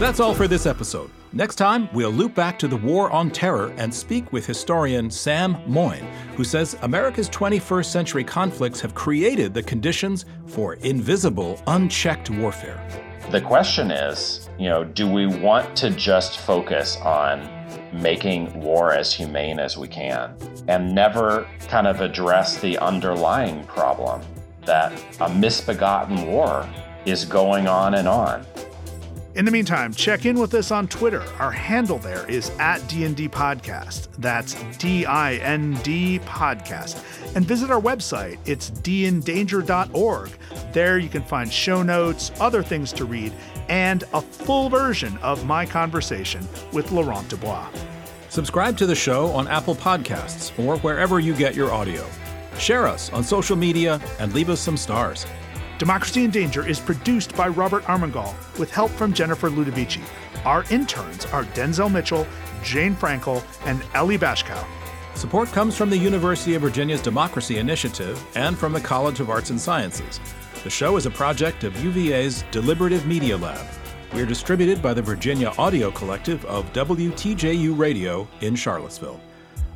That's 0.00 0.18
all 0.18 0.34
for 0.34 0.48
this 0.48 0.66
episode. 0.66 1.08
Next 1.32 1.54
time, 1.54 1.88
we'll 1.92 2.10
loop 2.10 2.34
back 2.34 2.58
to 2.58 2.66
the 2.66 2.76
War 2.76 3.08
on 3.12 3.30
Terror 3.30 3.72
and 3.76 3.94
speak 3.94 4.32
with 4.32 4.44
historian 4.44 5.08
Sam 5.08 5.58
Moyn, 5.64 6.04
who 6.34 6.42
says 6.42 6.76
America's 6.82 7.30
21st 7.30 7.84
century 7.84 8.24
conflicts 8.24 8.80
have 8.80 8.96
created 8.96 9.54
the 9.54 9.62
conditions 9.62 10.24
for 10.48 10.74
invisible, 10.74 11.62
unchecked 11.68 12.30
warfare. 12.30 12.84
The 13.30 13.40
question 13.40 13.92
is, 13.92 14.50
you 14.58 14.68
know, 14.68 14.82
do 14.82 15.08
we 15.08 15.28
want 15.28 15.76
to 15.76 15.90
just 15.90 16.40
focus 16.40 16.96
on 16.96 17.48
making 17.92 18.52
war 18.60 18.92
as 18.92 19.14
humane 19.14 19.60
as 19.60 19.78
we 19.78 19.86
can 19.86 20.34
and 20.66 20.92
never 20.92 21.46
kind 21.68 21.86
of 21.86 22.00
address 22.00 22.58
the 22.58 22.76
underlying 22.78 23.62
problem 23.66 24.20
that 24.64 24.92
a 25.20 25.32
misbegotten 25.32 26.26
war 26.26 26.68
is 27.04 27.24
going 27.24 27.68
on 27.68 27.94
and 27.94 28.08
on? 28.08 28.44
In 29.36 29.44
the 29.44 29.52
meantime, 29.52 29.94
check 29.94 30.26
in 30.26 30.40
with 30.40 30.54
us 30.54 30.72
on 30.72 30.88
Twitter. 30.88 31.22
Our 31.38 31.52
handle 31.52 31.98
there 31.98 32.28
is 32.28 32.50
at 32.58 32.86
D&D 32.88 33.28
Podcast. 33.28 34.08
That's 34.18 34.54
D-I-N-D 34.78 36.18
Podcast. 36.20 37.36
And 37.36 37.46
visit 37.46 37.70
our 37.70 37.80
website. 37.80 38.38
It's 38.44 38.72
dindanger.org. 38.72 40.30
There 40.72 40.98
you 40.98 41.08
can 41.08 41.22
find 41.22 41.52
show 41.52 41.84
notes, 41.84 42.32
other 42.40 42.60
things 42.60 42.92
to 42.94 43.04
read, 43.04 43.32
and 43.68 44.02
a 44.14 44.20
full 44.20 44.68
version 44.68 45.16
of 45.18 45.46
my 45.46 45.64
conversation 45.64 46.46
with 46.72 46.90
Laurent 46.90 47.28
Dubois. 47.28 47.68
Subscribe 48.30 48.76
to 48.78 48.86
the 48.86 48.96
show 48.96 49.26
on 49.28 49.46
Apple 49.46 49.76
Podcasts 49.76 50.58
or 50.58 50.76
wherever 50.78 51.20
you 51.20 51.36
get 51.36 51.54
your 51.54 51.70
audio. 51.72 52.04
Share 52.58 52.88
us 52.88 53.12
on 53.12 53.22
social 53.22 53.54
media 53.54 54.00
and 54.18 54.34
leave 54.34 54.50
us 54.50 54.60
some 54.60 54.76
stars. 54.76 55.24
Democracy 55.80 56.24
in 56.24 56.30
Danger 56.30 56.68
is 56.68 56.78
produced 56.78 57.34
by 57.34 57.48
Robert 57.48 57.82
Armengol 57.84 58.34
with 58.58 58.70
help 58.70 58.90
from 58.90 59.14
Jennifer 59.14 59.48
Ludovici. 59.48 60.02
Our 60.44 60.62
interns 60.70 61.24
are 61.32 61.44
Denzel 61.44 61.90
Mitchell, 61.90 62.26
Jane 62.62 62.94
Frankel, 62.94 63.42
and 63.64 63.82
Ellie 63.94 64.18
Bashkow. 64.18 64.62
Support 65.14 65.48
comes 65.52 65.74
from 65.74 65.88
the 65.88 65.96
University 65.96 66.54
of 66.54 66.60
Virginia's 66.60 67.00
Democracy 67.00 67.56
Initiative 67.56 68.22
and 68.34 68.58
from 68.58 68.74
the 68.74 68.80
College 68.80 69.20
of 69.20 69.30
Arts 69.30 69.48
and 69.48 69.58
Sciences. 69.58 70.20
The 70.64 70.68
show 70.68 70.98
is 70.98 71.06
a 71.06 71.10
project 71.10 71.64
of 71.64 71.74
UVA's 71.82 72.44
Deliberative 72.50 73.06
Media 73.06 73.38
Lab. 73.38 73.66
We 74.12 74.20
are 74.20 74.26
distributed 74.26 74.82
by 74.82 74.92
the 74.92 75.00
Virginia 75.00 75.54
Audio 75.56 75.90
Collective 75.90 76.44
of 76.44 76.70
WTJU 76.74 77.78
Radio 77.78 78.28
in 78.42 78.54
Charlottesville. 78.54 79.18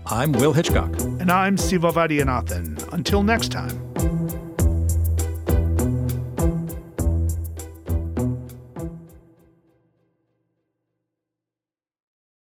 I'm 0.04 0.32
Will 0.32 0.52
Hitchcock. 0.52 1.00
And 1.00 1.32
I'm 1.32 1.56
Siva 1.56 1.90
Vaidhyanathan. 1.90 2.92
Until 2.92 3.22
next 3.22 3.50
time. 3.50 3.80